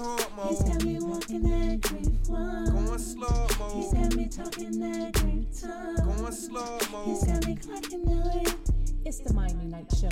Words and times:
Slow 0.00 0.16
mo. 0.34 0.48
He's 0.48 0.62
got 0.62 0.82
me 0.82 0.98
walking 0.98 1.42
that 1.42 1.80
grief 1.82 2.28
one. 2.30 2.72
Going 2.72 2.98
slow 2.98 3.46
He's 3.74 3.92
mo. 3.92 4.00
got 4.00 4.14
me 4.16 4.28
talking 4.28 4.80
that 4.80 5.12
grief 5.12 5.60
tongue. 5.60 5.96
Going 6.16 6.32
slow 6.32 6.78
He's 7.04 7.26
mo. 7.26 7.32
got 7.34 7.46
me 7.46 7.54
clocking 7.56 8.04
the 8.08 8.38
way. 8.38 8.84
It's 9.04 9.18
the 9.18 9.34
Miami 9.34 9.66
Night 9.66 9.92
Show. 9.92 10.08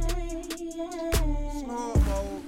Hey, 0.00 0.42
yeah. 0.58 1.50
Slow 1.50 1.94
mo. 2.06 2.42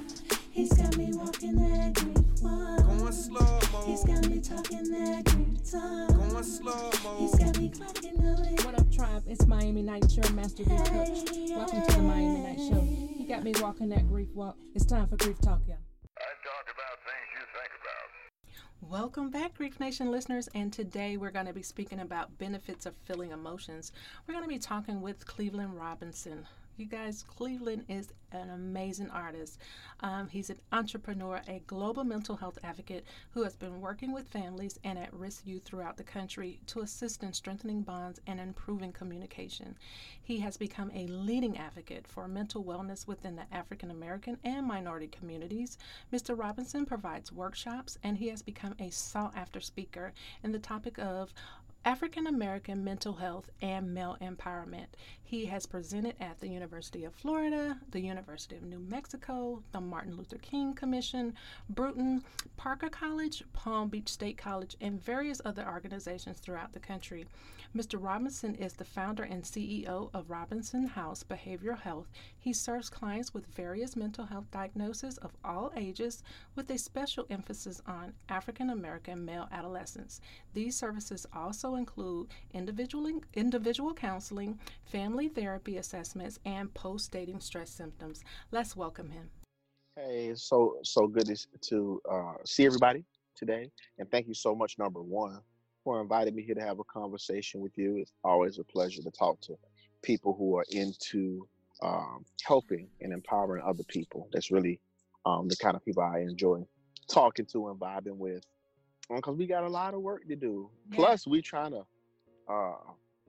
He's 0.51 0.72
got 0.72 0.96
me 0.96 1.11
walking 1.12 1.56
that 1.56 1.93
grief 1.93 2.40
one. 2.40 2.98
Going 2.98 3.12
slow 3.12 3.61
He's 3.84 4.07
mo. 4.07 4.14
got 4.14 4.27
me 4.30 4.41
talking 4.41 4.91
that 4.91 5.25
grief 5.27 5.70
tongue. 5.70 6.30
Going 6.30 6.43
slow 6.43 6.91
He's 7.18 7.32
mo. 7.34 7.45
got 7.45 7.59
me 7.59 7.68
clocking 7.68 8.16
the 8.16 8.43
way. 8.43 8.55
What 8.64 8.80
up, 8.80 8.91
tribe? 8.91 9.25
It's 9.27 9.46
Miami 9.46 9.82
Night 9.82 10.11
Show, 10.11 10.27
Master 10.32 10.64
Grief 10.64 10.84
Coach. 10.84 11.18
Welcome 11.50 11.82
to 11.86 11.93
the 11.96 12.02
Miami 12.02 12.41
Night 12.41 12.57
Show. 12.57 12.82
You 12.82 13.29
got 13.29 13.45
me 13.45 13.52
walking 13.61 13.91
that 13.91 14.09
grief 14.09 14.29
walk. 14.34 14.57
It's 14.75 14.86
time 14.86 15.07
for 15.07 15.16
Grief 15.16 15.39
Talk, 15.43 15.61
y'all. 15.68 15.77
I 16.18 16.34
talk 16.43 16.66
about 16.75 16.98
things 17.07 17.30
you 17.30 17.45
think 17.55 17.73
about. 17.79 18.11
Welcome 18.90 19.28
back, 19.28 19.58
Grief 19.58 19.78
Nation 19.80 20.10
listeners. 20.10 20.48
And 20.54 20.72
today 20.72 21.18
we're 21.18 21.30
going 21.30 21.44
to 21.44 21.52
be 21.52 21.60
speaking 21.62 22.00
about 22.00 22.38
benefits 22.38 22.86
of 22.86 22.94
feeling 23.04 23.32
emotions. 23.32 23.92
We're 24.26 24.32
going 24.32 24.44
to 24.44 24.48
be 24.48 24.58
talking 24.58 25.02
with 25.02 25.26
Cleveland 25.26 25.76
Robinson. 25.76 26.46
You 26.79 26.87
guys, 26.87 27.25
Cleveland 27.25 27.87
is 27.89 28.13
an 28.31 28.50
amazing 28.50 29.11
artist. 29.11 29.59
Um, 29.99 30.29
he's 30.29 30.49
an 30.49 30.61
entrepreneur, 30.71 31.43
a 31.49 31.61
global 31.67 32.05
mental 32.05 32.37
health 32.37 32.56
advocate 32.62 33.05
who 33.33 33.42
has 33.42 33.56
been 33.56 33.81
working 33.81 34.12
with 34.12 34.28
families 34.28 34.78
and 34.84 34.97
at 34.97 35.12
risk 35.12 35.45
youth 35.45 35.64
throughout 35.64 35.97
the 35.97 36.05
country 36.05 36.61
to 36.69 36.83
assist 36.83 37.25
in 37.25 37.33
strengthening 37.33 37.83
bonds 37.83 38.20
and 38.28 38.39
improving 38.39 38.92
communication. 38.92 39.77
He 40.23 40.39
has 40.39 40.56
become 40.56 40.92
a 40.95 41.09
leading 41.09 41.59
advocate 41.59 42.06
for 42.06 42.28
mental 42.28 42.62
wellness 42.62 43.09
within 43.09 43.34
the 43.34 43.53
African 43.53 43.91
American 43.91 44.39
and 44.45 44.65
minority 44.65 45.09
communities. 45.09 45.79
Mr. 46.12 46.39
Robinson 46.39 46.87
provides 46.87 47.33
workshops 47.33 47.98
and 48.05 48.19
he 48.19 48.29
has 48.29 48.41
become 48.41 48.77
a 48.79 48.91
sought 48.91 49.37
after 49.37 49.59
speaker 49.59 50.13
in 50.45 50.53
the 50.53 50.61
topic 50.61 50.97
of 50.97 51.35
African 51.89 52.27
American 52.27 52.84
mental 52.84 53.14
health 53.14 53.48
and 53.62 53.94
male 53.94 54.19
empowerment. 54.20 54.89
He 55.22 55.47
has 55.47 55.64
presented 55.64 56.17
at 56.20 56.39
the 56.39 56.48
University 56.48 57.05
of 57.05 57.14
Florida, 57.14 57.78
the 57.91 58.00
University 58.00 58.56
of 58.56 58.62
New 58.62 58.78
Mexico, 58.78 59.62
the 59.72 59.80
Martin 59.80 60.14
Luther 60.14 60.36
King 60.36 60.75
Commission, 60.75 61.33
Brewton, 61.70 62.25
Parker 62.58 62.91
College, 62.91 63.42
Palm 63.55 63.89
Beach 63.89 64.11
State 64.11 64.36
College, 64.36 64.77
and 64.83 65.03
various 65.03 65.41
other 65.47 65.67
organizations 65.67 66.41
throughout 66.41 66.75
the 66.75 66.78
country. 66.78 67.27
Mr. 67.77 68.02
Robinson 68.02 68.55
is 68.55 68.73
the 68.73 68.84
founder 68.84 69.23
and 69.23 69.42
CEO 69.42 70.08
of 70.14 70.30
Robinson 70.30 70.86
House 70.86 71.23
Behavioral 71.23 71.78
Health. 71.78 72.08
He 72.39 72.55
serves 72.55 72.89
clients 72.89 73.34
with 73.34 73.47
various 73.47 73.95
mental 73.95 74.25
health 74.25 74.50
diagnoses 74.50 75.19
of 75.19 75.36
all 75.45 75.70
ages, 75.77 76.23
with 76.55 76.70
a 76.70 76.78
special 76.78 77.27
emphasis 77.28 77.83
on 77.86 78.14
African 78.30 78.70
American 78.70 79.23
male 79.25 79.48
adolescents. 79.52 80.23
These 80.55 80.77
services 80.77 81.27
also 81.34 81.75
include 81.79 82.29
individual, 82.53 83.21
individual 83.34 83.95
counseling, 83.95 84.59
family 84.84 85.29
therapy 85.29 85.79
assessments, 85.79 86.39
and 86.45 86.73
post 86.75 87.11
dating 87.12 87.41
stress 87.41 87.70
symptoms. 87.70 88.23
Let's 88.51 88.77
welcome 88.77 89.11
him. 89.11 89.31
Hey, 89.97 90.33
so 90.35 90.77
so 90.83 91.07
good 91.07 91.29
to 91.62 92.03
uh, 92.11 92.35
see 92.45 92.67
everybody 92.67 93.05
today, 93.35 93.70
and 93.98 94.11
thank 94.11 94.29
you 94.29 94.35
so 94.35 94.55
much, 94.55 94.79
number 94.79 95.03
one, 95.03 95.41
for 95.83 96.01
inviting 96.01 96.35
me 96.35 96.43
here 96.43 96.55
to 96.55 96.61
have 96.61 96.79
a 96.79 96.85
conversation 96.85 97.61
with 97.61 97.73
you. 97.77 97.97
It's 97.97 98.13
always 98.23 98.59
a 98.59 98.65
pleasure 98.65 99.03
to 99.03 99.11
talk 99.11 99.41
to 99.42 99.57
people 100.03 100.35
who 100.39 100.57
are 100.57 100.65
into 100.70 101.48
um, 101.83 102.25
helping 102.45 102.89
and 103.01 103.13
empowering 103.13 103.63
other 103.65 103.85
people. 103.85 104.29
That's 104.33 104.51
really 104.51 104.81
um, 105.27 105.48
the 105.48 105.57
kind 105.57 105.77
of 105.77 105.85
people 105.85 106.03
I 106.03 106.20
enjoy 106.20 106.65
talking 107.11 107.47
to 107.47 107.69
and 107.69 107.81
vibing 107.81 108.17
with, 108.17 108.45
because 109.14 109.37
we 109.37 109.47
got 109.47 109.64
a 109.64 109.69
lot 109.69 109.95
of 109.95 110.01
work 110.01 110.27
to 110.28 110.37
do. 110.37 110.70
Yeah. 110.91 110.97
Plus, 110.97 111.27
we 111.27 111.42
trying 111.42 111.73
to 111.73 111.84
uh, 112.48 112.77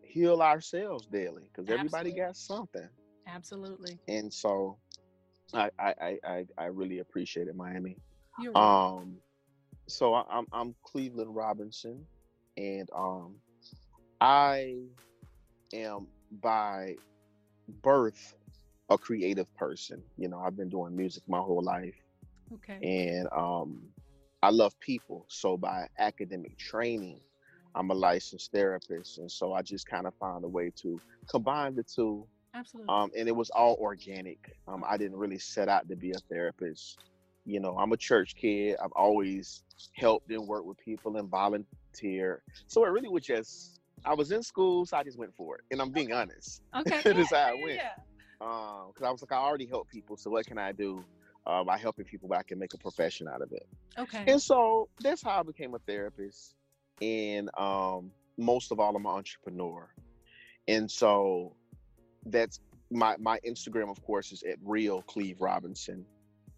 heal 0.02 0.42
ourselves 0.42 1.06
daily, 1.08 1.50
because 1.54 1.70
everybody 1.70 2.12
got 2.12 2.36
something, 2.36 2.88
Absolutely. 3.28 4.00
and 4.08 4.32
so. 4.34 4.78
I, 5.52 5.72
I, 5.80 6.18
I, 6.24 6.46
I- 6.60 6.66
really 6.66 7.00
appreciate 7.00 7.48
it, 7.48 7.56
Miami. 7.56 7.98
You're 8.40 8.52
right. 8.52 8.98
Um, 9.00 9.16
so 9.88 10.14
I, 10.14 10.24
I'm 10.30 10.46
I'm 10.52 10.76
Cleveland 10.84 11.36
Robinson, 11.36 12.06
and 12.56 12.88
um, 12.96 13.36
I 14.22 14.76
am 15.74 16.06
by 16.40 16.98
birth 17.82 18.36
a 18.90 18.98
creative 19.00 19.52
person. 19.56 20.04
You 20.18 20.28
know, 20.28 20.40
I've 20.40 20.56
been 20.56 20.70
doing 20.70 20.96
music 20.96 21.24
my 21.28 21.40
whole 21.40 21.64
life, 21.64 21.96
okay. 22.54 22.78
and 22.84 23.28
um, 23.32 23.82
I 24.42 24.50
love 24.52 24.80
people. 24.80 25.26
So 25.28 25.58
by 25.58 25.88
academic 25.98 26.58
training, 26.58 27.20
I'm 27.76 27.92
a 27.92 27.94
licensed 27.94 28.52
therapist, 28.52 29.20
and 29.20 29.32
so 29.32 29.54
I 29.54 29.62
just 29.62 29.88
kind 29.88 30.08
of 30.08 30.14
found 30.16 30.44
a 30.44 30.48
way 30.48 30.72
to 30.82 31.00
combine 31.30 31.76
the 31.76 31.84
two 31.84 32.26
Absolutely. 32.54 32.94
um, 32.94 33.12
and 33.16 33.28
it 33.28 33.36
was 33.36 33.50
all 33.52 33.78
organic. 33.80 34.56
Um, 34.68 34.84
I 34.88 34.98
didn't 34.98 35.18
really 35.18 35.40
set 35.40 35.70
out 35.70 35.88
to 35.90 35.96
be 35.96 36.12
a 36.12 36.20
therapist. 36.30 36.98
You 37.46 37.60
know, 37.60 37.78
I'm 37.78 37.92
a 37.92 37.98
church 37.98 38.36
kid. 38.36 38.78
I've 38.84 38.92
always 38.96 39.64
helped 39.96 40.30
and 40.32 40.48
worked 40.48 40.66
with 40.66 40.78
people 40.78 41.18
and 41.18 41.30
volunteered. 41.30 42.42
So 42.68 42.86
it 42.86 42.90
really 42.90 43.10
was 43.10 43.24
just 43.24 43.80
I 44.06 44.14
was 44.14 44.32
in 44.32 44.42
school, 44.44 44.86
so 44.86 44.98
I 44.98 45.04
just 45.04 45.18
went 45.18 45.36
for 45.36 45.58
it. 45.58 45.64
And 45.72 45.82
I'm 45.82 45.92
being 45.92 46.12
honest. 46.12 46.62
okay. 46.76 47.02
That's 47.04 47.34
how 47.34 47.54
it 47.54 47.60
yeah, 47.60 47.66
went. 47.66 47.76
yeah. 47.76 47.92
Um, 48.42 48.92
because 48.94 49.08
I 49.08 49.12
was 49.12 49.22
like, 49.22 49.32
I 49.32 49.38
already 49.38 49.66
help 49.66 49.90
people, 49.90 50.16
so 50.16 50.30
what 50.30 50.46
can 50.46 50.58
I 50.58 50.72
do 50.72 51.04
uh, 51.50 51.64
by 51.64 51.78
helping 51.78 52.06
people? 52.06 52.30
But 52.30 52.38
I 52.38 52.44
can 52.44 52.60
make 52.60 52.74
a 52.74 52.78
profession 52.78 53.28
out 53.28 53.42
of 53.42 53.52
it. 53.52 53.68
Okay. 53.98 54.24
And 54.28 54.42
so 54.42 54.90
that's 55.02 55.24
how 55.24 55.40
I 55.40 55.44
became 55.44 55.74
a 55.76 55.80
therapist. 55.80 56.56
And 57.02 57.50
um, 57.58 58.12
most 58.38 58.72
of 58.72 58.80
all, 58.80 58.96
I'm 58.96 59.06
an 59.06 59.12
entrepreneur. 59.12 59.90
And 60.68 60.90
so 60.90 61.56
that's 62.26 62.60
my 62.92 63.16
my 63.18 63.40
Instagram, 63.52 63.90
of 63.90 64.00
course, 64.04 64.32
is 64.32 64.44
at 64.44 64.58
real 64.64 65.02
Cleve 65.02 65.42
Robinson. 65.42 66.06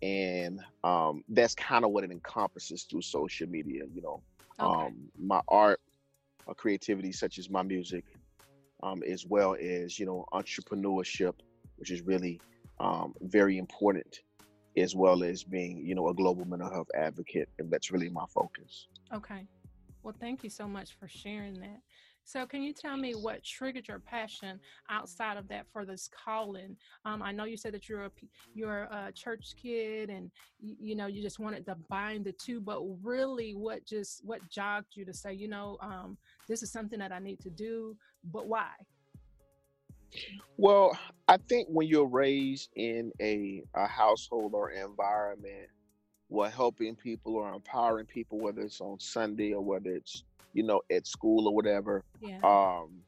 And 0.01 0.59
um, 0.83 1.23
that's 1.29 1.55
kind 1.55 1.85
of 1.85 1.91
what 1.91 2.03
it 2.03 2.11
encompasses 2.11 2.83
through 2.83 3.03
social 3.03 3.47
media, 3.47 3.83
you 3.93 4.01
know. 4.01 4.21
Okay. 4.59 4.85
Um, 4.87 5.09
my 5.17 5.41
art, 5.47 5.79
uh, 6.47 6.53
creativity, 6.53 7.11
such 7.11 7.37
as 7.37 7.49
my 7.49 7.61
music, 7.61 8.05
um, 8.81 9.03
as 9.03 9.25
well 9.25 9.55
as, 9.59 9.99
you 9.99 10.07
know, 10.07 10.25
entrepreneurship, 10.33 11.35
which 11.77 11.91
is 11.91 12.01
really 12.01 12.41
um, 12.79 13.13
very 13.21 13.59
important, 13.59 14.21
as 14.77 14.95
well 14.95 15.23
as 15.23 15.43
being, 15.43 15.85
you 15.85 15.95
know, 15.95 16.09
a 16.09 16.13
global 16.13 16.45
mental 16.45 16.71
health 16.71 16.87
advocate. 16.95 17.49
And 17.59 17.69
that's 17.69 17.91
really 17.91 18.09
my 18.09 18.25
focus. 18.33 18.87
Okay. 19.13 19.47
Well, 20.03 20.15
thank 20.19 20.43
you 20.43 20.49
so 20.49 20.67
much 20.67 20.97
for 20.99 21.07
sharing 21.07 21.59
that. 21.59 21.81
So, 22.23 22.45
can 22.45 22.61
you 22.61 22.71
tell 22.71 22.97
me 22.97 23.13
what 23.13 23.43
triggered 23.43 23.87
your 23.87 23.99
passion 23.99 24.59
outside 24.89 25.37
of 25.37 25.47
that 25.49 25.65
for 25.73 25.85
this 25.85 26.07
calling? 26.07 26.77
Um, 27.03 27.21
I 27.21 27.31
know 27.31 27.45
you 27.45 27.57
said 27.57 27.73
that 27.73 27.89
you're 27.89 28.05
a 28.05 28.11
you're 28.53 28.83
a 28.83 29.11
church 29.13 29.53
kid, 29.61 30.09
and 30.09 30.31
you, 30.59 30.75
you 30.79 30.95
know 30.95 31.07
you 31.07 31.21
just 31.21 31.39
wanted 31.39 31.65
to 31.65 31.75
bind 31.89 32.25
the 32.25 32.31
two. 32.33 32.61
But 32.61 32.81
really, 33.03 33.53
what 33.53 33.85
just 33.85 34.23
what 34.23 34.47
jogged 34.49 34.95
you 34.95 35.03
to 35.05 35.13
say, 35.13 35.33
you 35.33 35.47
know, 35.47 35.77
um, 35.81 36.17
this 36.47 36.61
is 36.61 36.71
something 36.71 36.99
that 36.99 37.11
I 37.11 37.19
need 37.19 37.39
to 37.41 37.49
do, 37.49 37.97
but 38.31 38.47
why? 38.47 38.69
Well, 40.57 40.97
I 41.27 41.37
think 41.49 41.67
when 41.69 41.87
you're 41.87 42.07
raised 42.07 42.69
in 42.75 43.11
a, 43.21 43.63
a 43.75 43.87
household 43.87 44.53
or 44.53 44.71
environment 44.71 45.69
where 46.27 46.49
helping 46.49 46.95
people 46.95 47.35
or 47.35 47.53
empowering 47.53 48.05
people, 48.07 48.39
whether 48.39 48.61
it's 48.61 48.81
on 48.81 48.99
Sunday 48.99 49.53
or 49.53 49.61
whether 49.63 49.91
it's, 49.91 50.23
you 50.53 50.63
know, 50.63 50.81
at 50.91 51.07
school 51.07 51.47
or 51.47 51.55
whatever, 51.55 52.03
Yeah. 52.19 52.41
um, 52.43 53.03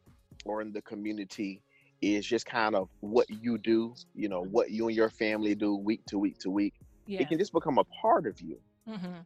or 0.45 0.61
in 0.61 0.73
the 0.73 0.81
community, 0.81 1.63
is 2.01 2.25
just 2.25 2.45
kind 2.45 2.75
of 2.75 2.89
what 2.99 3.27
you 3.29 3.57
do, 3.57 3.95
you 4.13 4.29
know, 4.29 4.41
what 4.43 4.71
you 4.71 4.87
and 4.87 4.95
your 4.95 5.09
family 5.09 5.55
do 5.55 5.75
week 5.75 6.03
to 6.07 6.19
week 6.19 6.37
to 6.39 6.49
week. 6.51 6.73
yeah. 7.07 7.19
It 7.19 7.27
can 7.29 7.39
just 7.39 7.53
become 7.53 7.77
a 7.79 7.85
part 8.01 8.27
of 8.27 8.39
you. 8.41 8.61
hmm 8.87 9.21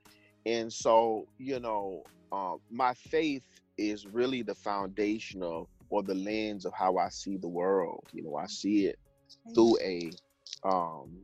And 0.46 0.72
so, 0.72 1.28
you 1.38 1.60
know, 1.60 2.04
um, 2.31 2.60
my 2.69 2.94
faith 2.94 3.44
is 3.78 4.07
really 4.07 4.42
the 4.44 4.56
foundation 4.56 5.44
of 5.44 5.68
or 5.89 6.04
the 6.04 6.16
lens 6.16 6.66
of 6.66 6.74
how 6.74 6.98
I 6.98 7.10
see 7.10 7.38
the 7.38 7.48
world. 7.48 8.04
You 8.12 8.24
know, 8.24 8.36
I 8.36 8.48
see 8.48 8.86
it 8.86 8.98
through 9.54 9.78
a 9.81 10.12
um, 10.63 11.24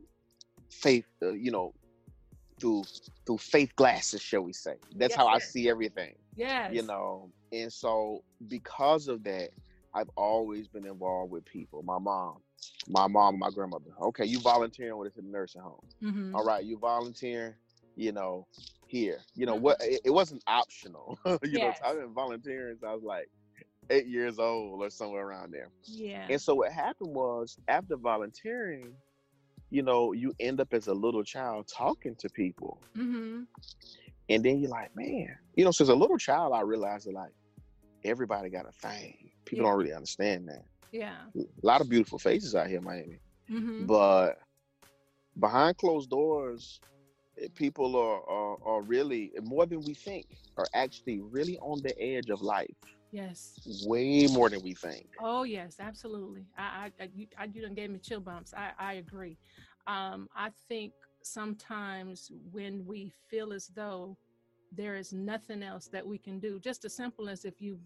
faith, 0.70 1.06
uh, 1.22 1.32
you 1.32 1.50
know, 1.50 1.74
through 2.60 2.84
through 3.26 3.38
faith 3.38 3.74
glasses, 3.76 4.20
shall 4.22 4.42
we 4.42 4.52
say? 4.52 4.76
That's 4.96 5.14
Yes, 5.14 5.16
how 5.16 5.28
I 5.28 5.38
see 5.38 5.68
everything. 5.68 6.14
Yes. 6.34 6.66
You 6.66 6.82
know, 6.82 7.32
and 7.52 7.72
so 7.72 8.22
because 8.48 9.08
of 9.08 9.24
that, 9.24 9.50
I've 9.94 10.10
always 10.16 10.68
been 10.68 10.86
involved 10.86 11.30
with 11.32 11.44
people. 11.44 11.82
My 11.82 11.98
mom, 11.98 12.38
my 12.88 13.06
mom, 13.08 13.38
my 13.38 13.50
grandmother. 13.50 13.90
Okay, 14.00 14.24
you 14.24 14.40
volunteering 14.40 14.98
with 14.98 15.12
us 15.12 15.16
in 15.18 15.26
the 15.26 15.30
nursing 15.32 15.62
home 15.62 15.86
hmm 16.00 16.34
all 16.34 16.44
right, 16.44 16.64
you 16.64 16.78
volunteering, 16.78 17.54
you 17.96 18.12
know, 18.12 18.46
here. 18.86 19.24
You 19.34 19.46
know 19.46 19.54
Mhm. 19.54 19.56
what? 19.56 19.76
It, 19.80 20.00
it 20.04 20.10
wasn't 20.10 20.42
optional. 20.46 21.18
you 21.42 21.58
Yes. 21.58 21.72
know, 21.72 21.72
I've 21.84 21.96
been 21.96 22.14
volunteering 22.14 22.74
since 22.74 22.84
I 22.84 22.94
was 22.94 23.02
like 23.04 23.28
eight 23.90 24.06
years 24.06 24.38
old 24.38 24.82
or 24.82 24.90
somewhere 24.90 25.26
around 25.26 25.52
there. 25.52 25.68
Yeah. 25.84 26.26
And 26.28 26.40
so 26.40 26.54
what 26.54 26.72
happened 26.72 27.14
was 27.14 27.58
after 27.68 27.96
volunteering, 27.96 28.92
you 29.70 29.82
know, 29.82 30.12
you 30.12 30.32
end 30.40 30.60
up 30.60 30.72
as 30.72 30.86
a 30.88 30.94
little 30.94 31.22
child 31.24 31.68
talking 31.68 32.14
to 32.16 32.28
people. 32.30 32.80
Mm-hmm. 32.96 33.42
And 34.28 34.44
then 34.44 34.60
you're 34.60 34.70
like, 34.70 34.94
man, 34.96 35.36
you 35.54 35.64
know, 35.64 35.70
so 35.70 35.84
as 35.84 35.88
a 35.90 35.94
little 35.94 36.18
child, 36.18 36.52
I 36.54 36.60
realized 36.62 37.06
that 37.06 37.14
like 37.14 37.32
everybody 38.04 38.48
got 38.50 38.66
a 38.68 38.72
thing. 38.72 39.30
People 39.44 39.64
Yeah. 39.64 39.70
don't 39.70 39.78
really 39.78 39.92
understand 39.92 40.48
that. 40.48 40.64
Yeah. 40.92 41.16
A 41.36 41.66
lot 41.66 41.80
of 41.80 41.88
beautiful 41.88 42.18
faces 42.18 42.54
out 42.54 42.68
here 42.68 42.78
in 42.78 42.84
Miami. 42.84 43.18
Mm-hmm. 43.50 43.86
But 43.86 44.38
behind 45.38 45.76
closed 45.76 46.10
doors, 46.10 46.80
eh, 47.40 47.48
people 47.54 47.96
are, 47.96 48.22
are 48.28 48.56
are 48.64 48.82
really 48.82 49.32
more 49.42 49.66
than 49.66 49.80
we 49.82 49.94
think 49.94 50.26
are 50.56 50.66
actually 50.74 51.20
really 51.20 51.58
on 51.58 51.82
the 51.82 52.00
edge 52.00 52.30
of 52.30 52.40
life. 52.42 52.70
Yes. 53.14 53.60
Way 53.86 54.26
more 54.26 54.50
than 54.50 54.60
we 54.62 54.74
think. 54.74 55.06
Oh 55.20 55.44
yes, 55.44 55.76
absolutely. 55.78 56.46
I, 56.58 56.90
I, 56.98 57.04
I 57.04 57.08
you, 57.14 57.26
I, 57.38 57.44
you 57.44 57.62
done 57.62 57.74
gave 57.74 57.90
me 57.90 58.00
chill 58.00 58.18
bumps. 58.18 58.52
I, 58.52 58.72
I 58.76 58.94
agree. 58.94 59.38
Um, 59.86 60.28
I 60.34 60.50
think 60.68 60.92
sometimes 61.22 62.32
when 62.50 62.84
we 62.84 63.12
feel 63.30 63.52
as 63.52 63.68
though 63.68 64.16
there 64.72 64.96
is 64.96 65.12
nothing 65.12 65.62
else 65.62 65.86
that 65.92 66.04
we 66.04 66.18
can 66.18 66.40
do, 66.40 66.58
just 66.58 66.84
as 66.84 66.96
simple 66.96 67.28
as 67.28 67.44
if 67.44 67.60
you, 67.60 67.78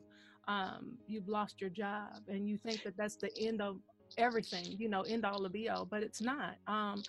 um, 0.49 0.97
you've 1.07 1.29
lost 1.29 1.61
your 1.61 1.69
job 1.69 2.23
and 2.29 2.49
you 2.49 2.57
think 2.57 2.83
that 2.85 2.97
that's 2.97 3.17
the 3.17 3.31
end 3.39 3.61
of 3.61 3.77
everything, 4.17 4.65
you 4.79 4.89
know, 4.89 5.03
end 5.03 5.27
all 5.27 5.45
of 5.45 5.53
be 5.53 5.69
all, 5.69 5.85
but 5.85 6.03
it's 6.03 6.23
not. 6.23 6.57
Um, 6.67 7.03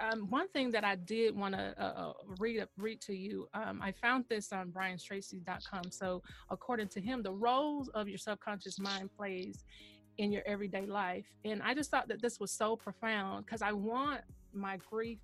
um, 0.00 0.30
one 0.30 0.48
thing 0.48 0.70
that 0.70 0.84
I 0.84 0.94
did 0.94 1.36
want 1.36 1.54
to 1.54 1.74
uh, 1.78 2.10
uh, 2.10 2.12
read 2.38 2.64
read 2.76 3.00
to 3.02 3.14
you, 3.14 3.48
um, 3.54 3.80
I 3.82 3.92
found 3.92 4.24
this 4.28 4.52
on 4.52 4.70
brianstracy.com. 4.70 5.90
So 5.90 6.22
according 6.50 6.88
to 6.88 7.00
him, 7.00 7.22
the 7.22 7.32
roles 7.32 7.88
of 7.90 8.08
your 8.08 8.18
subconscious 8.18 8.78
mind 8.78 9.10
plays 9.16 9.64
in 10.18 10.32
your 10.32 10.42
everyday 10.46 10.86
life. 10.86 11.26
And 11.44 11.62
I 11.62 11.74
just 11.74 11.90
thought 11.90 12.08
that 12.08 12.20
this 12.20 12.38
was 12.38 12.50
so 12.50 12.76
profound 12.76 13.46
because 13.46 13.62
I 13.62 13.72
want 13.72 14.20
my 14.58 14.78
grief 14.90 15.18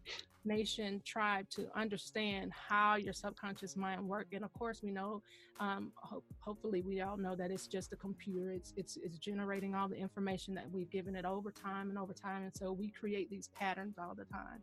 nation 0.44 1.00
tribe 1.04 1.48
to 1.48 1.66
understand 1.74 2.52
how 2.52 2.96
your 2.96 3.12
subconscious 3.14 3.76
mind 3.76 4.06
work. 4.06 4.28
And 4.32 4.44
of 4.44 4.52
course 4.52 4.82
we 4.82 4.90
know 4.90 5.22
um, 5.60 5.92
ho- 5.96 6.22
hopefully 6.40 6.82
we 6.82 7.00
all 7.00 7.16
know 7.16 7.34
that 7.34 7.50
it's 7.50 7.66
just 7.66 7.92
a 7.92 7.96
computer. 7.96 8.50
It's, 8.50 8.72
it's 8.76 8.96
it's 8.96 9.18
generating 9.18 9.74
all 9.74 9.88
the 9.88 9.96
information 9.96 10.54
that 10.54 10.70
we've 10.70 10.90
given 10.90 11.16
it 11.16 11.24
over 11.24 11.50
time 11.50 11.88
and 11.88 11.98
over 11.98 12.12
time. 12.12 12.42
And 12.42 12.52
so 12.54 12.72
we 12.72 12.90
create 12.90 13.30
these 13.30 13.48
patterns 13.48 13.96
all 13.98 14.14
the 14.14 14.24
time. 14.24 14.62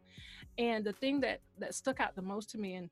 And 0.57 0.85
the 0.85 0.93
thing 0.93 1.19
that 1.21 1.41
that 1.59 1.73
stuck 1.73 1.99
out 1.99 2.15
the 2.15 2.21
most 2.21 2.49
to 2.51 2.57
me 2.57 2.75
in 2.75 2.89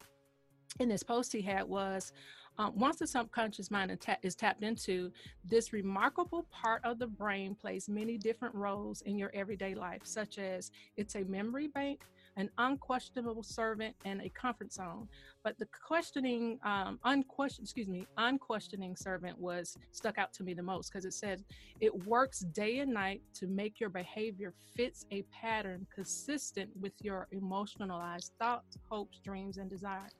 in 0.79 0.89
this 0.89 1.03
post 1.03 1.33
he 1.33 1.41
had 1.41 1.63
was 1.63 2.13
um, 2.59 2.73
once 2.77 2.97
the 2.97 3.07
subconscious 3.07 3.71
mind 3.71 3.97
is 4.21 4.35
tapped 4.35 4.63
into, 4.63 5.11
this 5.45 5.71
remarkable 5.71 6.45
part 6.51 6.83
of 6.83 6.99
the 6.99 7.07
brain 7.07 7.55
plays 7.55 7.87
many 7.87 8.17
different 8.17 8.53
roles 8.53 9.01
in 9.03 9.17
your 9.17 9.31
everyday 9.33 9.73
life, 9.73 10.01
such 10.03 10.37
as 10.37 10.69
it's 10.97 11.15
a 11.15 11.23
memory 11.23 11.67
bank, 11.67 12.01
an 12.35 12.49
unquestionable 12.57 13.43
servant, 13.43 13.95
and 14.03 14.21
a 14.21 14.29
comfort 14.29 14.73
zone. 14.73 15.07
But 15.43 15.57
the 15.57 15.67
questioning, 15.87 16.59
um, 16.63 16.99
unquestion, 17.03 17.63
excuse 17.63 17.87
me, 17.87 18.05
unquestioning 18.17 18.95
servant 18.95 19.37
was 19.39 19.77
stuck 19.91 20.17
out 20.17 20.33
to 20.33 20.43
me 20.43 20.53
the 20.53 20.63
most 20.63 20.91
because 20.91 21.05
it 21.05 21.13
said 21.13 21.43
it 21.79 21.93
works 22.05 22.41
day 22.41 22.79
and 22.79 22.93
night 22.93 23.21
to 23.35 23.47
make 23.47 23.79
your 23.79 23.89
behavior 23.89 24.53
fits 24.75 25.05
a 25.11 25.23
pattern 25.31 25.87
consistent 25.93 26.69
with 26.79 26.93
your 27.01 27.27
emotionalized 27.31 28.33
thoughts, 28.39 28.77
hopes, 28.89 29.19
dreams, 29.23 29.57
and 29.57 29.69
desires. 29.69 30.11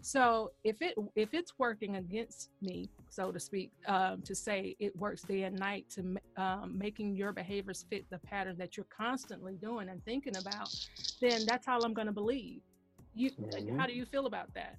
So 0.00 0.50
if 0.64 0.82
it 0.82 0.96
if 1.14 1.32
it's 1.32 1.52
working 1.58 1.96
against 1.96 2.50
me, 2.60 2.90
so 3.08 3.30
to 3.30 3.38
speak, 3.38 3.70
um, 3.86 4.20
to 4.22 4.34
say 4.34 4.74
it 4.80 4.94
works 4.96 5.22
day 5.22 5.44
and 5.44 5.56
night 5.56 5.86
to 5.90 6.16
um, 6.36 6.76
making 6.76 7.14
your 7.14 7.32
behaviors 7.32 7.86
fit 7.88 8.04
the 8.10 8.18
pattern 8.18 8.56
that 8.58 8.76
you're 8.76 8.86
constantly 8.96 9.54
doing 9.54 9.88
and 9.88 10.04
thinking 10.04 10.36
about, 10.36 10.74
then 11.20 11.42
that's 11.46 11.68
all 11.68 11.84
I'm 11.84 11.94
going 11.94 12.08
to 12.08 12.12
believe. 12.12 12.62
You, 13.14 13.30
Mhm. 13.38 13.76
how 13.76 13.86
do 13.86 13.92
you 13.92 14.04
feel 14.04 14.26
about 14.26 14.54
that? 14.54 14.78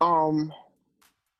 Um, 0.00 0.52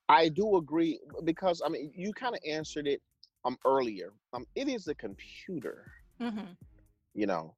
I 0.08 0.28
do 0.28 0.56
agree 0.56 1.00
because 1.24 1.62
I 1.64 1.68
mean 1.68 1.92
you 1.94 2.12
kind 2.12 2.34
of 2.34 2.40
answered 2.46 2.86
it 2.86 3.00
um 3.44 3.56
earlier. 3.64 4.12
Um, 4.32 4.46
it 4.54 4.68
is 4.68 4.88
a 4.88 4.94
computer, 4.94 5.86
Mm-hmm. 6.20 6.52
you 7.14 7.26
know. 7.26 7.54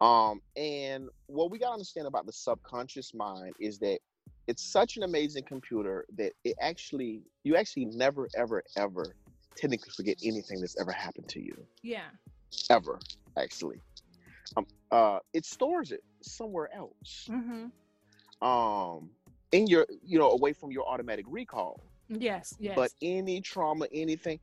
Um, 0.00 0.40
and 0.56 1.08
what 1.26 1.50
we 1.50 1.58
gotta 1.58 1.72
understand 1.72 2.06
about 2.06 2.26
the 2.26 2.32
subconscious 2.32 3.14
mind 3.14 3.54
is 3.60 3.78
that 3.80 3.98
it's 4.46 4.62
such 4.62 4.96
an 4.96 5.02
amazing 5.02 5.44
computer 5.44 6.04
that 6.16 6.32
it 6.44 6.54
actually 6.60 7.22
you 7.44 7.56
actually 7.56 7.86
never 7.86 8.28
ever 8.36 8.62
ever 8.76 9.14
technically 9.56 9.90
forget 9.96 10.16
anything 10.22 10.60
that's 10.60 10.78
ever 10.80 10.92
happened 10.92 11.28
to 11.28 11.40
you 11.40 11.66
Yeah. 11.82 12.10
ever 12.70 13.00
actually. 13.36 13.80
Um, 14.56 14.66
uh, 14.90 15.18
it 15.32 15.44
stores 15.44 15.92
it 15.92 16.02
somewhere 16.22 16.70
else. 16.74 17.28
Mm-hmm. 17.30 18.46
Um, 18.46 19.10
in 19.52 19.66
your 19.66 19.86
you 20.06 20.18
know 20.18 20.30
away 20.30 20.52
from 20.52 20.70
your 20.70 20.88
automatic 20.88 21.26
recall. 21.28 21.80
Yes. 22.08 22.54
Yes. 22.58 22.74
But 22.74 22.92
any 23.02 23.40
trauma, 23.40 23.86
anything, 23.92 24.40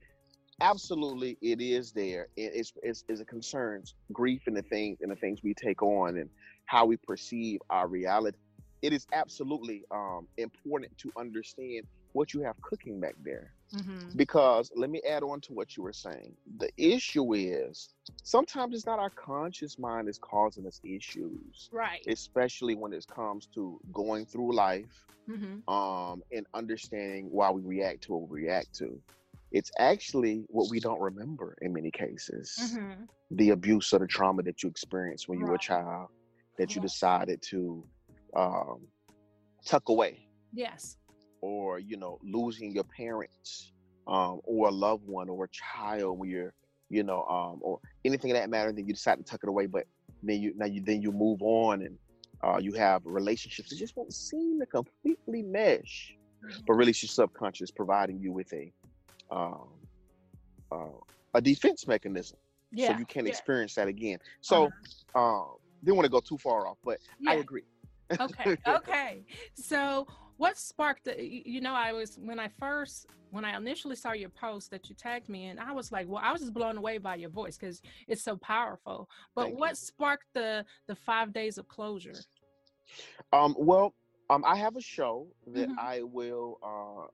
absolutely, 0.61 1.37
it 1.41 1.61
is 1.61 1.91
there. 1.91 2.27
It, 2.37 2.51
it's, 2.53 2.73
it's, 2.81 3.03
it's 3.09 3.19
it 3.21 3.27
concerns 3.27 3.95
grief 4.13 4.43
and 4.47 4.55
the 4.55 4.61
things 4.61 4.99
and 5.01 5.11
the 5.11 5.15
things 5.15 5.39
we 5.43 5.53
take 5.53 5.83
on 5.83 6.17
and 6.17 6.29
how 6.65 6.85
we 6.85 6.97
perceive 6.97 7.59
our 7.69 7.87
reality. 7.87 8.37
It 8.81 8.93
is 8.93 9.05
absolutely 9.11 9.83
um, 9.91 10.27
important 10.37 10.97
to 10.99 11.11
understand 11.17 11.85
what 12.13 12.33
you 12.33 12.41
have 12.41 12.55
cooking 12.61 12.99
back 12.99 13.15
there. 13.23 13.51
Mm-hmm. 13.75 14.09
Because 14.15 14.71
let 14.75 14.89
me 14.89 15.01
add 15.07 15.23
on 15.23 15.41
to 15.41 15.53
what 15.53 15.75
you 15.77 15.83
were 15.83 15.93
saying. 15.93 16.35
The 16.57 16.69
issue 16.77 17.33
is 17.33 17.89
sometimes 18.23 18.75
it's 18.75 18.85
not 18.85 18.99
our 18.99 19.09
conscious 19.09 19.77
mind 19.79 20.07
that's 20.07 20.17
causing 20.19 20.65
us 20.67 20.79
issues, 20.83 21.69
Right. 21.71 22.03
especially 22.07 22.75
when 22.75 22.93
it 22.93 23.05
comes 23.07 23.47
to 23.55 23.79
going 23.93 24.25
through 24.25 24.53
life 24.55 25.03
Mm-hmm. 25.29 25.69
um, 25.69 26.23
and 26.31 26.45
understanding 26.53 27.27
why 27.29 27.51
we 27.51 27.61
react 27.61 28.03
to 28.03 28.13
what 28.13 28.29
we 28.29 28.43
react 28.43 28.73
to. 28.75 28.97
It's 29.51 29.69
actually 29.77 30.45
what 30.47 30.69
we 30.69 30.79
don't 30.79 31.01
remember 31.01 31.57
in 31.61 31.73
many 31.73 31.91
cases. 31.91 32.55
Mm-hmm. 32.57 33.03
The 33.31 33.49
abuse 33.49 33.91
or 33.91 33.99
the 33.99 34.07
trauma 34.07 34.43
that 34.43 34.63
you 34.63 34.69
experienced 34.69 35.27
when 35.27 35.39
you 35.39 35.45
were 35.45 35.55
a 35.55 35.59
child 35.59 36.07
that 36.57 36.75
you 36.75 36.81
decided 36.81 37.41
to 37.49 37.83
um, 38.37 38.87
tuck 39.65 39.89
away, 39.89 40.27
Yes. 40.53 40.95
Or 41.41 41.79
you 41.79 41.97
know, 41.97 42.19
losing 42.23 42.71
your 42.71 42.83
parents, 42.85 43.71
um, 44.07 44.41
or 44.43 44.67
a 44.67 44.71
loved 44.71 45.05
one, 45.07 45.29
or 45.29 45.45
a 45.45 45.49
child 45.49 46.17
when 46.19 46.29
you're, 46.29 46.53
you 46.89 47.03
know, 47.03 47.23
um, 47.25 47.59
or 47.61 47.79
anything 48.05 48.31
of 48.31 48.37
that 48.37 48.49
matter. 48.49 48.71
Then 48.71 48.87
you 48.87 48.93
decide 48.93 49.17
to 49.17 49.23
tuck 49.23 49.41
it 49.43 49.49
away, 49.49 49.65
but 49.67 49.85
then 50.23 50.41
you 50.41 50.53
now 50.55 50.65
you 50.65 50.81
then 50.81 51.01
you 51.01 51.11
move 51.11 51.41
on 51.41 51.81
and 51.81 51.97
uh, 52.43 52.57
you 52.59 52.73
have 52.73 53.01
relationships 53.05 53.69
that 53.69 53.77
just 53.77 53.95
won't 53.97 54.13
seem 54.13 54.59
to 54.59 54.65
completely 54.65 55.41
mesh 55.43 56.15
but 56.67 56.73
really 56.73 56.91
it's 56.91 57.01
your 57.01 57.09
subconscious 57.09 57.71
providing 57.71 58.19
you 58.19 58.31
with 58.31 58.51
a 58.53 58.71
um, 59.31 59.67
uh, 60.71 60.77
a 61.33 61.41
defense 61.41 61.87
mechanism 61.87 62.37
Yeah. 62.71 62.93
so 62.93 62.99
you 62.99 63.05
can't 63.05 63.25
yeah. 63.25 63.31
experience 63.31 63.75
that 63.75 63.87
again 63.87 64.19
so 64.41 64.69
Uh-huh. 65.15 65.19
um 65.19 65.55
didn't 65.83 65.97
want 65.97 66.05
to 66.05 66.11
go 66.11 66.19
too 66.19 66.37
far 66.37 66.67
off 66.67 66.77
but 66.83 66.99
i 67.27 67.35
agree 67.35 67.63
okay 68.19 68.55
okay 68.67 69.25
so 69.55 70.07
what 70.37 70.57
sparked 70.57 71.05
the 71.05 71.15
you 71.23 71.61
know 71.61 71.73
i 71.73 71.91
was 71.91 72.17
when 72.21 72.39
i 72.39 72.47
first 72.59 73.07
when 73.31 73.43
i 73.43 73.55
initially 73.57 73.95
saw 73.95 74.13
your 74.13 74.29
post 74.29 74.71
that 74.71 74.89
you 74.89 74.95
tagged 74.95 75.29
me 75.29 75.47
in 75.47 75.59
i 75.59 75.71
was 75.71 75.91
like 75.91 76.07
well 76.07 76.21
i 76.23 76.31
was 76.31 76.41
just 76.41 76.53
blown 76.53 76.77
away 76.77 76.97
by 76.97 77.15
your 77.15 77.29
voice 77.29 77.57
because 77.57 77.81
it's 78.07 78.21
so 78.23 78.35
powerful 78.37 79.09
but 79.35 79.43
Thank 79.43 79.53
you. 79.55 79.59
what 79.59 79.77
sparked 79.77 80.25
the 80.33 80.65
the 80.87 80.95
five 80.95 81.33
days 81.33 81.57
of 81.57 81.67
closure 81.67 82.13
um 83.33 83.55
well 83.57 83.93
um 84.29 84.43
i 84.45 84.55
have 84.55 84.75
a 84.75 84.81
show 84.81 85.27
that 85.47 85.69
Mhm. 85.69 85.77
i 85.79 86.01
will 86.01 86.57
uh 86.63 87.07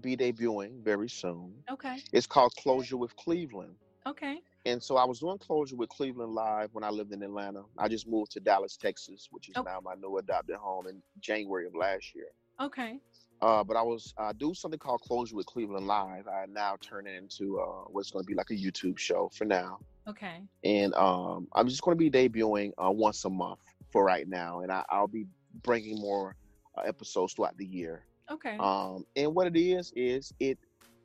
be 0.00 0.16
debuting 0.16 0.82
very 0.82 1.08
soon 1.08 1.54
okay 1.70 1.96
it's 2.12 2.26
called 2.26 2.54
closure 2.56 2.96
with 2.98 3.14
cleveland 3.16 3.76
okay 4.06 4.40
and 4.66 4.82
so 4.82 4.96
I 4.96 5.04
was 5.04 5.20
doing 5.20 5.38
closure 5.38 5.76
with 5.76 5.88
Cleveland 5.90 6.32
Live 6.32 6.70
when 6.74 6.82
I 6.82 6.90
lived 6.90 7.12
in 7.12 7.22
Atlanta. 7.22 7.62
I 7.78 7.86
just 7.86 8.08
moved 8.08 8.32
to 8.32 8.40
Dallas, 8.40 8.76
Texas, 8.76 9.28
which 9.30 9.48
is 9.48 9.54
Oh. 9.56 9.62
now 9.62 9.78
my 9.80 9.94
new 9.94 10.18
adopted 10.18 10.56
home 10.56 10.88
in 10.88 11.00
January 11.20 11.66
of 11.68 11.76
last 11.76 12.16
year. 12.16 12.26
Okay 12.60 13.00
Uh, 13.40 13.62
but 13.64 13.76
I 13.76 13.82
was 13.82 14.14
uh, 14.18 14.32
do 14.32 14.54
something 14.54 14.78
called 14.78 15.00
Closure 15.02 15.36
with 15.36 15.46
Cleveland 15.46 15.86
Live. 15.86 16.26
I 16.26 16.46
now 16.48 16.76
turn 16.80 17.06
it 17.06 17.14
into 17.14 17.58
uh, 17.60 17.84
what's 17.88 18.10
going 18.10 18.24
to 18.24 18.26
be 18.26 18.34
like 18.34 18.50
a 18.50 18.54
YouTube 18.54 18.98
show 18.98 19.30
for 19.34 19.44
now, 19.44 19.78
okay 20.08 20.48
and 20.64 20.94
um, 20.94 21.48
I'm 21.54 21.68
just 21.68 21.82
going 21.82 21.96
to 21.96 22.10
be 22.10 22.10
debuting 22.10 22.72
uh, 22.82 22.90
once 22.90 23.24
a 23.24 23.30
month 23.30 23.60
for 23.90 24.04
right 24.04 24.26
now, 24.28 24.60
and 24.60 24.70
I, 24.72 24.84
I'll 24.90 25.08
be 25.08 25.26
bringing 25.62 26.00
more 26.00 26.36
uh, 26.76 26.82
episodes 26.82 27.34
throughout 27.34 27.56
the 27.56 27.66
year. 27.66 28.04
okay 28.30 28.58
Um, 28.58 29.04
and 29.16 29.34
what 29.34 29.46
it 29.46 29.56
is 29.58 29.92
is 29.94 30.32
it 30.40 30.58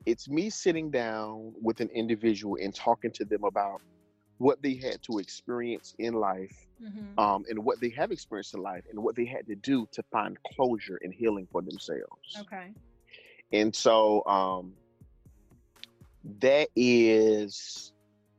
it's 0.05 0.29
me 0.29 0.49
sitting 0.49 0.91
down 0.91 1.53
with 1.61 1.79
an 1.81 1.89
individual 1.93 2.57
and 2.61 2.73
talking 2.73 3.11
to 3.13 3.25
them 3.25 3.43
about 3.43 3.81
what 4.41 4.61
they 4.63 4.75
had 4.75 5.01
to 5.03 5.19
experience 5.19 5.95
in 5.99 6.13
life 6.13 6.67
hmm 6.79 7.17
um, 7.17 7.43
and 7.49 7.63
what 7.65 7.81
they 7.81 7.89
have 7.89 8.11
experienced 8.11 8.53
in 8.55 8.61
life 8.61 8.85
and 8.91 9.01
what 9.03 9.15
they 9.15 9.25
had 9.25 9.47
to 9.47 9.55
do 9.55 9.87
to 9.93 10.03
find 10.11 10.37
closure 10.55 10.99
and 11.03 11.13
healing 11.13 11.47
for 11.51 11.61
themselves. 11.61 12.47
okay 12.47 12.75
And 13.51 13.75
so 13.75 14.25
um, 14.25 14.77
that 16.39 16.69
is 16.75 17.93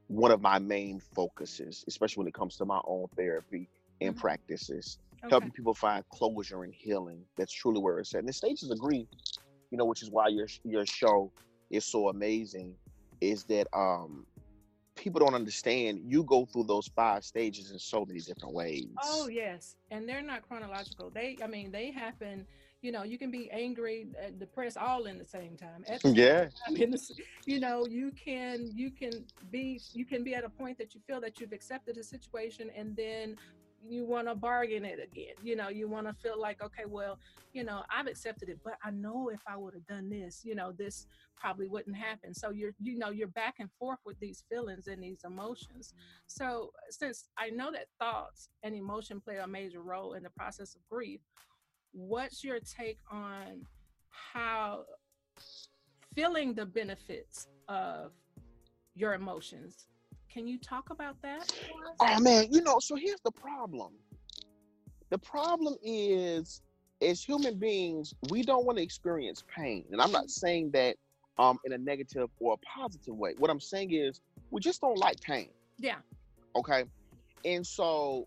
one 0.08 0.30
of 0.32 0.40
my 0.40 0.58
main 0.58 1.00
focuses, 1.00 1.84
especially 1.88 2.22
when 2.22 2.28
it 2.28 2.34
comes 2.34 2.56
to 2.56 2.66
my 2.66 2.80
own 2.86 3.06
therapy 3.16 3.70
and 4.00 4.14
Mhm. 4.14 4.16
practices, 4.16 4.98
Okay. 5.24 5.46
helping 5.46 5.52
people 5.52 5.74
find 5.74 6.04
closure 6.08 6.64
and 6.64 6.74
healing. 6.74 7.26
That's 7.36 7.52
truly 7.52 7.80
where 7.80 7.98
it's 7.98 8.14
at. 8.14 8.20
And 8.20 8.28
the 8.28 8.32
stages 8.32 8.70
grief, 8.78 9.08
you 9.70 9.78
know, 9.78 9.86
which 9.86 10.02
is 10.02 10.10
why 10.10 10.28
your 10.28 10.46
your 10.64 10.86
show 10.86 11.32
is 11.70 11.84
so 11.86 12.08
amazing, 12.08 12.76
is 13.20 13.44
that 13.46 13.66
um 13.74 14.26
people 15.02 15.18
don't 15.20 15.34
understand 15.34 16.00
you 16.04 16.22
go 16.22 16.46
through 16.46 16.64
those 16.64 16.88
five 16.94 17.24
stages 17.24 17.70
in 17.72 17.78
so 17.78 18.04
many 18.04 18.20
different 18.20 18.54
ways. 18.54 18.86
Oh 19.02 19.26
yes, 19.28 19.76
and 19.90 20.08
they're 20.08 20.22
not 20.22 20.46
chronological. 20.48 21.10
They, 21.10 21.38
I 21.42 21.46
mean, 21.46 21.72
they 21.72 21.90
happen. 21.90 22.46
You 22.82 22.92
know, 22.92 23.02
you 23.04 23.18
can 23.18 23.30
be 23.30 23.50
angry, 23.50 24.08
uh, 24.20 24.30
depressed, 24.38 24.76
all 24.76 25.04
in 25.04 25.18
the 25.18 25.24
same 25.24 25.56
time. 25.56 25.84
The 25.88 25.98
same 25.98 26.14
Yeah. 26.14 26.40
time, 26.66 26.76
in 26.76 26.90
the 26.90 27.00
you 27.46 27.58
know, 27.60 27.86
you 27.86 28.12
can 28.12 28.70
you 28.74 28.90
can 28.90 29.24
be 29.50 29.82
you 29.92 30.04
can 30.04 30.22
be 30.24 30.34
at 30.34 30.44
a 30.44 30.48
point 30.48 30.78
that 30.78 30.94
you 30.94 31.00
feel 31.06 31.20
that 31.20 31.40
you've 31.40 31.52
accepted 31.52 31.96
a 31.96 32.04
situation, 32.04 32.70
and 32.76 32.96
then 32.96 33.36
you 33.86 34.04
want 34.04 34.28
to 34.28 34.34
bargain 34.34 34.84
it 34.84 34.98
again. 35.02 35.34
You 35.42 35.56
know, 35.56 35.68
you 35.68 35.88
want 35.88 36.06
to 36.06 36.14
feel 36.14 36.40
like, 36.40 36.62
okay, 36.62 36.84
well, 36.86 37.18
you 37.52 37.64
know, 37.64 37.82
I've 37.90 38.06
accepted 38.06 38.48
it, 38.48 38.58
but 38.64 38.74
I 38.84 38.90
know 38.90 39.28
if 39.28 39.40
I 39.46 39.56
would 39.56 39.74
have 39.74 39.86
done 39.86 40.08
this, 40.08 40.42
you 40.44 40.54
know, 40.54 40.72
this 40.72 41.06
probably 41.36 41.68
wouldn't 41.68 41.96
happen. 41.96 42.34
So 42.34 42.50
you're, 42.50 42.72
you 42.80 42.96
know, 42.98 43.10
you're 43.10 43.28
back 43.28 43.56
and 43.58 43.68
forth 43.78 43.98
with 44.04 44.18
these 44.20 44.44
feelings 44.48 44.86
and 44.86 45.02
these 45.02 45.20
emotions. 45.24 45.94
So 46.26 46.70
since 46.90 47.28
I 47.36 47.50
know 47.50 47.72
that 47.72 47.86
thoughts 47.98 48.48
and 48.62 48.74
emotion 48.74 49.20
play 49.20 49.38
a 49.38 49.46
major 49.46 49.82
role 49.82 50.14
in 50.14 50.22
the 50.22 50.30
process 50.30 50.74
of 50.74 50.80
grief, 50.88 51.20
what's 51.92 52.44
your 52.44 52.60
take 52.60 52.98
on 53.10 53.66
how 54.10 54.84
feeling 56.14 56.54
the 56.54 56.66
benefits 56.66 57.48
of 57.68 58.12
your 58.94 59.14
emotions? 59.14 59.86
Can 60.32 60.46
you 60.46 60.58
talk 60.58 60.90
about 60.90 61.20
that? 61.22 61.52
Oh 62.00 62.20
man, 62.20 62.46
you 62.50 62.62
know, 62.62 62.78
so 62.80 62.96
here's 62.96 63.20
the 63.20 63.30
problem. 63.32 63.92
The 65.10 65.18
problem 65.18 65.76
is, 65.82 66.62
as 67.02 67.22
human 67.22 67.58
beings, 67.58 68.14
we 68.30 68.42
don't 68.42 68.64
want 68.64 68.78
to 68.78 68.84
experience 68.84 69.42
pain. 69.54 69.84
And 69.92 70.00
I'm 70.00 70.12
not 70.12 70.30
saying 70.30 70.70
that 70.72 70.96
um 71.38 71.58
in 71.64 71.72
a 71.72 71.78
negative 71.78 72.30
or 72.40 72.54
a 72.54 72.56
positive 72.58 73.14
way. 73.14 73.34
What 73.38 73.50
I'm 73.50 73.60
saying 73.60 73.92
is 73.92 74.20
we 74.50 74.60
just 74.60 74.80
don't 74.80 74.98
like 74.98 75.20
pain. 75.20 75.48
Yeah. 75.78 75.96
Okay. 76.56 76.84
And 77.44 77.66
so 77.66 78.26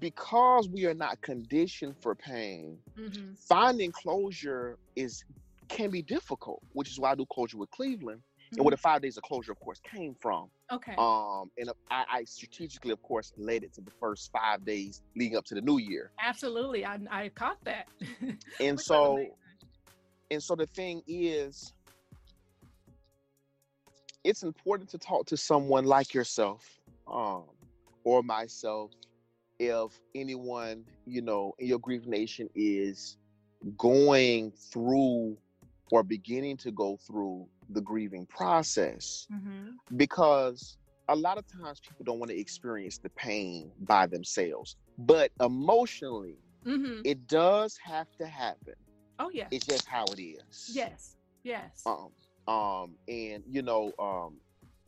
because 0.00 0.68
we 0.68 0.86
are 0.86 0.94
not 0.94 1.20
conditioned 1.22 1.96
for 2.00 2.14
pain, 2.14 2.78
Mm-hmm. 2.98 3.32
finding 3.48 3.90
closure 3.92 4.78
is 4.96 5.24
can 5.68 5.90
be 5.90 6.02
difficult, 6.02 6.62
which 6.72 6.90
is 6.90 6.98
why 7.00 7.12
I 7.12 7.14
do 7.14 7.26
closure 7.32 7.58
with 7.58 7.70
Cleveland. 7.70 8.20
And 8.56 8.64
where 8.64 8.70
the 8.70 8.76
five 8.76 9.00
days 9.00 9.16
of 9.16 9.22
closure, 9.22 9.52
of 9.52 9.60
course, 9.60 9.80
came 9.80 10.14
from. 10.20 10.48
Okay. 10.70 10.94
Um, 10.98 11.50
and 11.56 11.70
I, 11.90 12.04
I 12.10 12.24
strategically, 12.24 12.90
of 12.90 13.02
course, 13.02 13.32
led 13.38 13.62
it 13.62 13.72
to 13.74 13.80
the 13.80 13.90
first 13.90 14.30
five 14.30 14.64
days 14.64 15.00
leading 15.16 15.38
up 15.38 15.44
to 15.46 15.54
the 15.54 15.62
new 15.62 15.78
year. 15.78 16.12
Absolutely. 16.22 16.84
I, 16.84 16.98
I 17.10 17.28
caught 17.30 17.62
that. 17.64 17.88
And 18.60 18.78
so, 18.78 19.24
and 20.30 20.42
so 20.42 20.54
the 20.54 20.66
thing 20.66 21.02
is, 21.06 21.72
it's 24.24 24.42
important 24.42 24.90
to 24.90 24.98
talk 24.98 25.26
to 25.26 25.36
someone 25.36 25.84
like 25.84 26.14
yourself, 26.14 26.78
um, 27.10 27.44
or 28.04 28.22
myself, 28.22 28.92
if 29.58 29.98
anyone 30.14 30.84
you 31.06 31.22
know 31.22 31.54
in 31.58 31.68
your 31.68 31.78
grief 31.78 32.06
nation 32.06 32.48
is 32.54 33.16
going 33.78 34.52
through 34.52 35.36
or 35.90 36.02
beginning 36.02 36.56
to 36.56 36.70
go 36.72 36.96
through 36.96 37.46
the 37.74 37.80
grieving 37.82 38.26
process. 38.26 39.26
Mhm. 39.30 39.76
because 39.96 40.76
a 41.08 41.16
lot 41.16 41.38
of 41.38 41.44
times 41.46 41.80
people 41.80 42.04
don't 42.04 42.18
want 42.18 42.30
to 42.30 42.38
experience 42.38 42.98
the 42.98 43.10
pain 43.10 43.72
by 43.80 44.06
themselves 44.06 44.76
but 44.98 45.30
emotionally 45.40 46.38
Mhm. 46.64 47.00
it 47.04 47.26
does 47.26 47.76
have 47.82 48.06
to 48.18 48.26
happen 48.26 48.74
Oh 49.18 49.30
yeah, 49.32 49.48
it's 49.50 49.66
just 49.66 49.86
how 49.86 50.04
it 50.12 50.20
is 50.20 50.72
Yes. 50.74 51.16
Yes. 51.42 51.82
um 51.86 52.10
um 52.48 52.96
and 53.08 53.42
you 53.46 53.62
know 53.62 53.92
um 53.98 54.40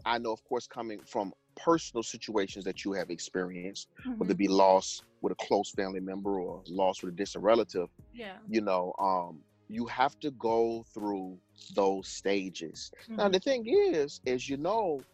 i 0.04 0.18
know 0.18 0.32
of 0.32 0.42
course 0.44 0.66
coming 0.66 1.00
from 1.06 1.32
personal 1.56 2.02
situations 2.02 2.64
that 2.64 2.84
you 2.84 2.92
have 2.92 3.10
experienced 3.10 3.88
whether 4.16 4.32
Mhm. 4.32 4.36
it 4.36 4.38
be 4.38 4.48
loss 4.48 5.00
with 5.20 5.32
a 5.32 5.36
close 5.36 5.70
family 5.70 6.00
member 6.00 6.40
or 6.40 6.62
loss 6.68 7.02
with 7.02 7.12
a 7.12 7.16
distant 7.16 7.44
relative 7.44 7.88
Yeah. 8.12 8.38
you 8.48 8.60
know 8.60 8.92
um 8.98 9.44
you 9.68 9.86
have 9.86 10.18
to 10.20 10.30
go 10.32 10.84
through 10.94 11.38
those 11.70 12.08
stages 12.08 12.90
Now 13.16 13.28
Mhm. 13.28 13.30
the 13.30 13.40
thing 13.40 13.64
is, 13.66 14.20
as 14.26 14.48
you 14.48 14.56
know, 14.56 15.04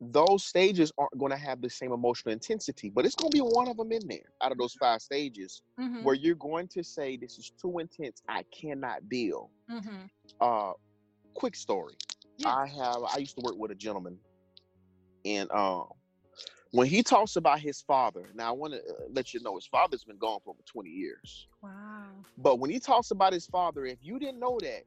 those 0.00 0.44
stages 0.44 0.92
aren't 0.98 1.18
going 1.18 1.30
to 1.32 1.36
have 1.38 1.60
the 1.60 1.70
same 1.70 1.92
emotional 1.92 2.32
intensity, 2.32 2.90
but 2.90 3.04
it's 3.04 3.14
going 3.14 3.30
to 3.30 3.36
be 3.36 3.40
one 3.40 3.68
of 3.68 3.76
them 3.76 3.92
in 3.92 4.06
there 4.08 4.30
out 4.42 4.52
of 4.52 4.58
those 4.58 4.74
five 4.74 5.00
stages 5.00 5.62
Mhm. 5.78 6.00
where 6.00 6.14
you're 6.14 6.34
going 6.36 6.68
to 6.68 6.82
say, 6.84 7.16
"This 7.16 7.38
is 7.38 7.52
too 7.60 7.78
intense. 7.78 8.22
I 8.28 8.44
cannot 8.52 9.08
deal." 9.08 9.50
Mhm. 9.68 10.10
Uh, 10.40 10.72
quick 11.34 11.54
story. 11.56 11.94
Yeah. 12.36 12.54
I 12.54 12.66
have. 12.66 13.02
I 13.14 13.18
used 13.18 13.36
to 13.36 13.42
work 13.44 13.56
with 13.56 13.70
a 13.70 13.74
gentleman, 13.74 14.20
and 15.24 15.50
um, 15.52 15.88
when 16.74 16.88
he 16.88 17.02
talks 17.04 17.36
about 17.36 17.60
his 17.60 17.80
father, 17.82 18.28
now 18.34 18.48
I 18.48 18.52
want 18.52 18.72
to 18.74 18.80
let 19.10 19.32
you 19.32 19.40
know 19.40 19.54
his 19.54 19.66
father's 19.66 20.02
been 20.04 20.18
gone 20.18 20.40
for 20.44 20.50
over 20.50 20.62
20 20.66 20.90
years. 20.90 21.46
Wow. 21.62 22.10
But 22.38 22.58
when 22.58 22.70
he 22.70 22.80
talks 22.80 23.12
about 23.12 23.32
his 23.32 23.46
father, 23.46 23.86
if 23.86 23.98
you 24.02 24.18
didn't 24.18 24.40
know 24.40 24.58
that, 24.60 24.82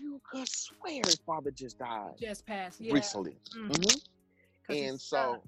you 0.00 0.20
could 0.30 0.48
swear 0.48 1.02
his 1.04 1.20
father 1.26 1.50
just 1.50 1.78
died 1.78 2.14
Just 2.18 2.46
passed. 2.46 2.80
Yeah. 2.80 2.94
recently. 2.94 3.36
Mhm. 3.54 4.02
'Cause 4.66 4.76
he's 4.78 4.90
and 4.90 5.00
so. 5.00 5.42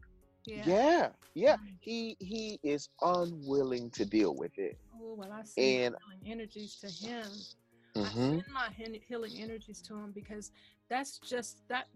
Yeah. 0.45 0.65
yeah. 0.67 1.13
yeah 1.35 1.57
Mm. 1.57 1.77
he 1.81 2.17
he 2.21 2.59
is 2.63 2.89
unwilling 3.01 3.91
to 3.93 4.05
deal 4.05 4.35
with 4.35 4.59
it 4.59 4.77
Oh 5.01 5.15
well, 5.15 5.33
I 5.33 5.43
send 5.45 5.95
my 6.07 6.17
healing 6.17 6.33
energies 6.33 6.77
to 6.81 6.89
him. 6.91 7.31
I 7.97 8.01
Mhm. 8.01 8.31
send 8.43 8.53
my 8.53 8.71
healing 9.09 9.33
energies 9.37 9.81
to 9.83 9.95
him 9.95 10.11
because 10.13 10.51
that's 10.89 11.19
just 11.19 11.67
that 11.69 11.89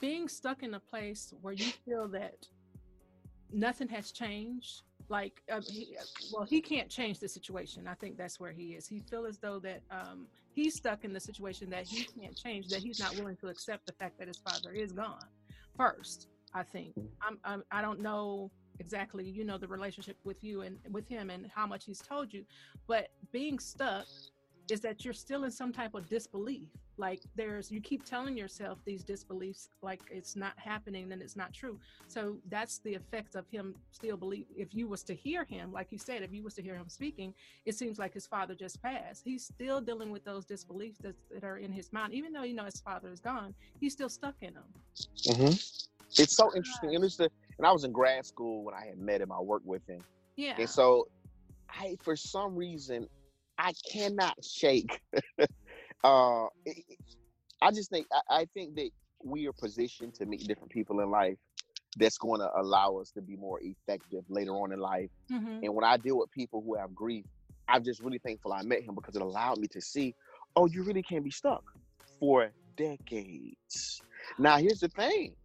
being 0.00 0.28
stuck 0.28 0.62
in 0.62 0.74
a 0.74 0.80
place 0.80 1.32
where 1.42 1.52
you 1.52 1.70
feel 1.84 2.08
that 2.08 2.46
nothing 3.52 3.88
has 3.88 4.10
changed. 4.10 4.82
Like, 5.08 5.42
um, 5.50 5.62
he, 5.62 5.96
well, 6.32 6.44
he 6.44 6.60
can't 6.60 6.88
change 6.88 7.18
the 7.18 7.28
situation. 7.28 7.86
I 7.88 7.94
think 7.94 8.16
that's 8.16 8.38
where 8.38 8.52
he 8.52 8.74
is. 8.74 8.86
He 8.86 9.00
feel 9.00 9.26
as 9.26 9.38
though 9.38 9.58
that 9.60 9.82
um, 9.90 10.26
he's 10.52 10.76
stuck 10.76 11.04
in 11.04 11.12
the 11.12 11.20
situation 11.20 11.68
that 11.70 11.86
he 11.86 12.04
can't 12.04 12.36
change. 12.36 12.68
That 12.68 12.80
he's 12.80 13.00
not 13.00 13.16
willing 13.16 13.36
to 13.38 13.48
accept 13.48 13.86
the 13.86 13.92
fact 13.92 14.18
that 14.18 14.28
his 14.28 14.38
father 14.38 14.72
is 14.72 14.92
gone. 14.92 15.26
First, 15.76 16.28
I 16.54 16.62
think 16.62 16.94
I'm, 17.20 17.38
I'm 17.44 17.64
I 17.70 17.82
don't 17.82 18.00
know 18.00 18.50
exactly 18.78 19.28
you 19.28 19.44
know 19.44 19.58
the 19.58 19.68
relationship 19.68 20.16
with 20.24 20.42
you 20.42 20.62
and 20.62 20.78
with 20.90 21.06
him 21.06 21.28
and 21.28 21.50
how 21.54 21.66
much 21.66 21.84
he's 21.84 22.00
told 22.00 22.32
you, 22.32 22.44
but 22.86 23.08
being 23.32 23.58
stuck 23.58 24.06
is 24.70 24.80
that 24.80 25.04
you're 25.04 25.14
still 25.14 25.44
in 25.44 25.50
some 25.50 25.72
type 25.72 25.94
of 25.94 26.08
disbelief. 26.08 26.68
Like 26.96 27.20
there's 27.34 27.70
you 27.70 27.80
keep 27.80 28.04
telling 28.04 28.36
yourself 28.36 28.78
these 28.84 29.02
disbeliefs 29.02 29.70
like 29.80 30.00
it's 30.10 30.36
not 30.36 30.52
happening 30.58 31.08
then 31.08 31.22
it's 31.22 31.36
not 31.36 31.52
true. 31.54 31.78
So 32.08 32.36
that's 32.48 32.78
the 32.78 32.94
effect 32.94 33.34
of 33.36 33.46
him 33.48 33.74
still 33.90 34.16
believe 34.16 34.46
if 34.54 34.74
you 34.74 34.86
was 34.86 35.02
to 35.04 35.14
hear 35.14 35.44
him 35.44 35.72
like 35.72 35.90
you 35.90 35.98
said 35.98 36.22
if 36.22 36.32
you 36.32 36.42
was 36.42 36.54
to 36.54 36.62
hear 36.62 36.74
him 36.74 36.88
speaking 36.88 37.32
it 37.64 37.74
seems 37.74 37.98
like 37.98 38.12
his 38.12 38.26
father 38.26 38.54
just 38.54 38.82
passed. 38.82 39.22
He's 39.24 39.44
still 39.44 39.80
dealing 39.80 40.10
with 40.10 40.24
those 40.24 40.44
disbeliefs 40.44 40.98
that, 40.98 41.14
that 41.32 41.42
are 41.44 41.56
in 41.56 41.72
his 41.72 41.92
mind. 41.92 42.12
Even 42.12 42.32
though 42.32 42.42
you 42.42 42.54
know 42.54 42.64
his 42.64 42.80
father 42.80 43.10
is 43.10 43.20
gone 43.20 43.54
he's 43.78 43.92
still 43.92 44.10
stuck 44.10 44.34
in 44.42 44.54
them. 44.54 44.64
Mhm. 45.26 45.86
it's 46.18 46.36
so 46.36 46.54
interesting. 46.54 46.94
And 46.96 47.04
it's 47.04 47.16
the 47.16 47.30
and 47.58 47.66
i 47.66 47.72
was 47.72 47.84
in 47.84 47.92
grad 47.92 48.26
school 48.26 48.62
when 48.64 48.74
i 48.74 48.84
had 48.86 48.98
met 48.98 49.20
him 49.20 49.32
i 49.32 49.40
worked 49.40 49.66
with 49.66 49.86
him. 49.86 50.02
Yeah. 50.36 50.56
and 50.58 50.68
so 50.68 51.08
i 51.70 51.96
for 52.02 52.16
some 52.16 52.54
reason 52.56 53.08
i 53.60 53.72
cannot 53.92 54.34
shake 54.44 55.00
uh 56.04 56.46
it- 56.64 56.98
i 57.62 57.70
just 57.70 57.90
think 57.90 58.06
I, 58.12 58.40
I 58.40 58.46
think 58.54 58.76
that 58.76 58.90
we 59.24 59.46
are 59.48 59.52
positioned 59.52 60.14
to 60.14 60.26
meet 60.26 60.46
different 60.48 60.70
people 60.70 61.00
in 61.00 61.10
life 61.10 61.38
that's 61.98 62.18
going 62.18 62.40
to 62.40 62.50
allow 62.56 62.96
us 62.98 63.10
to 63.12 63.22
be 63.22 63.36
more 63.36 63.60
effective 63.62 64.24
later 64.28 64.52
on 64.52 64.72
in 64.72 64.80
life 64.80 65.10
Mhm. 65.30 65.60
And 65.64 65.74
when 65.74 65.84
I 65.84 65.96
deal 65.96 66.18
with 66.18 66.30
people 66.30 66.62
who 66.62 66.74
have 66.76 66.94
grief, 66.94 67.24
I'm 67.68 67.84
just 67.84 68.00
really 68.00 68.18
thankful 68.18 68.52
I 68.52 68.62
met 68.62 68.82
him 68.82 68.94
because 68.96 69.14
it 69.16 69.22
allowed 69.22 69.58
me 69.58 69.68
to 69.68 69.80
see, 69.80 70.14
oh, 70.56 70.66
you 70.66 70.82
really 70.82 71.02
can't 71.02 71.24
be 71.24 71.30
stuck 71.30 71.62
for 72.18 72.50
decades. 72.76 74.02
Now, 74.38 74.56
here's 74.58 74.80
the 74.80 74.88
thing. 74.88 75.36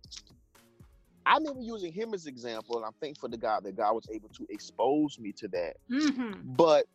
I'm 1.25 1.43
even 1.45 1.63
using 1.63 1.91
him 1.91 2.13
as 2.13 2.25
an 2.25 2.33
example, 2.33 2.77
and 2.77 2.85
I'm 2.85 2.93
thankful 3.01 3.29
to 3.29 3.37
God 3.37 3.63
that 3.65 3.75
God 3.75 3.93
was 3.93 4.07
able 4.11 4.29
to 4.29 4.45
expose 4.49 5.19
me 5.19 5.33
to 5.37 5.47
that. 5.49 5.75
Mhm. 5.91 6.55
But 6.57 6.85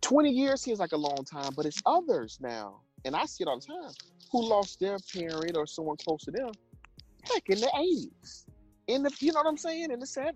20 0.00 0.30
years 0.30 0.62
seems 0.62 0.78
like 0.78 0.92
a 0.92 0.96
long 0.96 1.24
time, 1.24 1.52
but 1.56 1.66
it's 1.66 1.82
others 1.86 2.38
now, 2.40 2.80
and 3.04 3.14
I 3.16 3.24
see 3.26 3.44
it 3.44 3.48
all 3.48 3.58
the 3.58 3.66
time, 3.66 3.92
who 4.30 4.48
lost 4.48 4.80
their 4.80 4.96
parent 5.14 5.56
or 5.56 5.66
someone 5.66 5.96
close 5.96 6.24
to 6.24 6.30
them, 6.30 6.50
heck, 7.24 7.48
in 7.48 7.60
the 7.60 7.70
80s. 7.76 8.46
In 8.86 9.02
the, 9.02 9.10
you 9.20 9.32
know 9.32 9.40
what 9.40 9.46
I'm 9.48 9.56
saying? 9.58 9.90
In 9.90 9.98
the 10.00 10.06
70s. 10.06 10.32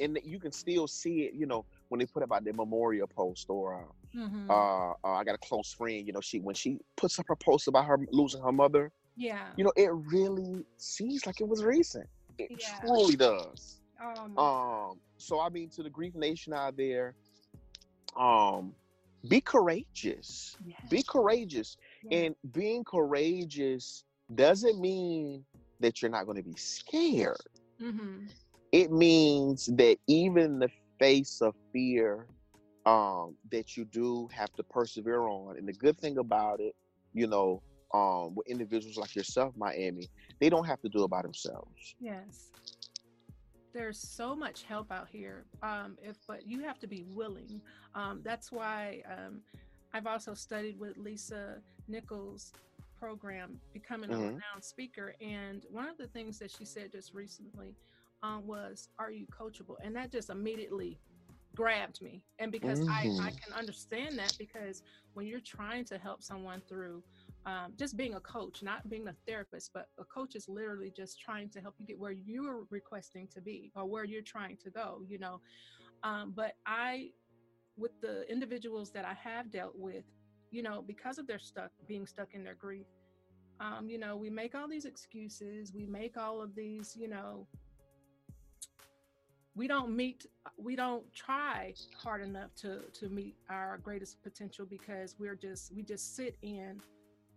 And 0.00 0.18
you 0.24 0.40
can 0.40 0.50
still 0.50 0.88
see 0.88 1.22
it, 1.22 1.34
you 1.34 1.46
know, 1.46 1.64
when 1.88 2.00
they 2.00 2.06
put 2.06 2.22
it 2.22 2.24
about 2.24 2.42
their 2.44 2.54
memorial 2.54 3.06
post 3.06 3.46
or 3.48 3.74
uh, 3.80 4.18
Mhm. 4.18 4.50
uh, 4.50 4.90
uh, 5.04 5.12
I 5.12 5.22
got 5.24 5.34
a 5.36 5.38
close 5.38 5.72
friend, 5.72 6.04
you 6.06 6.12
know, 6.12 6.20
she 6.20 6.40
when 6.40 6.54
she 6.54 6.78
puts 6.96 7.18
up 7.18 7.26
her 7.28 7.36
post 7.36 7.68
about 7.68 7.84
her 7.86 7.98
losing 8.10 8.42
her 8.42 8.52
mother, 8.52 8.90
Yeah. 9.16 9.52
You 9.56 9.62
know, 9.64 9.72
it 9.76 9.90
really 9.92 10.64
seems 10.76 11.24
like 11.26 11.40
it 11.40 11.46
was 11.46 11.62
recent. 11.62 12.08
It 12.38 12.50
Yeah. 12.50 12.80
truly 12.80 13.14
does. 13.16 13.80
my- 14.00 14.90
Um, 14.90 15.00
so 15.18 15.38
I 15.38 15.48
mean, 15.50 15.70
to 15.70 15.82
the 15.84 15.90
grief 15.90 16.14
nation 16.16 16.52
out 16.52 16.76
there, 16.76 17.14
um, 18.16 18.74
be 19.28 19.40
courageous. 19.40 20.56
yes, 20.64 20.80
Be 20.88 21.02
courageous, 21.02 21.76
yeah, 22.02 22.12
and 22.12 22.34
being 22.52 22.84
courageous 22.84 24.04
doesn't 24.34 24.80
mean 24.80 25.44
that 25.80 26.02
you're 26.02 26.10
not 26.10 26.26
going 26.26 26.36
to 26.38 26.42
be 26.42 26.56
scared. 26.56 27.36
mhm, 27.80 28.28
It 28.72 28.90
means 28.90 29.66
that 29.76 29.98
even 30.06 30.42
in 30.44 30.58
the 30.58 30.70
face 30.98 31.40
of 31.40 31.54
fear, 31.72 32.28
um, 32.86 33.36
that 33.50 33.76
you 33.76 33.84
do 33.84 34.28
have 34.32 34.54
to 34.56 34.64
persevere 34.64 35.22
on. 35.28 35.56
And 35.56 35.68
the 35.68 35.72
good 35.72 35.98
thing 35.98 36.18
about 36.18 36.60
it, 36.60 36.74
you 37.12 37.26
know, 37.26 37.62
um, 37.92 38.34
with 38.34 38.48
individuals 38.48 38.96
like 38.96 39.14
yourself, 39.14 39.54
Miami, 39.56 40.10
they 40.40 40.48
don't 40.50 40.66
have 40.66 40.80
to 40.82 40.88
do 40.88 41.04
it 41.04 41.10
by 41.10 41.22
themselves. 41.22 41.96
yes. 42.00 42.50
There's 43.74 43.98
so 43.98 44.36
much 44.36 44.62
help 44.62 44.92
out 44.92 45.08
here. 45.10 45.44
Um, 45.62 45.98
if 46.00 46.16
but 46.28 46.46
you 46.48 46.60
have 46.62 46.78
to 46.78 46.86
be 46.86 47.02
willing. 47.08 47.60
Um, 47.94 48.20
that's 48.24 48.52
why 48.52 49.02
um, 49.10 49.40
I've 49.92 50.06
also 50.06 50.32
studied 50.32 50.78
with 50.78 50.96
Lisa 50.96 51.56
Nichols' 51.88 52.52
program, 52.98 53.60
becoming 53.72 54.10
a 54.12 54.14
Mhm. 54.14 54.20
renowned 54.20 54.62
speaker. 54.62 55.14
And 55.20 55.66
one 55.70 55.88
of 55.88 55.98
the 55.98 56.06
things 56.06 56.38
that 56.38 56.52
she 56.52 56.64
said 56.64 56.92
just 56.92 57.12
recently 57.14 57.74
um, 58.22 58.46
was, 58.46 58.88
"Are 58.98 59.10
you 59.10 59.26
coachable?" 59.26 59.76
And 59.82 59.94
that 59.96 60.12
just 60.12 60.30
immediately 60.30 61.00
grabbed 61.56 62.00
me. 62.00 62.22
And 62.38 62.52
because 62.52 62.80
I, 62.88 63.10
I 63.20 63.30
Mhm. 63.30 63.40
can 63.42 63.52
understand 63.56 64.18
that 64.18 64.36
because 64.38 64.82
when 65.14 65.26
you're 65.26 65.40
trying 65.40 65.84
to 65.86 65.98
help 65.98 66.22
someone 66.22 66.60
through 66.68 67.02
um, 67.46 67.74
just 67.76 67.96
being 67.96 68.14
a 68.14 68.20
coach, 68.20 68.62
not 68.62 68.88
being 68.88 69.06
a 69.08 69.14
therapist, 69.26 69.70
but 69.74 69.88
a 69.98 70.04
coach 70.04 70.34
is 70.34 70.48
literally 70.48 70.92
just 70.96 71.20
trying 71.20 71.50
to 71.50 71.60
help 71.60 71.74
you 71.78 71.86
get 71.86 71.98
where 71.98 72.12
you're 72.12 72.64
requesting 72.70 73.28
to 73.34 73.40
be 73.40 73.70
or 73.76 73.84
where 73.84 74.04
you're 74.04 74.22
trying 74.22 74.56
to 74.64 74.70
go, 74.70 75.02
you 75.06 75.18
know. 75.18 75.40
Um, 76.02 76.32
but 76.34 76.54
I, 76.66 77.10
with 77.76 77.92
the 78.00 78.30
individuals 78.30 78.90
that 78.92 79.04
I 79.04 79.14
have 79.14 79.50
dealt 79.50 79.74
with, 79.76 80.04
you 80.50 80.62
know, 80.62 80.82
because 80.86 81.18
of 81.18 81.26
their 81.26 81.38
stuck 81.38 81.70
being 81.86 82.06
stuck 82.06 82.34
in 82.34 82.44
their 82.44 82.54
grief, 82.54 82.86
um, 83.60 83.88
you 83.88 83.98
know, 83.98 84.16
we 84.16 84.30
make 84.30 84.54
all 84.54 84.68
these 84.68 84.84
excuses, 84.84 85.72
we 85.74 85.86
make 85.86 86.16
all 86.16 86.40
of 86.40 86.54
these, 86.54 86.96
you 86.98 87.08
know, 87.08 87.46
we 89.54 89.68
don't 89.68 89.94
meet 89.94 90.26
we 90.58 90.74
don't 90.74 91.04
try 91.14 91.72
hard 91.96 92.22
enough 92.22 92.54
to 92.56 92.80
to 92.92 93.08
meet 93.08 93.36
our 93.48 93.78
greatest 93.78 94.22
potential 94.22 94.66
because 94.68 95.14
we're 95.18 95.36
just 95.36 95.72
we 95.74 95.82
just 95.82 96.16
sit 96.16 96.36
in 96.42 96.80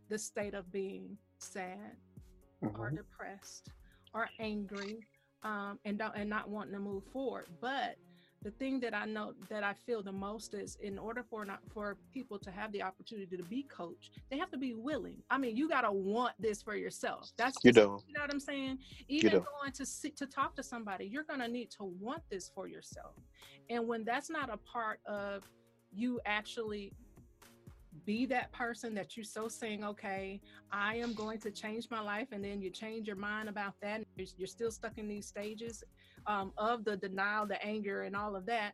the 0.09 0.17
state 0.17 0.53
of 0.53 0.71
being 0.71 1.17
sad 1.39 1.97
or 2.61 2.89
Mhm. 2.91 2.97
depressed 2.97 3.69
or 4.13 4.29
angry 4.39 5.05
um, 5.43 5.79
and 5.85 5.99
don't 5.99 6.15
and 6.15 6.29
not 6.29 6.49
wanting 6.49 6.73
to 6.73 6.79
move 6.79 7.03
forward. 7.13 7.47
But 7.61 7.97
the 8.41 8.51
thing 8.51 8.79
that 8.79 8.93
I 8.93 9.05
know 9.05 9.33
that 9.49 9.63
I 9.63 9.73
feel 9.73 10.01
the 10.01 10.11
most 10.11 10.53
is 10.53 10.75
in 10.77 10.97
order 10.97 11.23
for 11.23 11.45
not 11.45 11.61
for 11.71 11.95
people 12.11 12.39
to 12.39 12.51
have 12.51 12.71
the 12.71 12.81
opportunity 12.81 13.37
to 13.37 13.43
be 13.43 13.63
coached, 13.63 14.19
they 14.29 14.37
have 14.37 14.49
to 14.51 14.57
be 14.57 14.73
willing. 14.73 15.21
I 15.29 15.37
mean, 15.37 15.55
you 15.55 15.69
gotta 15.69 15.91
want 15.91 16.33
this 16.39 16.61
for 16.61 16.75
yourself. 16.75 17.31
That's 17.37 17.57
You 17.63 17.71
do. 17.71 18.01
You 18.07 18.13
know 18.13 18.21
what 18.21 18.31
I'm 18.33 18.39
saying? 18.39 18.79
Even 19.07 19.33
do. 19.33 19.45
going 19.59 19.71
to 19.73 19.85
sit 19.85 20.15
to 20.17 20.25
talk 20.25 20.55
to 20.55 20.63
somebody, 20.63 21.05
you're 21.05 21.23
gonna 21.23 21.47
need 21.47 21.69
to 21.71 21.83
want 21.83 22.23
this 22.29 22.49
for 22.49 22.67
yourself. 22.67 23.15
And 23.69 23.87
when 23.87 24.03
that's 24.03 24.29
not 24.29 24.49
a 24.51 24.57
part 24.57 24.99
of 25.05 25.43
you 25.91 26.19
actually 26.25 26.93
be 28.05 28.25
that 28.27 28.51
person 28.51 28.93
that 28.95 29.15
you're 29.15 29.23
so 29.23 29.47
saying, 29.47 29.83
okay, 29.83 30.39
I 30.71 30.95
am 30.95 31.13
going 31.13 31.39
to 31.39 31.51
change 31.51 31.89
my 31.89 31.99
life, 31.99 32.27
and 32.31 32.43
then 32.43 32.61
you 32.61 32.69
change 32.69 33.07
your 33.07 33.15
mind 33.15 33.49
about 33.49 33.73
that, 33.81 34.03
you're, 34.15 34.47
still 34.47 34.71
stuck 34.71 34.97
in 34.97 35.07
these 35.07 35.27
stages 35.27 35.83
um, 36.25 36.51
of 36.57 36.83
the 36.83 36.97
denial, 36.97 37.45
the 37.45 37.63
anger, 37.63 38.03
and 38.03 38.15
all 38.15 38.35
of 38.35 38.45
that. 38.45 38.73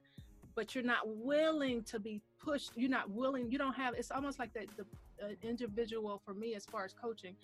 But 0.56 0.76
you're 0.76 0.84
not 0.84 1.02
willing 1.06 1.84
to 1.84 2.00
be 2.00 2.22
pushed. 2.40 2.72
You're 2.76 2.90
not 2.90 3.10
willing. 3.10 3.52
You 3.52 3.58
don't 3.58 3.74
have. 3.74 3.96
It's 3.96 4.12
almost 4.12 4.38
like 4.38 4.54
that. 4.54 4.68
The 4.78 4.86
uh, 5.24 5.30
individual 5.42 6.22
for 6.24 6.34
me, 6.34 6.54
as 6.54 6.66
far 6.66 6.86
as 6.86 6.94
coaching, 6.94 7.36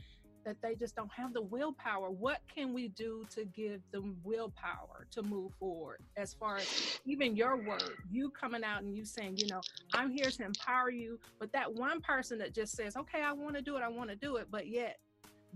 that 0.49 0.59
they 0.63 0.73
just 0.73 0.95
don't 0.95 1.11
have 1.11 1.31
the 1.31 1.41
willpower. 1.43 2.09
What 2.09 2.39
can 2.53 2.73
we 2.73 2.87
do 2.87 3.23
to 3.35 3.45
give 3.45 3.81
them 3.91 4.17
willpower 4.23 5.05
to 5.11 5.21
move 5.21 5.51
forward? 5.59 5.99
As 6.17 6.33
far 6.33 6.57
as 6.57 6.99
even 7.05 7.35
your 7.35 7.55
word, 7.57 7.97
you 8.09 8.31
coming 8.31 8.63
out 8.63 8.81
and 8.81 8.97
you 8.97 9.05
saying, 9.05 9.37
you 9.37 9.45
know, 9.47 9.61
I'm 9.93 10.09
here 10.09 10.31
to 10.31 10.43
empower 10.43 10.89
you. 10.89 11.19
But 11.39 11.51
that 11.53 11.71
one 11.71 12.01
person 12.01 12.39
that 12.39 12.55
just 12.55 12.75
says, 12.75 12.97
okay, 12.97 13.21
I 13.21 13.31
want 13.31 13.57
to 13.57 13.61
do 13.61 13.77
it, 13.77 13.83
I 13.83 13.89
want 13.89 14.09
to 14.09 14.15
do 14.15 14.37
it, 14.37 14.47
but 14.49 14.67
yet, 14.67 14.97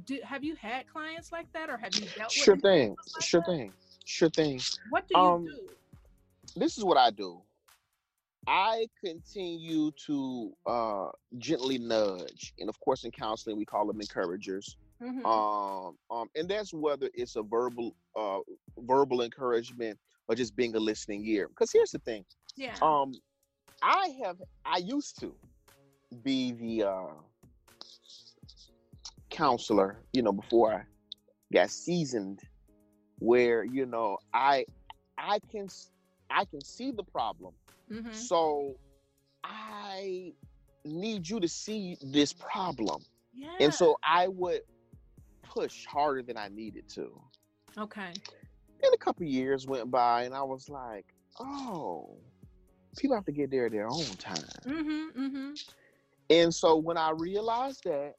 do 0.05 0.19
have 0.23 0.43
you 0.43 0.55
had 0.55 0.87
clients 0.91 1.31
like 1.31 1.51
that, 1.53 1.69
or 1.69 1.77
have 1.77 1.95
you 1.95 2.05
dealt 2.15 2.31
Sure 2.31 2.55
thing. 2.57 2.95
like 3.15 3.23
Sure 3.23 3.41
that? 3.41 3.47
thing. 3.47 3.73
Sure 4.05 4.29
thing. 4.29 4.59
What 4.91 5.07
do 5.07 5.17
you 5.17 5.23
Um, 5.23 5.45
do? 5.45 5.69
this 6.55 6.77
is 6.77 6.83
what 6.83 6.97
I 6.97 7.09
do. 7.09 7.41
I 8.45 8.87
continue 9.03 9.91
to 10.07 10.51
uh, 10.65 11.07
gently 11.37 11.77
nudge, 11.77 12.53
and 12.59 12.69
of 12.69 12.79
course, 12.79 13.05
in 13.05 13.11
counseling, 13.11 13.55
we 13.57 13.65
call 13.65 13.87
them 13.87 14.01
encouragers. 14.01 14.77
Mhm. 15.03 15.25
Um, 15.25 15.97
um, 16.09 16.29
and 16.35 16.47
that's 16.49 16.73
whether 16.73 17.09
it's 17.13 17.35
a 17.35 17.43
verbal, 17.43 17.95
uh, 18.15 18.39
verbal 18.77 19.21
encouragement 19.21 19.99
or 20.27 20.35
just 20.35 20.55
being 20.55 20.75
a 20.75 20.79
listening 20.79 21.25
ear. 21.25 21.49
Because 21.49 21.71
here's 21.71 21.91
the 21.91 21.99
thing. 21.99 22.25
yeah. 22.55 22.77
Um, 22.81 23.13
I 23.81 24.15
have, 24.23 24.37
I 24.65 24.77
used 24.77 25.19
to 25.19 25.35
be 26.23 26.53
the 26.53 26.83
uh, 26.89 27.13
counselor, 29.29 29.97
you 30.13 30.21
know, 30.21 30.31
before 30.31 30.73
I 30.73 30.83
got 31.51 31.69
seasoned, 31.69 32.39
where 33.19 33.63
you 33.63 33.85
know 33.85 34.17
I, 34.33 34.65
I 35.17 35.39
can, 35.51 35.67
I 36.29 36.45
can 36.45 36.63
see 36.63 36.91
the 36.91 37.03
problem. 37.03 37.53
Mhm. 37.91 38.13
So 38.13 38.75
I 39.43 40.33
need 40.85 41.27
you 41.27 41.39
to 41.39 41.47
see 41.47 41.97
this 42.01 42.33
problem. 42.33 43.01
Yeah. 43.33 43.49
And 43.59 43.73
so 43.73 43.97
I 44.03 44.27
would 44.27 44.61
push 45.53 45.85
harder 45.85 46.21
than 46.23 46.37
I 46.37 46.47
needed 46.49 46.87
to. 46.89 47.21
okay. 47.77 48.11
And 48.83 48.93
a 48.93 48.97
couple 48.97 49.25
years 49.25 49.65
went 49.65 49.89
by 49.89 50.23
and 50.23 50.33
I 50.33 50.43
was 50.43 50.69
like, 50.69 51.05
oh, 51.39 52.17
people 52.97 53.15
have 53.15 53.25
to 53.25 53.31
get 53.31 53.49
there 53.49 53.69
their 53.69 53.87
own 53.87 54.03
time. 54.17 54.35
Mm-hmm. 54.67 55.21
Mm-hmm. 55.25 55.51
And 56.29 56.53
so 56.53 56.75
when 56.75 56.97
I 56.97 57.11
realized 57.11 57.83
that, 57.85 58.15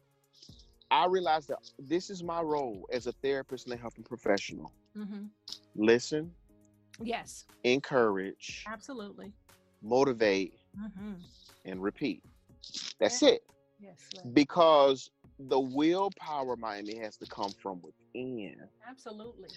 I 0.91 1.07
realized 1.07 1.49
that 1.49 1.59
this 1.79 2.09
is 2.09 2.23
my 2.23 2.41
role 2.41 2.87
as 2.93 3.07
a 3.07 3.13
therapist 3.13 3.67
and 3.67 3.75
a 3.75 3.77
helping 3.77 4.05
professional. 4.05 4.73
Mm-hmm. 4.97 5.25
Listen, 5.75 6.31
Yes. 7.03 7.45
encourage, 7.65 8.65
Absolutely. 8.69 9.33
motivate, 9.83 10.55
Mm-hmm. 10.79 11.13
and 11.67 11.83
repeat. 11.83 12.23
That's 12.99 13.23
it. 13.23 13.43
Yes. 13.81 13.99
Les. 14.17 14.23
because 14.33 15.11
the 15.39 15.59
willpower 15.59 16.57
Miami 16.57 16.97
has 16.99 17.17
to 17.17 17.27
come 17.27 17.53
from 17.61 17.81
within. 17.83 18.57
Absolutely. 18.89 19.49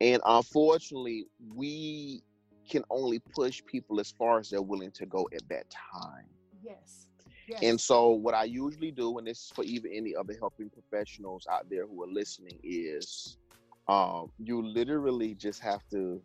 And 0.00 0.20
unfortunately, 0.24 1.26
we 1.54 2.22
can 2.68 2.84
only 2.90 3.18
push 3.18 3.62
people 3.66 4.00
as 4.00 4.10
far 4.10 4.38
as 4.38 4.50
they're 4.50 4.62
willing 4.62 4.90
to 4.92 5.06
go 5.06 5.28
at 5.34 5.48
that 5.48 5.66
time. 5.70 6.24
Yes. 6.62 7.06
Yes. 7.48 7.60
And 7.62 7.80
so, 7.80 8.10
what 8.10 8.34
I 8.34 8.44
usually 8.44 8.90
do, 8.90 9.18
and 9.18 9.26
this 9.26 9.38
is 9.38 9.52
for 9.54 9.62
even 9.62 9.92
any 9.92 10.16
other 10.16 10.34
helping 10.38 10.68
professionals 10.68 11.46
out 11.50 11.70
there 11.70 11.86
who 11.86 12.02
are 12.02 12.08
listening, 12.08 12.58
is 12.64 13.38
um, 13.86 14.30
you 14.38 14.66
literally 14.66 15.34
just 15.34 15.60
have 15.60 15.80
to 15.92 16.20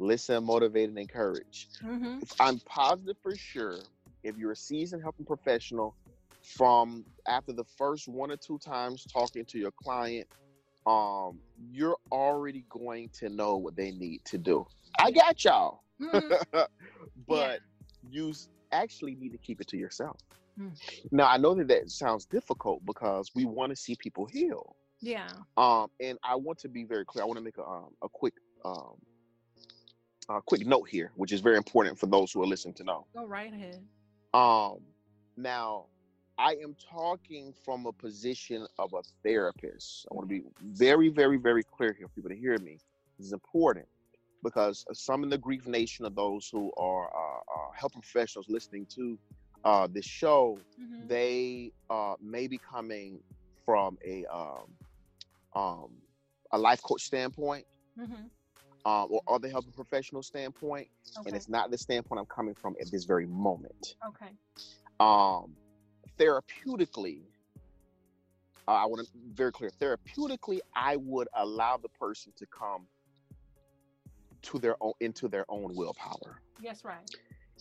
listen, 0.00 0.44
motivate, 0.44 0.88
and 0.88 0.98
encourage. 0.98 1.68
mm-hmm. 1.82 2.18
I'm 2.40 2.58
positive 2.60 3.16
for 3.22 3.36
sure 3.36 3.78
if 4.24 4.36
you're 4.36 4.52
a 4.52 4.56
seasoned 4.56 5.02
helping 5.02 5.24
professional 5.24 5.94
from 6.46 7.04
after 7.26 7.52
the 7.52 7.64
first 7.64 8.06
one 8.08 8.30
or 8.30 8.36
two 8.36 8.58
times 8.58 9.04
talking 9.12 9.44
to 9.44 9.58
your 9.58 9.72
client 9.82 10.26
um 10.86 11.38
you're 11.72 11.96
already 12.12 12.64
going 12.70 13.08
to 13.12 13.28
know 13.28 13.56
what 13.56 13.74
they 13.76 13.90
need 13.90 14.24
to 14.24 14.38
do 14.38 14.64
i 14.98 15.10
got 15.10 15.42
y'all 15.44 15.82
Mm-hmm. 16.00 16.58
but 17.26 17.60
you 18.10 18.32
actually 18.70 19.14
need 19.16 19.30
to 19.30 19.38
keep 19.38 19.60
it 19.60 19.66
to 19.68 19.76
yourself 19.76 20.18
Mm. 20.58 20.72
now 21.12 21.26
i 21.28 21.36
know 21.36 21.54
that 21.54 21.68
that 21.68 21.90
sounds 21.90 22.24
difficult 22.24 22.82
because 22.86 23.30
we 23.34 23.44
want 23.44 23.68
to 23.70 23.76
see 23.76 23.94
people 23.96 24.24
heal 24.24 24.74
yeah. 25.02 25.28
um 25.58 25.88
and 26.00 26.16
i 26.24 26.34
want 26.34 26.58
to 26.60 26.68
be 26.68 26.84
very 26.84 27.04
clear 27.04 27.22
i 27.22 27.26
want 27.26 27.36
to 27.36 27.44
make 27.44 27.58
a, 27.58 27.62
um, 27.62 27.90
a 28.02 28.08
quick 28.08 28.32
um 28.64 28.94
a 30.30 30.40
quick 30.40 30.66
note 30.66 30.88
here 30.88 31.12
which 31.16 31.30
is 31.32 31.40
very 31.40 31.58
important 31.58 31.98
for 31.98 32.06
those 32.06 32.32
who 32.32 32.42
are 32.42 32.46
listening 32.46 32.72
to 32.74 32.84
know 32.84 33.06
Go 33.14 33.26
right 33.26 33.52
ahead. 33.52 33.82
um, 34.32 34.78
now 35.36 35.86
I 36.38 36.52
am 36.62 36.76
talking 36.90 37.54
from 37.64 37.86
a 37.86 37.92
position 37.92 38.66
of 38.78 38.92
a 38.92 39.02
therapist. 39.22 40.06
I 40.10 40.14
want 40.14 40.28
to 40.28 40.34
be 40.34 40.42
very, 40.62 41.08
very, 41.08 41.38
very 41.38 41.62
clear 41.62 41.94
here 41.98 42.08
for 42.08 42.14
people 42.14 42.30
to 42.30 42.36
hear 42.36 42.58
me. 42.58 42.78
This 43.18 43.28
is 43.28 43.32
important 43.32 43.86
because 44.44 44.84
some 44.92 45.22
in 45.24 45.30
the 45.30 45.38
grief 45.38 45.66
nation 45.66 46.04
of 46.04 46.14
those 46.14 46.48
who 46.52 46.70
are 46.76 47.06
uh, 47.06 47.38
uh, 47.38 47.72
health 47.74 47.92
professionals 47.94 48.46
listening 48.48 48.86
to 48.96 49.18
uh, 49.64 49.88
this 49.90 50.04
show, 50.04 50.58
Mm-hmm. 50.80 51.08
they 51.08 51.72
uh, 51.88 52.14
may 52.22 52.46
be 52.46 52.58
coming 52.58 53.18
from 53.64 53.96
a 54.06 54.26
um, 54.26 54.66
um, 55.54 55.88
a 56.52 56.58
life 56.58 56.82
coach 56.82 57.02
standpoint, 57.02 57.64
Mm-hmm. 57.98 58.12
um, 58.84 59.08
or 59.10 59.22
other 59.26 59.48
health 59.48 59.64
professional 59.74 60.22
standpoint, 60.22 60.86
Okay. 61.18 61.28
and 61.28 61.34
it's 61.34 61.48
not 61.48 61.70
the 61.70 61.78
standpoint 61.78 62.20
I'm 62.20 62.26
coming 62.26 62.54
from 62.54 62.76
at 62.78 62.90
this 62.90 63.04
very 63.04 63.26
moment. 63.26 63.94
okay. 64.06 64.32
Um, 65.00 65.56
therapeutically, 66.18 67.22
uh, 68.68 68.72
I 68.72 68.86
want 68.86 69.06
to 69.06 69.12
very 69.32 69.52
clear. 69.52 69.70
Therapeutically, 69.70 70.58
I 70.74 70.96
would 70.96 71.28
allow 71.34 71.76
the 71.76 71.88
person 71.88 72.32
to 72.36 72.46
come 72.46 72.86
to 74.42 74.58
their 74.58 74.76
own 74.80 74.92
into 75.00 75.28
their 75.28 75.44
own 75.48 75.74
willpower. 75.74 76.40
Yes, 76.60 76.84
right. 76.84 76.98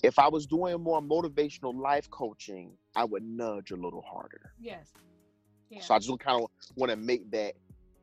If 0.03 0.19
I 0.19 0.27
was 0.27 0.45
doing 0.45 0.81
more 0.81 1.01
motivational 1.01 1.75
life 1.75 2.09
coaching, 2.09 2.71
I 2.95 3.05
would 3.05 3.23
nudge 3.23 3.71
a 3.71 3.75
little 3.75 4.01
harder. 4.01 4.51
Yes. 4.59 4.91
Yeah. 5.69 5.81
So 5.81 5.95
I 5.95 5.99
just 5.99 6.19
kind 6.19 6.43
of 6.43 6.49
want 6.75 6.91
to 6.91 6.95
make 6.95 7.31
that 7.31 7.53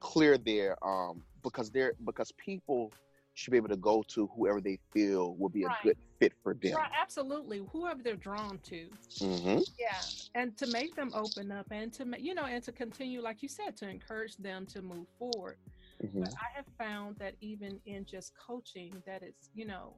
clear 0.01 0.37
there, 0.37 0.77
um, 0.85 1.23
because 1.43 1.71
they're 1.71 1.93
because 2.05 2.33
people 2.33 2.93
should 3.35 3.51
be 3.51 3.57
able 3.57 3.69
to 3.69 3.77
go 3.77 4.03
to 4.09 4.29
whoever 4.37 4.61
they 4.61 4.79
feel 4.93 5.35
will 5.37 5.49
be 5.49 5.65
a 5.65 5.69
good 5.83 5.97
fit 6.21 6.33
for 6.43 6.55
them. 6.55 6.75
Right, 6.75 6.91
absolutely. 7.01 7.63
Whoever 7.73 8.03
they're 8.03 8.17
drawn 8.17 8.59
to. 8.65 8.89
hmm 9.21 9.59
Yeah. 9.79 9.97
And 10.35 10.57
to 10.59 10.67
make 10.69 10.95
them 10.95 11.13
open 11.15 11.51
up 11.51 11.67
and 11.71 11.93
to, 11.95 12.07
you 12.19 12.35
know, 12.35 12.45
and 12.45 12.63
to 12.65 12.73
continue, 12.73 13.21
like 13.23 13.43
you 13.43 13.49
said, 13.49 13.77
to 13.79 13.89
encourage 13.89 14.37
them 14.37 14.67
to 14.67 14.83
move 14.83 15.07
forward. 15.19 15.57
hmm 16.01 16.21
But 16.21 16.31
I 16.35 16.57
have 16.57 16.67
found 16.79 17.17
that 17.19 17.35
even 17.41 17.81
in 17.87 18.05
just 18.05 18.33
coaching, 18.37 19.03
that 19.07 19.23
it's, 19.23 19.51
you 19.55 19.67
know, 19.67 19.97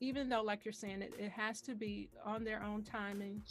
even 0.00 0.28
though, 0.28 0.42
like 0.42 0.64
you're 0.64 0.72
saying, 0.72 1.02
it, 1.02 1.14
it 1.18 1.30
has 1.30 1.60
to 1.62 1.74
be 1.74 2.10
on 2.24 2.44
their 2.44 2.62
own 2.62 2.82
timing. 2.82 3.42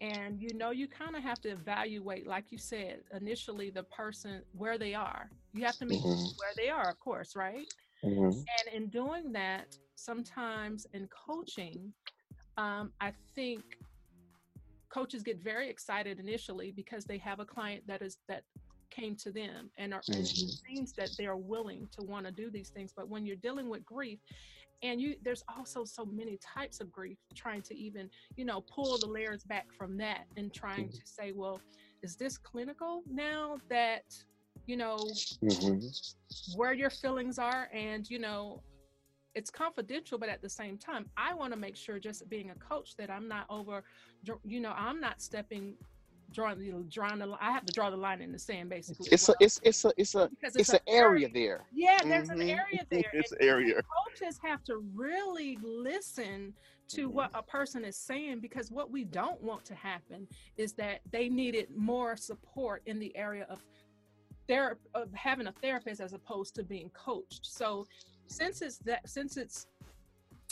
And 0.00 0.40
you 0.42 0.52
know, 0.54 0.70
you 0.70 0.88
kind 0.88 1.16
of 1.16 1.22
have 1.22 1.40
to 1.42 1.50
evaluate, 1.50 2.26
like 2.26 2.50
you 2.50 2.58
said, 2.58 3.00
initially 3.14 3.70
the 3.70 3.84
person 3.84 4.42
where 4.52 4.78
they 4.78 4.94
are. 4.94 5.30
You 5.54 5.64
have 5.64 5.78
to 5.78 5.86
meet 5.86 6.02
Mhm. 6.02 6.34
where 6.36 6.52
they 6.56 6.68
are, 6.68 6.90
of 6.90 7.00
course, 7.00 7.34
right? 7.34 7.66
hmm 8.02 8.30
And 8.30 8.74
in 8.74 8.88
doing 8.90 9.32
that, 9.32 9.66
sometimes 9.94 10.86
in 10.92 11.08
coaching, 11.08 11.92
um, 12.58 12.92
I 13.00 13.12
think 13.34 13.62
coaches 14.92 15.22
get 15.22 15.42
very 15.42 15.68
excited 15.68 16.20
initially 16.20 16.70
because 16.72 17.04
they 17.06 17.18
have 17.18 17.40
a 17.40 17.44
client 17.44 17.86
that 17.86 18.02
is 18.02 18.18
that 18.28 18.44
came 18.90 19.16
to 19.16 19.32
them 19.32 19.70
and, 19.78 19.92
are, 19.92 20.02
and 20.08 20.20
it 20.20 20.26
Mhm. 20.26 20.58
seems 20.66 20.92
that 20.92 21.10
they're 21.18 21.36
willing 21.36 21.88
to 21.98 22.02
want 22.02 22.24
to 22.26 22.32
do 22.32 22.50
these 22.50 22.70
things. 22.70 22.92
But 22.96 23.08
when 23.08 23.26
you're 23.26 23.36
dealing 23.36 23.68
with 23.68 23.84
grief, 23.84 24.20
and 24.82 25.00
you 25.00 25.16
there's 25.22 25.42
also 25.56 25.84
so 25.84 26.04
many 26.04 26.38
types 26.38 26.80
of 26.80 26.92
grief 26.92 27.18
trying 27.34 27.62
to 27.62 27.74
even 27.76 28.08
you 28.36 28.44
know 28.44 28.62
pull 28.72 28.98
the 28.98 29.06
layers 29.06 29.44
back 29.44 29.66
from 29.76 29.96
that 29.96 30.24
and 30.36 30.52
trying 30.52 30.88
to 30.90 31.00
say 31.04 31.32
well 31.34 31.60
is 32.02 32.16
this 32.16 32.36
clinical 32.36 33.02
now 33.10 33.56
that 33.68 34.02
you 34.66 34.76
know 34.76 34.98
hmm 35.42 35.78
where 36.54 36.72
your 36.72 36.90
feelings 36.90 37.38
are 37.38 37.68
and 37.72 38.08
you 38.10 38.18
know 38.18 38.62
it's 39.34 39.50
confidential 39.50 40.18
but 40.18 40.28
at 40.28 40.42
the 40.42 40.48
same 40.48 40.78
time 40.78 41.06
i 41.16 41.34
want 41.34 41.52
to 41.52 41.58
make 41.58 41.76
sure 41.76 41.98
just 41.98 42.28
being 42.28 42.50
a 42.50 42.54
coach 42.54 42.96
that 42.96 43.10
i'm 43.10 43.28
not 43.28 43.46
over 43.50 43.82
you 44.44 44.60
know 44.60 44.72
i'm 44.76 45.00
not 45.00 45.20
stepping 45.20 45.74
drawing 46.32 46.58
the 46.58 46.84
drawing 46.90 47.18
the 47.18 47.26
li- 47.26 47.36
i 47.40 47.50
have 47.52 47.64
to 47.64 47.72
draw 47.72 47.88
the 47.90 47.96
line 47.96 48.20
in 48.20 48.32
the 48.32 48.38
sand 48.38 48.68
basically 48.68 49.08
It's 49.10 49.28
a 49.28 49.34
it's 49.40 49.60
it's 49.62 49.84
a 49.84 49.92
it's 49.96 50.14
a 50.14 50.28
because 50.28 50.56
it's 50.56 50.70
a 50.70 50.74
an 50.74 50.80
area 50.88 51.28
very- 51.28 51.46
there. 51.46 51.64
yeah 51.72 51.98
there's 52.02 52.28
an 52.28 52.38
Mhm. 52.38 52.58
area 52.58 52.86
there 52.90 53.10
It's 53.12 53.32
and 53.32 53.40
an 53.40 53.48
area. 53.48 53.80
coaches 53.82 54.38
have 54.42 54.62
to 54.64 54.78
really 54.94 55.58
listen 55.62 56.52
to 56.88 57.08
what 57.08 57.30
a 57.34 57.42
person 57.42 57.84
is 57.84 57.96
saying 57.96 58.40
because 58.40 58.70
what 58.70 58.90
we 58.90 59.04
don't 59.04 59.40
want 59.42 59.64
to 59.66 59.74
happen 59.74 60.26
is 60.56 60.72
that 60.74 61.00
they 61.10 61.28
needed 61.28 61.68
more 61.76 62.16
support 62.16 62.82
in 62.86 62.98
the 62.98 63.16
area 63.16 63.46
of 63.48 63.60
ther- 64.48 64.78
of 64.94 65.12
having 65.14 65.46
a 65.48 65.52
therapist 65.52 66.00
as 66.00 66.12
opposed 66.12 66.54
to 66.54 66.62
being 66.62 66.90
coached. 66.90 67.44
So 67.46 67.86
since 68.28 68.62
it's 68.62 68.78
that 68.78 69.08
since 69.08 69.36
it's 69.36 69.66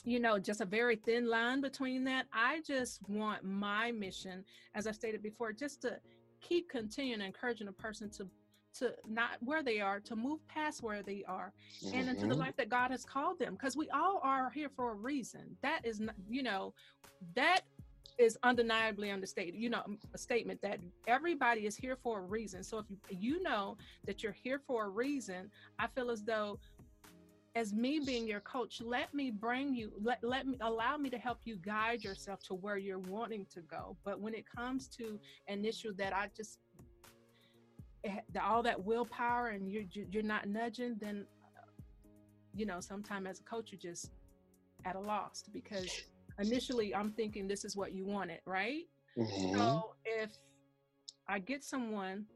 you 0.05 0.21
know 0.21 0.39
just 0.39 0.61
a 0.61 0.65
very 0.67 0.97
thin 0.97 1.29
line 1.29 1.61
between 1.61 2.05
that, 2.05 2.27
I 2.33 2.61
just 2.67 3.01
want 3.09 3.43
my 3.45 3.91
mission, 3.93 4.45
as 4.75 4.87
I 4.87 4.93
stated 4.93 5.23
before, 5.23 5.53
just 5.53 5.81
to 5.83 5.99
keep 6.41 6.69
continuing 6.69 7.23
encouraging 7.23 7.69
a 7.69 7.73
person 7.73 8.11
to 8.11 8.29
to 8.75 8.93
not 9.09 9.37
where 9.41 9.63
they 9.63 9.81
are 9.81 10.01
to 10.01 10.17
move 10.17 10.41
past 10.49 10.83
where 10.83 11.01
they 11.01 11.23
are 11.29 11.53
and 11.93 12.09
into 12.09 12.27
the 12.27 12.35
Mhm. 12.35 12.39
life 12.39 12.57
that 12.57 12.69
God 12.69 12.91
has 12.91 13.05
called 13.05 13.39
them 13.39 13.55
because 13.55 13.77
we 13.77 13.89
all 13.91 14.19
are 14.25 14.51
here 14.51 14.69
for 14.69 14.91
a 14.91 14.95
reason. 14.95 15.57
That 15.63 15.87
is 15.87 16.01
not, 16.01 16.17
you 16.29 16.43
know, 16.43 16.75
that 17.35 17.61
is 18.19 18.37
undeniably 18.43 19.13
understated. 19.13 19.55
You 19.55 19.71
know, 19.71 19.97
a 20.13 20.19
statement 20.19 20.61
that 20.63 20.81
everybody 21.07 21.67
is 21.67 21.77
here 21.77 21.95
for 21.95 22.19
a 22.19 22.23
reason. 22.23 22.65
So 22.65 22.79
if 22.79 22.87
you, 22.91 22.99
you 23.11 23.43
know 23.45 23.77
that 24.07 24.25
you're 24.25 24.33
here 24.33 24.59
for 24.59 24.87
a 24.87 24.89
reason, 24.89 25.53
I 25.79 25.87
feel 25.87 26.11
as 26.11 26.25
though 26.25 26.59
as 27.55 27.73
me 27.73 28.01
being 28.05 28.27
your 28.27 28.41
coach, 28.41 28.81
let 28.85 29.15
me 29.15 29.31
bring 29.31 29.75
you, 29.75 29.93
let, 30.03 30.23
let 30.25 30.47
me 30.47 30.57
allow 30.61 30.97
me 30.97 31.09
to 31.11 31.19
help 31.19 31.39
you 31.45 31.57
guide 31.57 32.03
yourself 32.03 32.43
to 32.45 32.55
where 32.55 32.77
you're 32.77 32.99
wanting 32.99 33.47
to 33.55 33.61
go. 33.63 33.97
But 34.05 34.21
when 34.21 34.35
it 34.35 34.45
comes 34.49 34.89
to 34.99 35.19
an 35.47 35.65
issue 35.65 35.93
that 35.95 36.13
I 36.13 36.31
just 36.37 36.59
eh, 38.05 38.19
all 38.43 38.63
that 38.65 38.83
willpower 38.85 39.49
and 39.51 39.71
you're 39.71 39.85
you- 39.93 40.09
you're 40.11 40.23
not 40.23 40.49
nudging, 40.49 40.97
then 41.01 41.27
uh, 41.57 41.71
you 42.55 42.67
know, 42.67 42.81
sometime 42.81 43.27
as 43.27 43.41
a 43.41 43.45
coach, 43.45 43.71
you're 43.73 43.81
just 43.81 44.11
at 44.85 44.97
a 44.97 45.01
loss 45.01 45.45
because 45.53 45.91
initially 46.41 46.95
I'm 46.95 47.13
thinking 47.13 47.47
this 47.47 47.65
is 47.65 47.77
what 47.77 47.93
you 47.93 48.05
wanted, 48.05 48.41
right? 48.47 48.83
Mhm. 49.17 49.53
So 49.55 49.95
if 50.05 50.31
I 51.29 51.39
get 51.39 51.63
someone, 51.63 52.27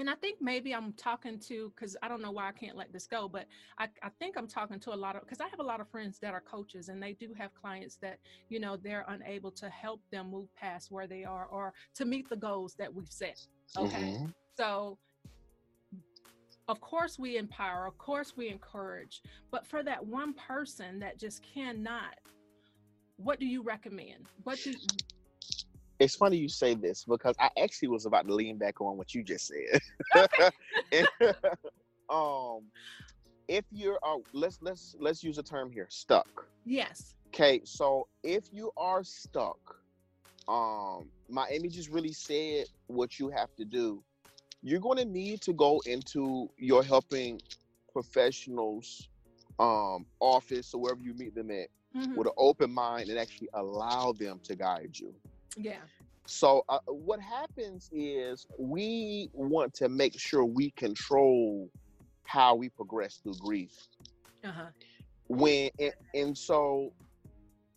and 0.00 0.08
I 0.08 0.14
think 0.14 0.38
maybe 0.40 0.74
I'm 0.74 0.94
talking 0.94 1.38
to, 1.40 1.70
because 1.76 1.94
I 2.02 2.08
don't 2.08 2.22
know 2.22 2.30
why 2.30 2.48
I 2.48 2.52
can't 2.52 2.74
let 2.74 2.90
this 2.90 3.06
go, 3.06 3.28
but 3.28 3.44
I, 3.78 3.86
I 4.02 4.08
think 4.18 4.38
I'm 4.38 4.48
talking 4.48 4.80
to 4.80 4.94
a 4.94 4.96
lot 4.96 5.14
of, 5.14 5.20
because 5.20 5.42
I 5.42 5.48
have 5.48 5.60
a 5.60 5.62
lot 5.62 5.78
of 5.78 5.90
friends 5.90 6.18
that 6.20 6.32
are 6.32 6.40
coaches 6.40 6.88
and 6.88 7.02
they 7.02 7.12
do 7.12 7.34
have 7.36 7.52
clients 7.52 7.96
that, 7.96 8.18
you 8.48 8.60
know, 8.60 8.78
they're 8.78 9.04
unable 9.08 9.50
to 9.52 9.68
help 9.68 10.00
them 10.10 10.30
move 10.30 10.48
past 10.54 10.90
where 10.90 11.06
they 11.06 11.22
are 11.24 11.44
or 11.44 11.74
to 11.96 12.06
meet 12.06 12.30
the 12.30 12.36
goals 12.36 12.74
that 12.78 12.92
we've 12.92 13.12
set. 13.12 13.46
Okay. 13.76 13.98
Mhm. 13.98 14.32
So, 14.56 14.98
of 16.66 16.80
course, 16.80 17.18
we 17.18 17.36
empower, 17.36 17.86
of 17.86 17.98
course, 17.98 18.34
we 18.34 18.48
encourage, 18.48 19.20
but 19.50 19.66
for 19.66 19.82
that 19.82 20.06
one 20.06 20.32
person 20.32 20.98
that 21.00 21.18
just 21.18 21.42
cannot, 21.42 22.16
what 23.18 23.38
do 23.38 23.44
you 23.44 23.62
recommend? 23.62 24.28
What 24.44 24.58
do 24.64 24.72
It's 26.00 26.16
funny 26.16 26.38
you 26.38 26.48
say 26.48 26.74
this 26.74 27.04
because 27.04 27.36
I 27.40 27.50
actually 27.62 27.88
was 27.88 28.06
about 28.06 28.26
to 28.28 28.34
lean 28.34 28.58
back 28.58 28.80
on 28.80 28.98
what 28.98 29.14
you 29.14 29.24
just 29.24 29.48
said. 29.48 29.80
um, 32.10 32.70
if 33.48 33.64
you're, 33.70 33.98
uh, 34.02 34.18
let's 34.32 34.58
let's 34.62 34.96
let's 35.00 35.22
use 35.24 35.38
a 35.38 35.42
term 35.44 35.70
here, 35.72 35.88
stuck. 35.90 36.48
yes, 36.64 37.16
Okay, 37.28 37.62
so 37.64 38.08
if 38.22 38.44
you 38.52 38.70
are 38.76 39.04
stuck, 39.04 39.58
um, 40.48 41.10
Miami 41.28 41.68
just 41.68 41.90
really 41.90 42.12
said 42.12 42.66
what 42.86 43.18
you 43.18 43.30
have 43.30 43.54
to 43.56 43.64
do. 43.64 44.04
You're 44.62 44.80
going 44.80 44.98
to 44.98 45.04
need 45.04 45.42
to 45.42 45.52
go 45.52 45.80
into 45.86 46.50
your 46.56 46.84
helping 46.84 47.40
professionals 47.92 49.08
um 49.58 50.06
office 50.20 50.74
or 50.74 50.80
wherever 50.80 51.00
you 51.00 51.14
meet 51.14 51.34
them 51.34 51.50
at 51.50 51.68
Mhm. 51.94 52.14
with 52.14 52.26
an 52.26 52.32
open 52.36 52.70
mind 52.72 53.10
and 53.10 53.18
actually 53.18 53.48
allow 53.54 54.12
them 54.12 54.40
to 54.44 54.56
guide 54.56 54.96
you. 54.98 55.14
Yeah, 55.56 55.82
So 56.26 56.64
uh, 56.68 56.78
what 56.86 57.20
happens 57.20 57.88
is 57.92 58.46
we 58.58 59.30
want 59.32 59.74
to 59.74 59.88
make 59.88 60.18
sure 60.18 60.44
we 60.44 60.70
control 60.72 61.70
how 62.24 62.54
we 62.54 62.68
progress 62.70 63.16
through 63.22 63.34
grief. 63.40 63.74
uh 64.44 64.50
huh, 64.52 64.70
When 65.28 65.70
and, 65.78 65.92
and 66.14 66.36
so 66.36 66.92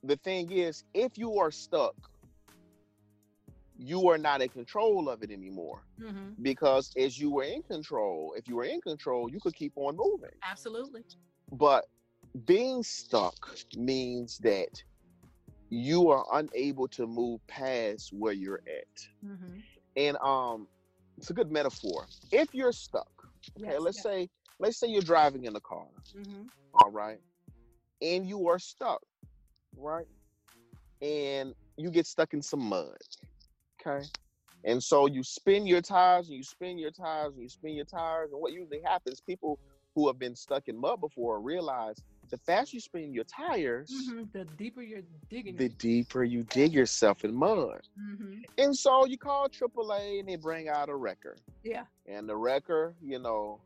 the 0.03 0.17
thing 0.17 0.51
is, 0.51 0.83
if 0.93 1.17
you 1.17 1.37
are 1.37 1.51
stuck, 1.51 1.95
you 3.77 4.09
are 4.09 4.17
not 4.17 4.41
in 4.41 4.49
control 4.49 5.09
of 5.09 5.23
it 5.23 5.31
anymore. 5.31 5.83
hmm 5.99 6.33
Because 6.41 6.91
as 6.97 7.19
you 7.19 7.31
were 7.31 7.43
in 7.43 7.61
control, 7.63 8.33
if 8.37 8.47
you 8.47 8.55
were 8.55 8.63
in 8.65 8.81
control, 8.81 9.29
you 9.29 9.39
could 9.39 9.55
keep 9.55 9.73
on 9.75 9.95
moving. 9.97 10.37
absolutely, 10.43 11.03
But 11.51 11.85
being 12.45 12.83
stuck 12.83 13.35
means 13.75 14.37
that 14.39 14.83
you 15.73 16.09
are 16.09 16.25
unable 16.33 16.87
to 16.89 17.07
move 17.07 17.41
past 17.47 18.11
where 18.13 18.33
you're 18.33 18.61
at. 18.67 19.09
hmm 19.21 19.59
and 19.95 20.17
um 20.17 20.67
it's 21.17 21.29
a 21.29 21.33
good 21.33 21.51
metaphor 21.51 22.07
if 22.31 22.53
you're 22.53 22.71
stuck 22.73 23.11
okay 23.57 23.77
Yes, 23.77 23.79
let's 23.79 23.97
yes. 23.97 24.03
say 24.03 24.29
let's 24.59 24.77
say 24.79 24.87
you're 24.87 25.01
driving 25.01 25.45
in 25.45 25.53
the 25.53 25.61
car 25.61 25.87
hmm 26.13 26.47
all 26.73 26.91
right 26.91 27.19
and 28.01 28.27
you 28.27 28.47
are 28.47 28.59
stuck 28.59 29.01
right 29.77 30.07
and 31.01 31.53
you 31.77 31.91
get 31.91 32.05
stuck 32.07 32.33
in 32.33 32.41
some 32.41 32.61
mud 32.61 32.97
okay 33.79 34.09
and 34.63 34.81
so 34.83 35.07
you 35.07 35.23
spin 35.23 35.65
your 35.65 35.81
tires 35.81 36.27
and 36.27 36.37
you 36.37 36.43
spin 36.43 36.77
your 36.77 36.91
tires 36.91 37.33
and 37.33 37.43
you 37.43 37.49
spin 37.49 37.75
your 37.75 37.85
tires 37.85 38.31
and 38.31 38.41
what 38.41 38.53
usually 38.53 38.81
happens 38.83 39.21
people 39.21 39.59
who 39.95 40.07
have 40.07 40.19
been 40.19 40.35
stuck 40.35 40.67
in 40.67 40.79
mud 40.79 40.99
before 40.99 41.41
realize 41.41 42.01
the 42.29 42.37
faster 42.39 42.75
you 42.77 42.81
spin 42.81 43.13
your 43.13 43.25
tires, 43.25 43.91
Mhm, 44.09 44.31
The 44.31 44.45
deeper 44.57 44.81
you're 44.81 45.03
digging. 45.29 45.55
the 45.57 45.69
deeper 45.69 46.23
you 46.23 46.43
dig 46.43 46.73
yourself 46.73 47.23
in 47.23 47.33
mud. 47.33 47.81
hmm 47.95 48.41
And 48.57 48.75
so 48.75 49.05
you 49.05 49.17
call 49.17 49.47
AAA 49.49 50.19
and 50.19 50.27
they 50.29 50.35
bring 50.35 50.67
out 50.69 50.89
a 50.89 50.95
wrecker. 50.95 51.35
Yeah. 51.63 51.85
And 52.07 52.27
the 52.27 52.35
wrecker, 52.35 52.95
you 53.01 53.19
know, 53.19 53.59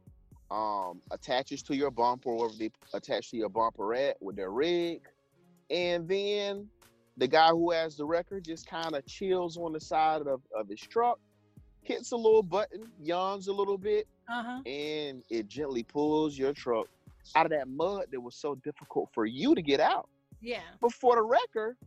um, 0.51 1.01
attaches 1.11 1.61
to 1.63 1.75
your 1.75 1.91
bumper 1.91 2.29
or 2.29 2.49
they 2.57 2.71
attach 2.93 3.31
to 3.31 3.37
your 3.37 3.49
bumper 3.49 3.93
at 3.93 4.21
with 4.21 4.35
their 4.35 4.51
rig. 4.51 5.01
And 5.69 6.07
then 6.07 6.69
the 7.17 7.27
guy 7.27 7.49
who 7.49 7.71
has 7.71 7.97
the 7.97 8.05
wrecker 8.05 8.39
just 8.39 8.67
kind 8.67 8.95
of 8.95 9.05
chills 9.05 9.57
on 9.57 9.73
the 9.73 9.79
side 9.81 10.21
of, 10.21 10.41
of 10.55 10.69
his 10.69 10.79
truck, 10.81 11.19
hits 11.81 12.11
a 12.11 12.15
little 12.17 12.43
button, 12.43 12.91
yawns 13.01 13.47
a 13.47 13.53
little 13.53 13.77
bit, 13.77 14.07
Uh 14.29 14.43
huh. 14.43 14.61
and 14.65 15.23
it 15.29 15.47
gently 15.47 15.83
pulls 15.83 16.37
your 16.37 16.53
truck 16.53 16.87
out 17.35 17.45
of 17.45 17.51
that 17.51 17.67
mud 17.67 18.05
that 18.11 18.19
was 18.19 18.35
so 18.35 18.55
difficult 18.55 19.09
for 19.13 19.25
you 19.25 19.55
to 19.55 19.61
get 19.61 19.79
out. 19.79 20.09
Yeah. 20.41 20.61
But 20.81 20.93
for 20.93 21.15
the 21.15 21.21
record, 21.23 21.77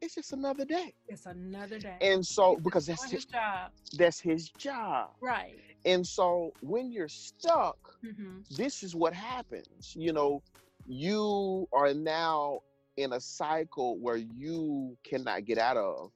it's 0.00 0.14
just 0.14 0.32
another 0.32 0.64
day. 0.64 0.94
It's 1.08 1.26
another 1.26 1.78
day. 1.78 1.96
And 2.00 2.24
so 2.24 2.54
He's 2.54 2.64
because 2.64 2.86
that's 2.86 3.04
his, 3.04 3.12
his 3.12 3.24
job. 3.26 3.70
that's 3.96 4.20
his 4.20 4.48
job. 4.50 5.10
Right. 5.20 5.58
And 5.84 6.06
so 6.06 6.52
when 6.60 6.90
you're 6.92 7.08
stuck, 7.08 7.76
hmm 8.02 8.38
this 8.56 8.82
is 8.82 8.94
what 8.94 9.12
happens. 9.14 9.94
You 9.94 10.12
know, 10.12 10.42
you 10.86 11.68
are 11.72 11.92
now 11.94 12.60
in 12.96 13.12
a 13.12 13.20
cycle 13.20 13.98
where 13.98 14.16
you 14.16 14.96
cannot 15.04 15.44
get 15.44 15.58
out 15.58 15.76
of. 15.76 16.10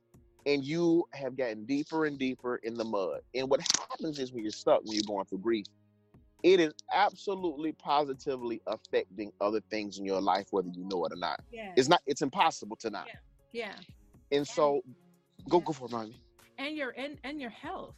And 0.46 0.62
you 0.62 1.04
have 1.14 1.36
gotten 1.38 1.64
deeper 1.64 2.04
and 2.04 2.18
deeper 2.18 2.56
in 2.56 2.74
the 2.74 2.84
mud. 2.84 3.20
And 3.34 3.48
what 3.48 3.60
happens 3.90 4.18
is 4.18 4.30
when 4.32 4.42
you're 4.42 4.52
stuck, 4.52 4.82
when 4.84 4.92
you're 4.94 5.02
going 5.06 5.24
through 5.24 5.38
grief, 5.38 5.64
it 6.44 6.60
is 6.60 6.74
absolutely 6.92 7.72
positively 7.72 8.60
affecting 8.66 9.32
other 9.40 9.60
things 9.70 9.98
in 9.98 10.04
your 10.04 10.20
life, 10.20 10.46
whether 10.50 10.68
you 10.68 10.84
know 10.84 11.04
it 11.06 11.12
or 11.12 11.16
not. 11.16 11.40
Yeah. 11.50 11.72
It's 11.74 11.88
not, 11.88 12.02
it's 12.06 12.20
impossible 12.20 12.76
to 12.76 12.90
not. 12.90 13.08
yeah. 13.52 13.72
And 14.30 14.46
so 14.46 14.82
go 15.48 15.58
go 15.60 15.72
for 15.72 15.86
it, 15.86 15.92
mommy. 15.92 16.20
And 16.58 16.76
your 16.76 16.90
and, 16.96 17.16
and 17.24 17.40
your 17.40 17.50
health. 17.50 17.96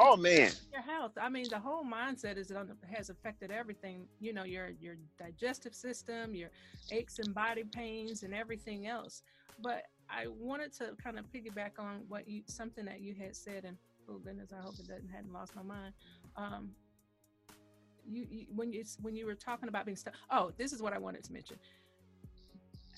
Oh 0.00 0.16
man. 0.16 0.50
Your 0.72 0.82
health. 0.82 1.12
I 1.20 1.28
mean, 1.28 1.46
the 1.48 1.60
whole 1.60 1.84
mindset 1.84 2.36
is 2.38 2.50
on, 2.50 2.72
has 2.92 3.08
affected 3.08 3.52
everything. 3.52 4.08
You 4.20 4.32
know, 4.32 4.44
your 4.44 4.70
your 4.80 4.96
digestive 5.16 5.74
system, 5.74 6.34
your 6.34 6.50
aches 6.90 7.20
and 7.20 7.32
body 7.32 7.62
pains, 7.62 8.24
and 8.24 8.34
everything 8.34 8.88
else. 8.88 9.22
But 9.62 9.84
I 10.10 10.26
wanted 10.26 10.72
to 10.78 10.96
kind 11.02 11.20
of 11.20 11.26
piggyback 11.26 11.78
on 11.78 12.02
what 12.08 12.28
you 12.28 12.42
something 12.46 12.84
that 12.86 13.00
you 13.00 13.14
had 13.14 13.36
said, 13.36 13.64
and 13.64 13.76
oh 14.08 14.18
goodness, 14.18 14.50
I 14.52 14.60
hope 14.60 14.74
it 14.80 14.88
doesn't 14.88 15.08
hadn't 15.08 15.32
lost 15.32 15.54
my 15.54 15.62
mind. 15.62 15.94
Um, 16.36 16.70
you, 18.06 18.26
you 18.30 18.46
when 18.54 18.72
you 18.72 18.84
when 19.00 19.16
you 19.16 19.26
were 19.26 19.34
talking 19.34 19.68
about 19.68 19.84
being 19.84 19.96
stuck. 19.96 20.14
Oh, 20.30 20.52
this 20.56 20.72
is 20.72 20.82
what 20.82 20.92
I 20.92 20.98
wanted 20.98 21.24
to 21.24 21.32
mention. 21.32 21.56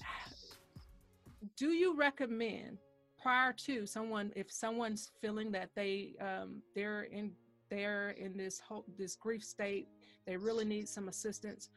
Do 1.56 1.70
you 1.70 1.96
recommend 1.96 2.78
prior 3.20 3.52
to 3.52 3.86
someone 3.86 4.32
if 4.36 4.50
someone's 4.52 5.10
feeling 5.20 5.50
that 5.52 5.70
they 5.74 6.14
um, 6.20 6.62
they're 6.74 7.04
in 7.04 7.32
they're 7.70 8.10
in 8.10 8.36
this 8.36 8.60
whole 8.60 8.84
this 8.96 9.16
grief 9.16 9.42
state 9.42 9.88
they 10.26 10.36
really 10.36 10.64
need 10.64 10.88
some 10.88 11.08
assistance 11.08 11.70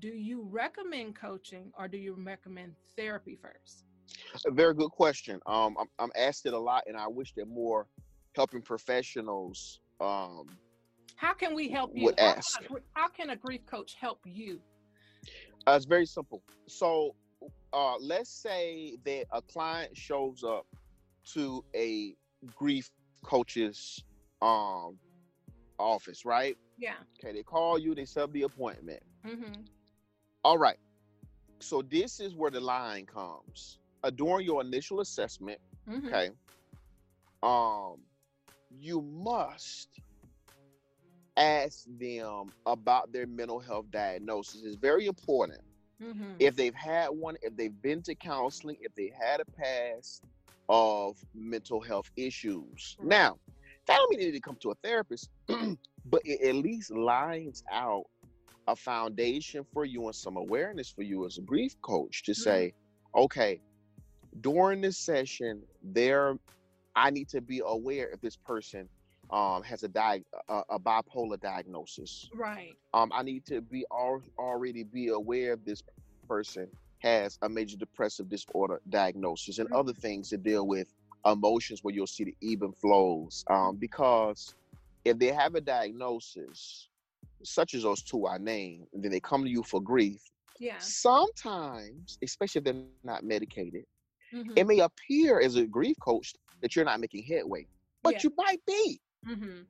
do 0.00 0.08
you 0.08 0.42
recommend 0.50 1.14
coaching 1.14 1.70
or 1.78 1.86
do 1.86 1.96
you 1.96 2.16
recommend 2.18 2.74
therapy 2.96 3.38
first 3.40 3.84
A 4.46 4.50
very 4.50 4.74
good 4.74 4.90
question. 4.90 5.40
Um, 5.46 5.76
I'm, 5.78 5.86
I'm 5.98 6.10
asked 6.16 6.46
it 6.46 6.54
a 6.54 6.58
lot, 6.58 6.84
and 6.86 6.96
I 6.96 7.06
wish 7.06 7.34
that 7.34 7.46
more 7.46 7.86
helping 8.34 8.62
professionals 8.62 9.80
um, 10.00 10.46
how 11.18 11.34
can 11.34 11.54
we 11.54 11.68
help 11.70 11.92
you 11.96 12.04
Would 12.04 12.18
How 12.18 12.34
ask. 12.36 12.60
can 12.60 12.66
a- 12.76 12.82
how 13.00 13.08
can 13.08 13.30
a 13.30 13.36
grief 13.36 13.66
coach 13.66 13.94
help 14.00 14.20
you 14.26 14.62
Uh, 15.66 15.72
it's 15.76 15.86
very 15.86 16.06
simple. 16.06 16.42
So, 16.66 17.14
uh, 17.72 17.96
let's 17.98 18.30
say 18.30 18.96
that 19.04 19.26
a 19.32 19.42
client 19.42 19.96
shows 19.96 20.44
up 20.44 20.66
to 21.34 21.64
a 21.74 22.16
grief 22.54 22.90
coach's 23.24 24.04
um 24.42 24.98
office, 25.78 26.24
right? 26.24 26.56
yeah 26.78 26.98
Okay, 27.18 27.32
they 27.32 27.42
call 27.42 27.78
you, 27.78 27.94
they 27.94 28.04
set 28.06 28.24
up 28.24 28.32
the 28.32 28.42
appointment. 28.42 29.02
mm-hmm. 29.26 29.62
All 30.44 30.58
right. 30.58 30.78
So 31.60 31.82
this 31.82 32.20
is 32.20 32.34
where 32.34 32.50
the 32.50 32.60
line 32.60 33.06
comes. 33.06 33.78
Uh, 34.04 34.10
during 34.10 34.46
your 34.46 34.60
initial 34.62 35.00
assessment, 35.00 35.60
Mm-hmm. 35.88 36.14
okay, 36.14 36.30
um, 37.42 38.00
you 38.70 39.00
must 39.02 40.00
ask 41.38 41.84
them 41.98 42.52
about 42.66 43.12
their 43.12 43.26
mental 43.26 43.60
health 43.60 43.86
diagnosis. 43.90 44.62
It's 44.64 44.76
very 44.76 45.06
important. 45.06 45.60
Mm-hmm. 46.02 46.34
if 46.38 46.54
they've 46.54 46.74
had 46.74 47.08
one, 47.08 47.36
if 47.42 47.56
they've 47.56 47.82
been 47.82 48.02
to 48.02 48.14
counseling, 48.14 48.76
if 48.80 48.94
they 48.94 49.10
had 49.20 49.40
a 49.40 49.44
past 49.44 50.22
of 50.68 51.16
mental 51.34 51.80
health 51.80 52.08
issues. 52.16 52.96
Right. 53.00 53.08
Now, 53.08 53.38
that 53.86 53.96
don't 53.96 54.10
mean 54.10 54.20
they 54.20 54.26
need 54.26 54.32
to 54.32 54.40
come 54.40 54.56
to 54.60 54.70
a 54.70 54.74
therapist, 54.76 55.28
but 55.48 56.22
it 56.24 56.40
at 56.48 56.54
least 56.54 56.92
lines 56.92 57.64
out 57.72 58.04
a 58.68 58.76
foundation 58.76 59.66
for 59.72 59.84
you 59.84 60.06
and 60.06 60.14
some 60.14 60.36
awareness 60.36 60.88
for 60.88 61.02
you 61.02 61.26
as 61.26 61.38
a 61.38 61.42
grief 61.42 61.74
coach 61.82 62.22
to 62.24 62.34
say, 62.34 62.74
okay, 63.16 63.60
during 64.40 64.80
this 64.80 64.98
session, 64.98 65.62
there 65.82 66.36
I 66.94 67.10
need 67.10 67.28
to 67.30 67.40
be 67.40 67.60
aware 67.64 68.08
if 68.10 68.20
this 68.20 68.36
person 68.36 68.88
um, 69.30 69.62
has 69.62 69.82
a, 69.82 69.88
di- 69.88 70.22
a, 70.48 70.62
a 70.70 70.78
bipolar 70.78 71.40
diagnosis 71.40 72.28
right 72.34 72.74
um, 72.94 73.10
I 73.14 73.22
need 73.22 73.44
to 73.46 73.60
be 73.60 73.84
al- 73.92 74.22
already 74.38 74.84
be 74.84 75.08
aware 75.08 75.52
of 75.54 75.64
this 75.64 75.82
person 76.28 76.68
has 77.00 77.38
a 77.42 77.48
major 77.48 77.76
depressive 77.76 78.28
disorder 78.28 78.80
diagnosis 78.88 79.58
and 79.58 79.72
other 79.72 79.92
things 79.92 80.30
to 80.30 80.36
deal 80.36 80.66
with 80.66 80.92
emotions 81.26 81.84
where 81.84 81.94
you'll 81.94 82.06
see 82.06 82.24
the 82.24 82.34
even 82.40 82.72
flows. 82.72 83.44
Um, 83.50 83.76
because 83.76 84.54
if 85.04 85.18
they 85.18 85.28
have 85.28 85.54
a 85.54 85.60
diagnosis, 85.60 86.88
such 87.44 87.74
as 87.74 87.82
those 87.84 88.02
two 88.02 88.26
I 88.26 88.38
named, 88.38 88.86
and 88.92 89.02
then 89.02 89.12
they 89.12 89.20
come 89.20 89.44
to 89.44 89.50
you 89.50 89.62
for 89.62 89.80
grief, 89.80 90.20
yeah 90.58 90.78
sometimes, 90.78 92.18
especially 92.22 92.58
if 92.60 92.64
they're 92.64 92.74
not 93.04 93.22
medicated, 93.24 93.84
mm-hmm. 94.34 94.52
it 94.56 94.66
may 94.66 94.80
appear 94.80 95.40
as 95.40 95.54
a 95.56 95.64
grief 95.66 95.96
coach 96.00 96.34
that 96.62 96.74
you're 96.74 96.84
not 96.84 97.00
making 97.00 97.22
headway, 97.22 97.66
but 98.02 98.14
Yeah. 98.14 98.20
you 98.24 98.32
might 98.36 98.64
be. 98.66 99.00
Mm-hmm. 99.26 99.62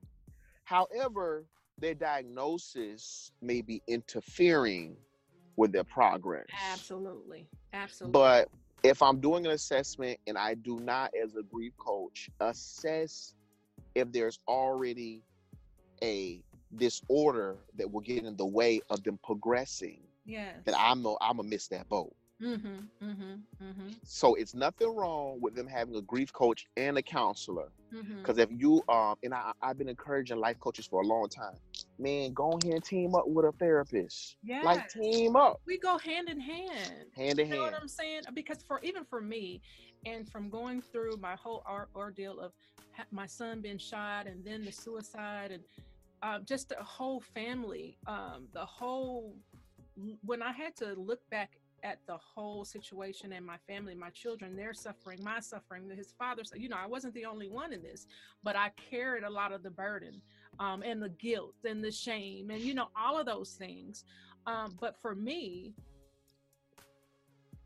However, 0.64 1.44
their 1.78 1.94
diagnosis 1.94 3.32
may 3.40 3.60
be 3.62 3.82
interfering 3.86 4.96
with 5.56 5.72
their 5.72 5.84
progress. 5.84 6.46
absolutely 6.72 7.48
absolutely 7.72 8.12
But 8.12 8.48
if 8.82 9.02
I'm 9.02 9.20
doing 9.20 9.46
an 9.46 9.52
assessment 9.52 10.18
and 10.26 10.38
I 10.38 10.54
do 10.54 10.78
not, 10.80 11.12
as 11.20 11.34
a 11.34 11.42
grief 11.42 11.72
coach, 11.78 12.30
assess 12.40 13.34
if 13.94 14.12
there's 14.12 14.38
already 14.46 15.22
a 16.02 16.40
disorder 16.76 17.56
that 17.76 17.90
will 17.90 18.00
get 18.00 18.24
in 18.24 18.36
the 18.36 18.46
way 18.46 18.80
of 18.90 19.02
them 19.02 19.18
progressing, 19.24 20.00
yes 20.24 20.54
then 20.64 20.74
I'm 20.78 21.04
a, 21.06 21.16
I'm 21.20 21.38
gonna 21.38 21.48
miss 21.48 21.68
that 21.68 21.88
boat. 21.88 22.14
Mm-hmm. 22.42 23.04
Mm-hmm. 23.04 23.64
Mm-hmm. 23.64 23.88
So 24.04 24.34
it's 24.34 24.54
nothing 24.54 24.94
wrong 24.94 25.38
with 25.40 25.54
them 25.54 25.66
having 25.66 25.96
a 25.96 26.02
grief 26.02 26.32
coach 26.32 26.66
and 26.76 26.96
a 26.98 27.02
counselor. 27.02 27.68
Mm-hmm. 27.94 28.18
Because 28.18 28.38
if 28.38 28.50
you 28.52 28.82
um 28.88 29.16
and 29.22 29.34
I 29.34 29.52
I've 29.62 29.78
been 29.78 29.88
encouraging 29.88 30.38
life 30.38 30.58
coaches 30.60 30.86
for 30.86 31.00
a 31.02 31.06
long 31.06 31.28
time, 31.28 31.56
man, 31.98 32.32
go 32.32 32.58
ahead 32.62 32.74
and 32.74 32.84
team 32.84 33.14
up 33.14 33.24
with 33.26 33.44
a 33.46 33.52
therapist. 33.52 34.36
yeah 34.42 34.62
Like 34.62 34.88
team 34.88 35.36
up, 35.36 35.60
we 35.66 35.78
go 35.78 35.98
hand 35.98 36.28
in 36.28 36.40
hand 36.40 37.06
hand 37.16 37.38
in 37.38 37.48
you 37.48 37.54
know 37.54 37.62
hand. 37.62 37.72
what 37.72 37.82
I'm 37.82 37.88
saying? 37.88 38.22
Because 38.34 38.62
for 38.62 38.80
even 38.82 39.04
for 39.04 39.20
me, 39.20 39.60
and 40.06 40.28
from 40.28 40.48
going 40.48 40.80
through 40.82 41.16
my 41.16 41.34
whole 41.36 41.62
or- 41.68 41.88
ordeal 41.94 42.38
of 42.40 42.52
ha- 42.96 43.06
my 43.10 43.26
son 43.26 43.60
being 43.60 43.78
shot 43.78 44.26
and 44.26 44.44
then 44.44 44.64
the 44.64 44.72
suicide 44.72 45.50
and 45.50 45.62
uh, 46.22 46.38
just 46.40 46.68
the 46.68 46.76
whole 46.76 47.20
family, 47.20 47.96
um, 48.06 48.48
the 48.52 48.64
whole 48.64 49.36
when 50.24 50.42
I 50.42 50.52
had 50.52 50.76
to 50.76 50.94
look 50.94 51.20
back 51.30 51.58
at 51.82 51.98
the 52.06 52.16
whole 52.16 52.64
situation 52.64 53.32
and 53.32 53.44
my 53.44 53.56
family, 53.66 53.94
my 53.94 54.10
children, 54.10 54.56
their 54.56 54.74
suffering, 54.74 55.18
my 55.22 55.40
suffering, 55.40 55.90
his 55.96 56.12
father, 56.18 56.42
so 56.44 56.56
you 56.56 56.68
know, 56.68 56.76
I 56.82 56.86
wasn't 56.86 57.14
the 57.14 57.24
only 57.24 57.48
one 57.48 57.72
in 57.72 57.82
this, 57.82 58.06
but 58.42 58.56
I 58.56 58.70
carried 58.90 59.24
a 59.24 59.30
lot 59.30 59.52
of 59.52 59.62
the 59.62 59.70
burden 59.70 60.20
um, 60.58 60.82
and 60.82 61.02
the 61.02 61.10
guilt 61.10 61.54
and 61.64 61.82
the 61.82 61.90
shame 61.90 62.50
and 62.50 62.60
you 62.60 62.74
know 62.74 62.88
all 62.96 63.18
of 63.18 63.26
those 63.26 63.52
things. 63.52 64.04
Um, 64.46 64.76
but 64.80 64.96
for 65.00 65.14
me, 65.14 65.74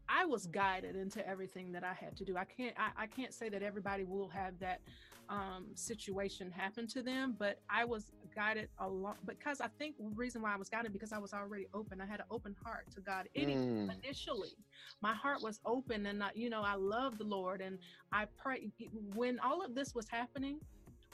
I 0.09 0.25
was 0.25 0.47
guided 0.47 0.97
into 0.97 1.27
everything 1.27 1.73
that 1.73 1.85
I 1.85 1.95
had 1.95 2.17
to 2.17 2.25
do. 2.25 2.37
I 2.37 2.45
can't 2.45 2.75
I, 2.79 3.05
I 3.05 3.07
can't 3.07 3.33
say 3.33 3.49
that 3.49 3.63
everybody 3.63 4.05
will 4.05 4.29
have 4.29 4.59
that 4.61 4.81
um, 5.29 5.67
situation 5.75 6.51
happen 6.51 6.87
to 6.89 7.03
them, 7.03 7.35
but 7.39 7.61
I 7.71 7.85
was 7.85 8.13
guided 8.35 8.69
along 8.79 9.17
because 9.27 9.61
I 9.61 9.69
think 9.79 9.97
the 9.99 10.05
reason 10.15 10.43
why 10.43 10.55
I 10.55 10.57
was 10.57 10.69
guided 10.69 10.93
because 10.93 11.13
I 11.13 11.19
was 11.19 11.33
already 11.33 11.67
open. 11.75 12.01
I 12.01 12.07
had 12.07 12.21
an 12.21 12.27
open 12.31 12.55
heart 12.65 12.87
to 12.95 13.01
God. 13.01 13.29
Mm. 13.37 13.91
initially, 14.05 14.55
my 15.03 15.15
heart 15.15 15.43
was 15.43 15.61
open, 15.65 16.07
and 16.07 16.23
I, 16.23 16.31
you 16.35 16.51
know 16.51 16.63
I 16.63 16.75
love 16.75 17.19
the 17.19 17.25
Lord, 17.25 17.61
and 17.61 17.79
I 18.13 18.27
pray 18.37 18.71
when 19.15 19.39
all 19.41 19.65
of 19.65 19.75
this 19.75 19.95
was 19.95 20.09
happening, 20.09 20.59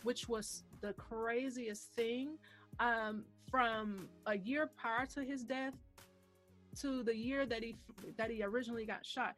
which 0.02 0.28
was 0.28 0.64
the 0.80 0.92
craziest 0.94 1.92
thing. 1.94 2.38
um, 2.80 3.24
from 3.50 4.08
a 4.26 4.36
year 4.36 4.70
prior 4.76 5.06
to 5.06 5.22
his 5.24 5.42
death 5.42 5.74
to 6.80 7.02
the 7.02 7.16
year 7.16 7.46
that 7.46 7.62
he 7.62 7.76
that 8.16 8.30
he 8.30 8.42
originally 8.42 8.84
got 8.86 9.04
shot 9.04 9.34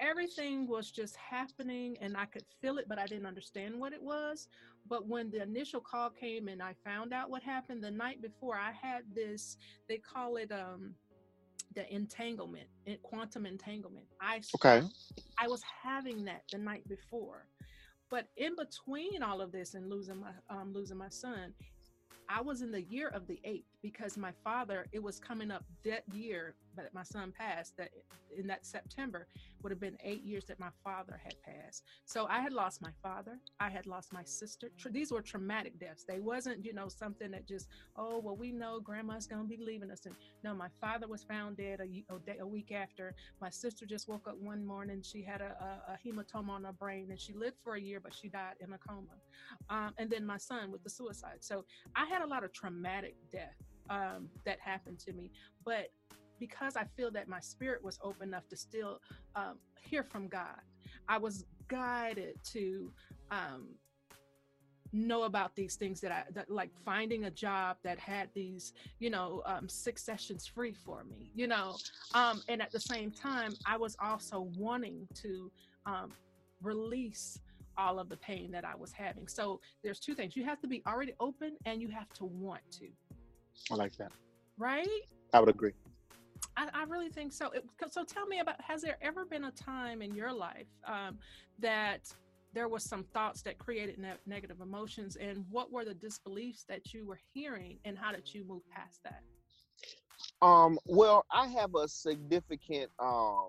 everything 0.00 0.66
was 0.66 0.90
just 0.90 1.16
happening 1.16 1.96
and 2.00 2.16
i 2.16 2.24
could 2.24 2.44
feel 2.60 2.78
it 2.78 2.86
but 2.88 2.98
i 2.98 3.06
didn't 3.06 3.26
understand 3.26 3.78
what 3.78 3.92
it 3.92 4.02
was 4.02 4.48
but 4.88 5.08
when 5.08 5.30
the 5.30 5.42
initial 5.42 5.80
call 5.80 6.10
came 6.10 6.48
and 6.48 6.62
i 6.62 6.74
found 6.84 7.12
out 7.12 7.30
what 7.30 7.42
happened 7.42 7.82
the 7.82 7.90
night 7.90 8.20
before 8.22 8.56
i 8.56 8.72
had 8.72 9.02
this 9.14 9.56
they 9.88 9.98
call 9.98 10.36
it 10.36 10.52
um 10.52 10.94
the 11.74 11.92
entanglement 11.94 12.68
in 12.86 12.96
quantum 13.02 13.46
entanglement 13.46 14.06
i 14.20 14.40
Okay. 14.56 14.82
I 15.38 15.48
was 15.48 15.62
having 15.82 16.24
that 16.26 16.42
the 16.52 16.58
night 16.58 16.88
before. 16.88 17.46
But 18.10 18.28
in 18.36 18.54
between 18.56 19.22
all 19.22 19.40
of 19.40 19.52
this 19.52 19.74
and 19.74 19.90
losing 19.90 20.20
my 20.20 20.32
um, 20.50 20.72
losing 20.72 20.98
my 20.98 21.08
son, 21.08 21.52
I 22.28 22.40
was 22.42 22.62
in 22.62 22.70
the 22.70 22.82
year 22.82 23.08
of 23.08 23.26
the 23.26 23.40
eighth 23.44 23.73
because 23.84 24.16
my 24.16 24.32
father. 24.42 24.86
It 24.92 25.02
was 25.02 25.20
coming 25.20 25.50
up 25.50 25.62
that 25.84 26.04
year 26.12 26.54
that 26.74 26.94
my 26.94 27.02
son 27.02 27.32
passed. 27.38 27.76
That 27.76 27.90
in 28.36 28.46
that 28.46 28.64
September 28.64 29.28
would 29.62 29.70
have 29.70 29.78
been 29.78 29.98
eight 30.02 30.24
years 30.24 30.44
that 30.46 30.58
my 30.58 30.70
father 30.82 31.20
had 31.22 31.34
passed. 31.42 31.84
So 32.06 32.26
I 32.28 32.40
had 32.40 32.52
lost 32.52 32.80
my 32.80 32.90
father. 33.02 33.38
I 33.60 33.68
had 33.68 33.86
lost 33.86 34.12
my 34.12 34.24
sister. 34.24 34.70
These 34.90 35.12
were 35.12 35.20
traumatic 35.20 35.78
deaths. 35.78 36.04
They 36.08 36.18
wasn't 36.18 36.64
you 36.64 36.72
know 36.72 36.88
something 36.88 37.30
that 37.32 37.46
just 37.46 37.68
oh 37.96 38.18
well 38.20 38.36
we 38.36 38.52
know 38.52 38.80
grandma's 38.80 39.26
gonna 39.26 39.44
be 39.44 39.58
leaving 39.58 39.90
us. 39.90 40.06
And 40.06 40.14
no, 40.42 40.54
my 40.54 40.68
father 40.80 41.06
was 41.06 41.22
found 41.22 41.58
dead 41.58 41.80
a, 41.80 42.14
a 42.14 42.18
day 42.20 42.38
a 42.40 42.46
week 42.46 42.72
after 42.72 43.14
my 43.42 43.50
sister 43.50 43.84
just 43.84 44.08
woke 44.08 44.26
up 44.26 44.38
one 44.40 44.64
morning. 44.64 45.02
She 45.02 45.22
had 45.22 45.42
a, 45.42 45.54
a, 45.60 45.92
a 45.92 45.98
hematoma 46.02 46.50
on 46.50 46.64
her 46.64 46.72
brain 46.72 47.08
and 47.10 47.20
she 47.20 47.34
lived 47.34 47.56
for 47.62 47.74
a 47.74 47.80
year, 47.80 48.00
but 48.00 48.14
she 48.14 48.30
died 48.30 48.54
in 48.60 48.72
a 48.72 48.78
coma. 48.78 49.18
Um, 49.68 49.92
and 49.98 50.08
then 50.08 50.24
my 50.24 50.38
son 50.38 50.72
with 50.72 50.82
the 50.82 50.90
suicide. 50.90 51.40
So 51.40 51.66
I 51.94 52.06
had 52.06 52.22
a 52.22 52.26
lot 52.26 52.44
of 52.44 52.52
traumatic 52.54 53.16
death 53.30 53.73
um, 53.90 54.28
that 54.44 54.58
happened 54.60 54.98
to 55.00 55.12
me. 55.12 55.30
But 55.64 55.90
because 56.38 56.76
I 56.76 56.84
feel 56.96 57.10
that 57.12 57.28
my 57.28 57.40
spirit 57.40 57.82
was 57.82 57.98
open 58.02 58.28
enough 58.28 58.48
to 58.48 58.56
still 58.56 59.00
um, 59.36 59.58
hear 59.80 60.02
from 60.02 60.28
God, 60.28 60.60
I 61.08 61.18
was 61.18 61.44
guided 61.68 62.38
to 62.52 62.92
um, 63.30 63.68
know 64.92 65.24
about 65.24 65.56
these 65.56 65.74
things 65.74 66.00
that 66.00 66.12
I 66.12 66.22
that 66.32 66.48
like 66.48 66.70
finding 66.84 67.24
a 67.24 67.30
job 67.30 67.78
that 67.82 67.98
had 67.98 68.28
these 68.32 68.74
you 69.00 69.10
know 69.10 69.42
um, 69.44 69.68
six 69.68 70.04
sessions 70.04 70.46
free 70.46 70.72
for 70.72 71.02
me 71.04 71.32
you 71.34 71.48
know? 71.48 71.76
Um, 72.14 72.42
and 72.48 72.62
at 72.62 72.70
the 72.70 72.78
same 72.78 73.10
time 73.10 73.54
I 73.66 73.76
was 73.76 73.96
also 74.00 74.48
wanting 74.56 75.08
to 75.14 75.50
um, 75.84 76.12
release 76.62 77.40
all 77.76 77.98
of 77.98 78.08
the 78.08 78.16
pain 78.16 78.52
that 78.52 78.64
I 78.64 78.76
was 78.76 78.92
having. 78.92 79.26
So 79.26 79.60
there's 79.82 79.98
two 79.98 80.14
things. 80.14 80.36
You 80.36 80.44
have 80.44 80.60
to 80.60 80.68
be 80.68 80.82
already 80.86 81.14
open 81.18 81.56
and 81.66 81.82
you 81.82 81.88
have 81.88 82.08
to 82.14 82.24
want 82.24 82.62
to 82.78 82.86
I 83.70 83.74
like 83.74 83.96
that. 83.96 84.12
right 84.58 84.86
I 85.32 85.40
would 85.40 85.48
agree. 85.48 85.72
I, 86.56 86.68
I 86.72 86.82
really 86.84 87.08
think 87.08 87.32
so. 87.32 87.50
It- 87.50 87.64
so 87.90 88.04
tell 88.04 88.26
me 88.26 88.38
about 88.38 88.60
has 88.60 88.82
there 88.82 88.96
ever 89.02 89.24
been 89.24 89.44
a 89.44 89.50
time 89.50 90.02
in 90.02 90.14
your 90.14 90.32
life 90.32 90.68
um, 90.86 91.18
that 91.58 92.02
there 92.52 92.68
was 92.68 92.84
some 92.84 93.02
thoughts 93.02 93.42
that 93.42 93.58
created 93.58 93.98
ne- 93.98 94.14
negative 94.26 94.60
emotions, 94.60 95.16
and 95.16 95.44
what 95.50 95.72
were 95.72 95.84
the 95.84 95.94
disbeliefs 95.94 96.64
that 96.68 96.92
you 96.94 97.04
were 97.04 97.18
hearing, 97.32 97.78
and 97.84 97.98
how 97.98 98.12
did 98.12 98.32
you 98.32 98.44
move 98.44 98.62
past 98.70 99.00
that? 99.02 99.22
Um, 100.40 100.78
well, 100.86 101.24
I 101.32 101.48
have 101.48 101.74
a 101.74 101.88
significant 101.88 102.90
um 103.00 103.48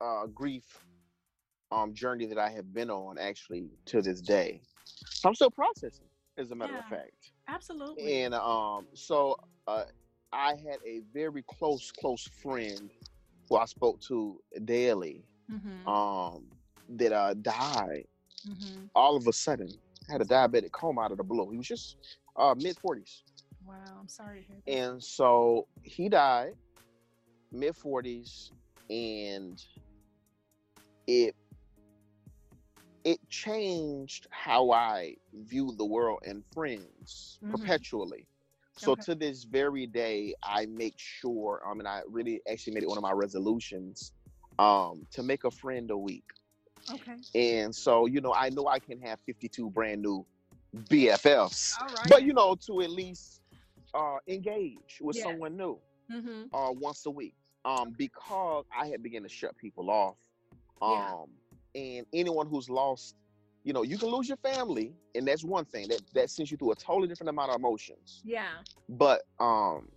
uh 0.00 0.26
grief 0.26 0.64
um 1.72 1.92
journey 1.92 2.24
that 2.26 2.38
I 2.38 2.48
have 2.50 2.72
been 2.72 2.90
on 2.90 3.18
actually 3.18 3.68
to 3.86 4.00
this 4.00 4.22
day. 4.22 4.62
I'm 5.24 5.34
still 5.34 5.50
processing, 5.50 6.06
as 6.38 6.50
a 6.50 6.54
matter 6.54 6.76
of 6.78 6.86
fact. 6.86 7.32
Absolutely. 7.54 8.22
And 8.22 8.34
um 8.34 8.86
so 8.94 9.36
uh 9.66 9.84
I 10.32 10.50
had 10.50 10.78
a 10.86 11.00
very 11.12 11.42
close, 11.42 11.90
close 11.90 12.28
friend 12.40 12.90
who 13.48 13.56
I 13.56 13.64
spoke 13.64 14.00
to 14.02 14.40
daily, 14.64 15.24
mm-hmm. 15.50 15.88
um, 15.88 16.44
that 16.90 17.12
uh 17.12 17.34
died 17.34 18.06
mm-hmm. 18.48 18.84
all 18.94 19.16
of 19.16 19.26
a 19.26 19.32
sudden. 19.32 19.68
Had 20.08 20.22
a 20.22 20.24
diabetic 20.24 20.72
coma 20.72 21.02
out 21.02 21.12
of 21.12 21.18
the 21.18 21.24
blue. 21.24 21.50
He 21.50 21.56
was 21.56 21.66
just 21.68 21.96
uh 22.36 22.54
mid 22.56 22.78
forties. 22.78 23.22
Wow, 23.66 23.76
I'm 24.00 24.08
sorry 24.08 24.40
to 24.40 24.46
hear 24.46 24.56
that. 24.66 24.72
And 24.72 25.02
so 25.02 25.66
he 25.82 26.08
died 26.08 26.54
mid 27.52 27.74
40s 27.74 28.50
and 28.88 29.62
it 31.06 31.34
it 33.04 33.20
changed 33.28 34.26
how 34.30 34.70
I 34.72 35.16
view 35.32 35.72
the 35.76 35.84
world 35.84 36.20
and 36.26 36.44
friends 36.52 37.40
Mhm. 37.42 37.50
perpetually. 37.50 38.26
So 38.76 38.94
Okay. 38.94 39.02
to 39.02 39.14
this 39.14 39.44
very 39.44 39.86
day, 39.86 40.34
I 40.42 40.66
make 40.66 40.98
sure. 40.98 41.62
I 41.66 41.74
mean, 41.74 41.86
I 41.86 42.02
really 42.08 42.40
actually 42.50 42.74
made 42.74 42.82
it 42.84 42.88
one 42.88 42.98
of 42.98 43.02
my 43.02 43.12
resolutions 43.12 44.12
um, 44.58 45.06
to 45.12 45.22
make 45.22 45.44
a 45.44 45.50
friend 45.50 45.90
a 45.90 45.96
week. 45.96 46.24
Okay. 46.90 47.16
And 47.34 47.74
so, 47.74 48.06
you 48.06 48.20
know, 48.20 48.34
I 48.34 48.50
know 48.50 48.66
I 48.66 48.78
can 48.80 49.00
have 49.00 49.20
52 49.20 49.70
brand 49.70 50.02
new 50.02 50.26
BFFs, 50.88 51.80
All 51.80 51.88
right. 51.88 52.08
but 52.08 52.22
you 52.22 52.32
know, 52.32 52.54
to 52.66 52.80
at 52.82 52.90
least 52.90 53.40
uh, 53.94 54.18
engage 54.28 55.00
with 55.00 55.16
Yes. 55.16 55.24
someone 55.24 55.56
new 55.56 55.78
mm-hmm. 56.10 56.42
uh, 56.52 56.72
once 56.72 57.06
a 57.06 57.10
week, 57.10 57.34
um, 57.64 57.92
because 57.96 58.64
I 58.76 58.86
had 58.88 59.02
begun 59.02 59.22
to 59.22 59.28
shut 59.28 59.56
people 59.56 59.90
off. 59.90 60.16
Yeah. 60.82 61.12
And 61.74 62.06
anyone 62.12 62.46
who's 62.46 62.68
lost, 62.68 63.16
you 63.64 63.72
know, 63.72 63.82
you 63.82 63.98
can 63.98 64.08
lose 64.08 64.28
your 64.28 64.36
family, 64.38 64.94
and 65.14 65.26
that's 65.26 65.44
one 65.44 65.64
thing 65.64 65.88
that 65.88 66.00
that 66.14 66.30
sends 66.30 66.50
you 66.50 66.56
through 66.56 66.72
a 66.72 66.76
totally 66.76 67.08
different 67.08 67.30
amount 67.30 67.50
of 67.50 67.56
emotions. 67.56 68.24
Yeah. 68.24 68.62
But 68.88 69.22
um, 69.38 69.88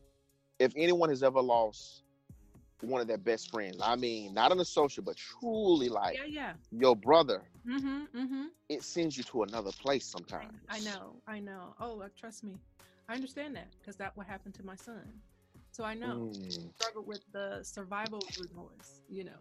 if 0.59 0.73
anyone 0.75 1.09
has 1.09 1.23
ever 1.23 1.41
lost 1.41 2.03
one 2.81 3.01
of 3.01 3.07
their 3.07 3.17
best 3.17 3.49
friends, 3.51 3.77
I 3.83 3.95
mean, 3.95 4.33
not 4.33 4.51
on 4.51 4.57
the 4.57 4.65
social, 4.65 5.03
but 5.03 5.15
truly 5.17 5.89
like 5.89 6.15
Yeah. 6.15 6.25
Yeah. 6.25 6.53
your 6.71 6.95
brother, 6.95 7.43
Mm-hmm. 7.67 8.17
Mm-hmm. 8.17 8.45
it 8.69 8.83
sends 8.83 9.17
you 9.17 9.23
to 9.23 9.43
another 9.43 9.71
place 9.71 10.05
sometimes. 10.05 10.59
I 10.69 10.79
know. 10.79 11.21
I 11.27 11.39
know. 11.39 11.75
Oh, 11.79 12.01
uh, 12.01 12.09
trust 12.15 12.43
me. 12.43 12.59
I 13.07 13.15
understand 13.15 13.55
that 13.55 13.67
because 13.79 13.97
that 13.97 14.15
what 14.15 14.27
happened 14.27 14.55
to 14.55 14.65
my 14.65 14.75
son. 14.75 15.21
So 15.71 15.83
I 15.83 15.93
know. 15.95 16.21
Mm. 16.21 16.71
struggled 16.75 17.07
with 17.07 17.21
the 17.31 17.63
survival 17.63 18.31
remorse, 18.35 19.01
you 19.09 19.23
know. 19.23 19.39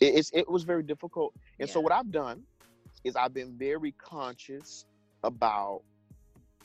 It, 0.00 0.14
it's, 0.16 0.30
it 0.32 0.48
was 0.50 0.64
very 0.64 0.82
difficult. 0.82 1.34
And 1.60 1.68
so 1.68 1.80
what 1.80 1.92
I've 1.92 2.10
done 2.10 2.42
is 3.04 3.16
I've 3.16 3.34
been 3.34 3.56
very 3.58 3.92
conscious 3.92 4.86
about 5.22 5.82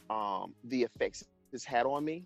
um, 0.09 0.53
the 0.63 0.83
effects 0.83 1.23
this 1.51 1.65
had 1.65 1.85
on 1.85 2.05
me. 2.05 2.25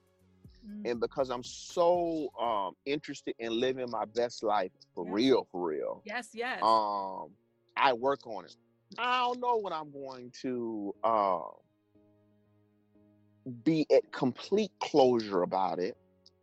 Mm, 0.65 0.91
And 0.91 0.99
because 0.99 1.29
I'm 1.29 1.43
so 1.43 2.29
um, 2.39 2.73
interested 2.85 3.35
in 3.39 3.59
living 3.59 3.89
my 3.89 4.05
best 4.05 4.43
life 4.43 4.71
for 4.95 5.05
Yeah. 5.05 5.13
real, 5.13 5.47
for 5.51 5.67
real, 5.67 6.01
Yes, 6.05 6.29
yes. 6.33 6.61
um, 6.61 7.29
I 7.75 7.93
work 7.93 8.25
on 8.27 8.45
it. 8.45 8.55
I 8.97 9.21
don't 9.21 9.39
know 9.39 9.57
when 9.57 9.73
I'm 9.73 9.91
going 9.91 10.31
to 10.43 10.93
uh, 11.03 11.39
be 13.63 13.85
at 13.91 14.11
complete 14.11 14.71
closure 14.79 15.41
about 15.41 15.79
it. 15.79 15.97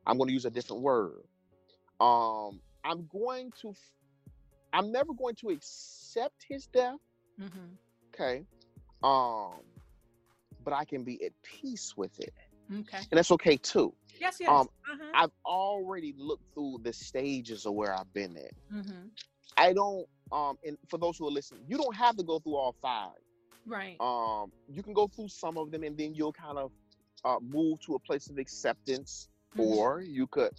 I'm 0.06 0.16
going 0.18 0.28
to 0.28 0.34
use 0.34 0.44
a 0.44 0.50
different 0.50 0.82
word. 0.82 1.22
Um, 2.00 2.60
I'm 2.84 3.06
going 3.12 3.52
to. 3.62 3.74
I'm 4.72 4.92
never 4.92 5.12
going 5.14 5.34
to 5.36 5.48
accept 5.50 6.44
his 6.48 6.66
death. 6.66 6.96
mm-hmm. 7.40 7.74
Okay. 8.14 8.44
Um, 9.02 9.60
but 10.64 10.72
I 10.74 10.84
can 10.84 11.04
be 11.04 11.24
at 11.24 11.32
peace 11.42 11.94
with 11.96 12.18
it, 12.20 12.34
Okay. 12.72 12.98
and 12.98 13.16
that's 13.16 13.30
okay 13.30 13.56
too. 13.56 13.94
Yes, 14.20 14.36
yes. 14.40 14.48
Um, 14.50 14.68
uh-huh. 14.92 15.04
I've 15.14 15.30
already 15.46 16.14
looked 16.18 16.52
through 16.52 16.80
the 16.82 16.92
stages 16.92 17.64
of 17.64 17.72
where 17.74 17.94
I've 17.96 18.12
been 18.12 18.36
at. 18.36 18.52
mm-hmm. 18.72 19.06
I 19.56 19.72
don't. 19.72 20.06
Um, 20.32 20.58
and 20.64 20.76
for 20.88 20.98
those 20.98 21.16
who 21.18 21.26
are 21.26 21.30
listening, 21.30 21.62
you 21.66 21.76
don't 21.78 21.96
have 21.96 22.16
to 22.18 22.22
go 22.22 22.38
through 22.38 22.56
all 22.56 22.74
five. 22.82 23.12
Right. 23.66 23.96
Um, 24.00 24.52
you 24.68 24.82
can 24.82 24.92
go 24.92 25.06
through 25.08 25.28
some 25.28 25.56
of 25.56 25.70
them, 25.70 25.82
and 25.82 25.96
then 25.96 26.14
you'll 26.14 26.32
kind 26.32 26.58
of 26.58 26.70
uh, 27.24 27.38
move 27.40 27.80
to 27.86 27.94
a 27.94 27.98
place 27.98 28.28
of 28.28 28.38
acceptance, 28.38 29.28
Mhm. 29.56 29.76
or 29.76 30.00
you 30.02 30.26
could 30.26 30.52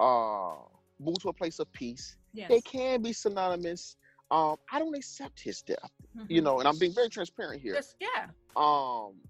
uh, 0.00 0.54
move 1.00 1.18
to 1.22 1.28
a 1.28 1.32
place 1.32 1.58
of 1.58 1.70
peace. 1.72 2.16
Yes. 2.32 2.48
They 2.48 2.60
can 2.60 3.02
be 3.02 3.12
synonymous. 3.12 3.96
Um, 4.30 4.56
I 4.70 4.78
don't 4.78 4.96
accept 4.96 5.40
his 5.42 5.62
death, 5.62 5.90
you 6.28 6.40
Mhm. 6.40 6.42
know, 6.42 6.58
and 6.60 6.68
I'm 6.68 6.78
being 6.78 6.94
very 6.94 7.08
transparent 7.08 7.60
here. 7.60 7.74
Yes, 7.74 7.96
yeah. 8.00 8.30
Um, 8.56 9.22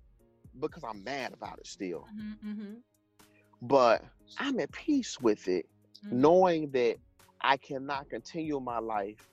because 0.59 0.85
I'm 0.85 1.03
mad 1.05 1.33
about 1.33 1.59
it 1.59 1.67
still, 1.67 2.09
Mm-hmm, 2.09 2.49
mm-hmm. 2.51 2.75
but 3.61 4.03
I'm 4.39 4.59
at 4.61 4.73
peace 4.73 5.19
with 5.21 5.49
it, 5.49 5.67
Mhm. 6.03 6.11
knowing 6.11 6.71
that 6.73 6.97
I 7.41 7.57
cannot 7.57 8.09
continue 8.09 8.61
my 8.61 8.79
life 8.79 9.29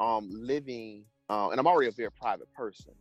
um 0.00 0.28
living 0.32 1.04
uh, 1.28 1.48
and 1.50 1.60
I'm 1.60 1.66
already 1.66 1.88
a 1.88 1.92
very 1.92 2.10
private 2.12 2.52
person. 2.52 2.92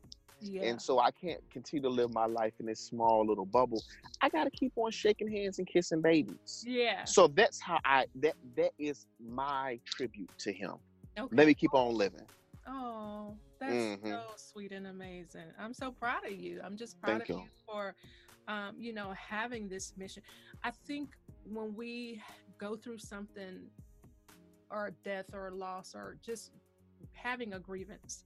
Yeah. 0.42 0.64
And 0.64 0.82
so 0.82 1.00
I 1.00 1.12
can't 1.12 1.42
continue 1.52 1.84
to 1.84 1.90
live 1.90 2.14
my 2.14 2.26
life 2.26 2.54
in 2.60 2.66
this 2.66 2.80
small 2.80 3.26
little 3.26 3.46
bubble. 3.46 3.82
I 4.22 4.30
gotta 4.30 4.52
keep 4.52 4.74
on 4.76 4.92
shaking 4.92 5.32
hands 5.32 5.60
and 5.60 5.68
kissing 5.68 6.02
babies. 6.02 6.64
yeah. 6.66 7.04
So 7.06 7.28
that's 7.28 7.60
how 7.62 7.80
I 7.86 8.06
that 8.16 8.36
that 8.56 8.72
is 8.78 9.06
my 9.20 9.80
tribute 9.86 10.30
to 10.40 10.54
him. 10.54 10.74
Okay. 11.18 11.36
Let 11.36 11.48
me 11.48 11.54
keep 11.54 11.74
on 11.74 11.94
living. 11.94 12.26
Oh, 12.68 13.36
that's 13.60 13.74
Mhm. 13.74 14.04
so 14.04 14.22
sweet 14.36 14.72
and 14.72 14.88
amazing. 14.88 15.52
I'm 15.58 15.74
so 15.74 15.92
proud 15.92 16.26
of 16.26 16.32
you. 16.34 16.62
I'm 16.64 16.76
just 16.78 17.00
proud 17.00 17.20
Thank 17.20 17.30
of 17.30 17.38
you. 17.38 17.44
you 17.44 17.50
for 17.66 17.96
um, 18.48 18.76
you 18.80 18.94
know, 18.94 19.12
having 19.12 19.68
this 19.68 19.94
mission. 19.98 20.24
I 20.64 20.72
think 20.72 21.10
when 21.44 21.76
we 21.76 22.22
go 22.58 22.78
through 22.78 23.00
something 23.00 23.70
or 24.70 24.92
death 25.04 25.34
or 25.34 25.52
loss 25.52 25.94
or 25.96 26.18
just 26.22 26.52
having 27.12 27.54
a 27.54 27.60
grievance, 27.60 28.24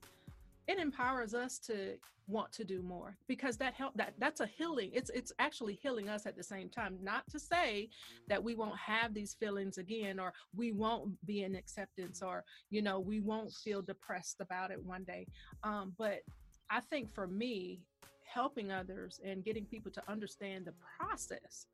it 0.67 0.77
empowers 0.77 1.33
us 1.33 1.59
to 1.59 1.95
want 2.27 2.51
to 2.53 2.63
do 2.63 2.81
more 2.81 3.17
because 3.27 3.57
that 3.57 3.73
help 3.73 3.93
that 3.95 4.13
that's 4.17 4.39
a 4.39 4.45
healing. 4.45 4.91
It's 4.93 5.09
it's 5.09 5.31
actually 5.39 5.73
healing 5.81 6.07
us 6.07 6.25
at 6.25 6.37
the 6.37 6.43
same 6.43 6.69
time. 6.69 6.97
Not 7.01 7.27
to 7.29 7.39
say 7.39 7.89
that 8.27 8.41
we 8.41 8.55
won't 8.55 8.77
have 8.77 9.13
these 9.13 9.33
feelings 9.33 9.77
again 9.77 10.19
or 10.19 10.33
we 10.55 10.71
won't 10.71 11.13
be 11.25 11.43
in 11.43 11.55
acceptance 11.55 12.21
or 12.21 12.43
you 12.69 12.81
know 12.81 12.99
we 12.99 13.19
won't 13.19 13.51
feel 13.51 13.81
depressed 13.81 14.37
about 14.39 14.71
it 14.71 14.81
one 14.83 15.03
day. 15.03 15.27
Um, 15.63 15.93
but 15.97 16.21
i 16.69 16.79
think 16.79 17.13
for 17.13 17.27
me 17.27 17.81
helping 18.23 18.71
others 18.71 19.19
and 19.25 19.43
getting 19.43 19.65
people 19.65 19.91
to 19.91 20.01
understand 20.07 20.65
the 20.65 20.73
process 20.97 21.67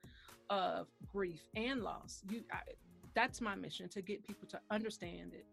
of 0.49 0.87
grief 1.13 1.41
and 1.55 1.83
loss 1.83 2.23
you 2.31 2.41
I, 2.51 2.61
that's 3.17 3.41
my 3.41 3.55
mission 3.55 3.89
to 3.89 4.01
get 4.03 4.25
people 4.27 4.47
to 4.49 4.59
understand 4.69 5.33
it. 5.33 5.47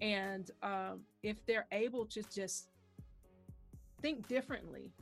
And 0.00 0.50
um, 0.62 1.02
if 1.22 1.44
they're 1.44 1.66
able 1.70 2.06
to 2.06 2.22
just 2.34 2.68
think 4.02 4.28
differently 4.28 4.92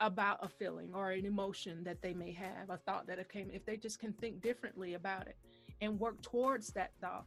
about 0.00 0.38
a 0.42 0.48
feeling 0.48 0.90
or 0.94 1.10
an 1.10 1.26
emotion 1.26 1.84
that 1.84 2.00
they 2.02 2.14
may 2.14 2.32
have 2.32 2.70
a 2.70 2.76
thought 2.78 3.06
that 3.06 3.18
came 3.28 3.50
if 3.52 3.64
they 3.66 3.76
just 3.76 3.98
can 3.98 4.12
think 4.14 4.40
differently 4.40 4.94
about 4.94 5.28
it 5.28 5.36
and 5.80 5.98
work 5.98 6.20
towards 6.22 6.72
that 6.72 6.90
thought 7.00 7.26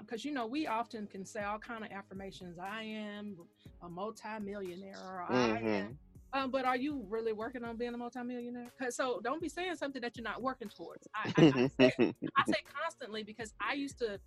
because 0.00 0.24
you 0.24 0.32
know 0.32 0.46
we 0.46 0.66
often 0.66 1.06
can 1.06 1.24
say 1.24 1.42
all 1.42 1.58
kind 1.58 1.84
of 1.84 1.90
affirmations 1.92 2.58
i 2.58 2.82
am 2.82 3.36
a 3.82 3.88
multimillionaire 3.88 4.98
or 4.98 5.22
i 5.28 5.60
Mhm. 5.60 5.66
am 5.66 5.98
um, 6.34 6.50
but 6.50 6.64
are 6.64 6.76
you 6.76 7.06
really 7.08 7.32
working 7.32 7.62
on 7.62 7.76
being 7.76 7.94
a 7.94 7.96
multimillionaire? 7.96 8.66
Because 8.76 8.96
so 8.96 9.20
don't 9.22 9.40
be 9.40 9.48
saying 9.48 9.76
something 9.76 10.02
that 10.02 10.16
you're 10.16 10.24
not 10.24 10.42
working 10.42 10.68
towards. 10.68 11.06
I, 11.14 11.32
I, 11.36 11.42
I, 11.46 11.68
say, 11.68 11.92
I 12.36 12.42
say 12.48 12.56
constantly 12.82 13.22
because 13.22 13.54
I 13.60 13.74
used 13.74 14.00
to 14.00 14.18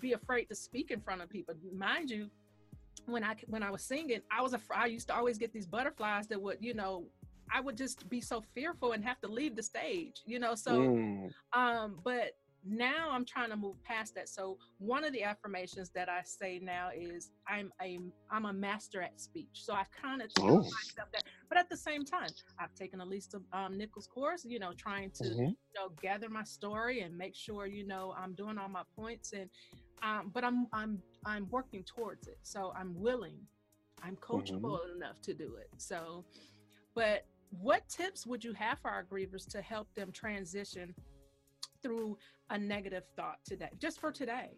be 0.00 0.12
afraid 0.12 0.44
to 0.44 0.54
speak 0.54 0.92
in 0.92 1.00
front 1.00 1.22
of 1.22 1.28
people. 1.28 1.56
Mind 1.74 2.08
you, 2.08 2.30
when 3.04 3.22
I 3.22 3.36
when 3.46 3.62
I 3.62 3.70
was 3.70 3.82
singing, 3.82 4.20
I 4.30 4.42
was 4.42 4.54
a 4.54 4.60
I 4.74 4.86
used 4.86 5.08
to 5.08 5.14
always 5.14 5.38
get 5.38 5.52
these 5.52 5.66
butterflies 5.66 6.26
that 6.28 6.40
would, 6.40 6.58
you 6.60 6.74
know, 6.74 7.04
I 7.52 7.60
would 7.60 7.76
just 7.76 8.08
be 8.08 8.20
so 8.20 8.42
fearful 8.54 8.92
and 8.92 9.04
have 9.04 9.20
to 9.20 9.28
leave 9.28 9.54
the 9.54 9.62
stage, 9.62 10.22
you 10.24 10.38
know. 10.38 10.54
So, 10.54 10.72
Mm. 10.72 11.30
um, 11.52 12.00
but 12.04 12.32
now 12.68 13.10
I'm 13.12 13.24
trying 13.24 13.50
to 13.50 13.56
move 13.56 13.76
past 13.84 14.16
that. 14.16 14.28
So 14.28 14.58
one 14.78 15.04
of 15.04 15.12
the 15.12 15.22
affirmations 15.22 15.90
that 15.90 16.08
I 16.08 16.22
say 16.24 16.58
now 16.60 16.88
is 16.92 17.30
I'm 17.46 17.70
a 17.80 18.00
I'm 18.30 18.46
a 18.46 18.52
master 18.52 19.00
at 19.02 19.20
speech. 19.20 19.62
So 19.64 19.72
I 19.74 19.84
kind 20.02 20.20
of 20.22 20.32
tell 20.34 20.46
Oh. 20.48 20.62
myself 20.62 21.08
that. 21.12 21.22
But 21.48 21.58
at 21.58 21.68
the 21.70 21.76
same 21.76 22.04
time, 22.04 22.30
I've 22.58 22.74
taken 22.74 23.00
at 23.00 23.06
least 23.06 23.34
a 23.34 23.56
um, 23.56 23.76
Nichols 23.78 24.08
course, 24.08 24.44
you 24.44 24.58
know, 24.58 24.72
trying 24.76 25.10
to 25.12 25.24
Mhm. 25.28 25.50
you 25.50 25.74
know 25.76 25.90
gather 26.02 26.28
my 26.28 26.42
story 26.42 27.00
and 27.02 27.16
make 27.16 27.36
sure 27.36 27.66
you 27.66 27.86
know 27.86 28.12
I'm 28.18 28.34
doing 28.34 28.58
all 28.58 28.68
my 28.68 28.82
points 28.96 29.32
and 29.32 29.48
um, 30.02 30.30
but 30.32 30.44
I'm 30.44 30.66
I'm 30.72 31.02
I'm 31.24 31.48
working 31.50 31.82
towards 31.84 32.28
it. 32.28 32.38
So 32.42 32.72
I'm 32.76 32.98
willing. 33.00 33.38
I'm 34.02 34.16
coachable 34.16 34.78
enough 34.94 35.20
to 35.22 35.34
do 35.34 35.56
it. 35.56 35.70
So, 35.78 36.24
but 36.94 37.24
what 37.60 37.88
tips 37.88 38.26
would 38.26 38.44
you 38.44 38.52
have 38.52 38.78
for 38.80 38.90
our 38.90 39.04
grievers 39.04 39.48
to 39.48 39.62
help 39.62 39.92
them 39.94 40.12
transition 40.12 40.94
through 41.82 42.18
a 42.50 42.58
negative 42.58 43.04
thought 43.16 43.38
today, 43.44 43.70
just 43.78 44.00
for 44.00 44.12
today? 44.12 44.50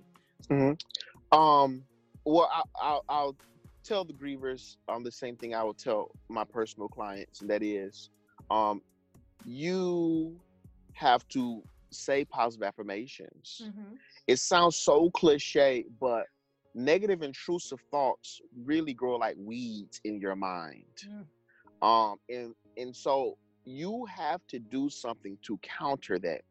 Um, 1.30 1.84
well, 2.24 2.50
I, 2.52 2.62
I'll, 2.80 3.04
I'll 3.08 3.36
tell 3.84 4.04
the 4.04 4.12
grievers 4.12 4.76
um 4.88 5.02
the 5.04 5.12
same 5.12 5.36
thing 5.36 5.54
I 5.54 5.62
will 5.62 5.74
tell 5.74 6.10
my 6.28 6.44
personal 6.44 6.88
clients, 6.88 7.40
and 7.40 7.50
that 7.50 7.62
is, 7.62 8.10
um, 8.50 8.82
you 9.44 10.38
have 10.94 11.26
to 11.28 11.62
say 11.90 12.24
positive 12.24 12.66
affirmations. 12.66 13.62
Mm-hmm. 13.64 13.94
It 14.26 14.38
sounds 14.38 14.76
so 14.76 15.10
cliche, 15.10 15.84
but 16.00 16.26
negative 16.74 17.22
intrusive 17.22 17.80
thoughts 17.90 18.40
really 18.64 18.94
grow 18.94 19.16
like 19.16 19.36
weeds 19.38 20.00
in 20.04 20.20
your 20.20 20.36
mind. 20.36 20.84
Mm. 21.06 21.86
Um, 21.86 22.16
and 22.28 22.54
and 22.76 22.94
so 22.94 23.36
you 23.64 24.06
have 24.06 24.40
to 24.48 24.58
do 24.58 24.88
something 24.88 25.36
to 25.42 25.58
counter 25.58 26.18
that. 26.20 26.42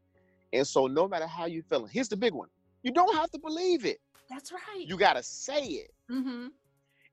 And 0.52 0.66
so 0.66 0.86
no 0.86 1.06
matter 1.06 1.26
how 1.26 1.46
you 1.46 1.62
feeling, 1.62 1.90
here's 1.92 2.08
the 2.08 2.16
big 2.16 2.32
one: 2.32 2.48
you 2.82 2.92
don't 2.92 3.14
have 3.14 3.30
to 3.32 3.38
believe 3.38 3.84
it. 3.84 3.98
That's 4.30 4.52
right. 4.52 4.86
You 4.86 4.96
gotta 4.96 5.22
say 5.22 5.64
it. 5.64 5.90
mm-hmm. 6.10 6.48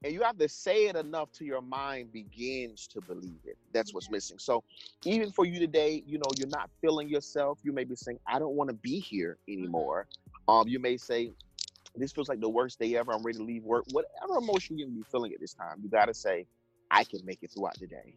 And 0.03 0.13
you 0.13 0.21
have 0.21 0.37
to 0.37 0.49
say 0.49 0.87
it 0.87 0.95
enough 0.95 1.31
till 1.31 1.47
your 1.47 1.61
mind 1.61 2.11
begins 2.11 2.87
to 2.87 3.01
believe 3.01 3.39
it. 3.45 3.57
That's 3.73 3.93
what's 3.93 4.09
missing. 4.09 4.37
So 4.39 4.63
even 5.05 5.31
for 5.31 5.45
you 5.45 5.59
today 5.59 6.03
you 6.05 6.17
know 6.17 6.25
you're 6.37 6.47
not 6.47 6.69
feeling 6.81 7.09
yourself. 7.09 7.59
You 7.63 7.73
may 7.73 7.83
be 7.83 7.95
saying 7.95 8.19
i 8.27 8.39
don't 8.39 8.55
want 8.55 8.69
to 8.69 8.75
be 8.75 8.99
here 8.99 9.37
anymore. 9.47 10.07
Um 10.47 10.67
you 10.67 10.79
may 10.79 10.97
say 10.97 11.33
this 11.95 12.11
feels 12.11 12.29
like 12.29 12.41
the 12.41 12.49
worst 12.49 12.79
day 12.79 12.95
ever. 12.97 13.13
I'm 13.13 13.23
ready 13.23 13.37
to 13.39 13.43
leave 13.43 13.63
work. 13.63 13.85
Whatever 13.91 14.37
emotion 14.37 14.77
you 14.77 14.85
can 14.85 14.95
be 14.95 15.03
feeling 15.11 15.33
at 15.33 15.39
this 15.39 15.53
time 15.53 15.77
you 15.83 15.89
got 15.89 16.05
to 16.05 16.13
say 16.13 16.47
i 16.91 17.03
can 17.03 17.19
make 17.25 17.39
it 17.43 17.51
throughout 17.53 17.79
the 17.79 17.87
day. 17.87 18.15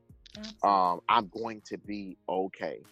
Um 0.62 1.00
i'm 1.08 1.28
going 1.28 1.62
to 1.66 1.78
be 1.78 2.16
okay. 2.28 2.82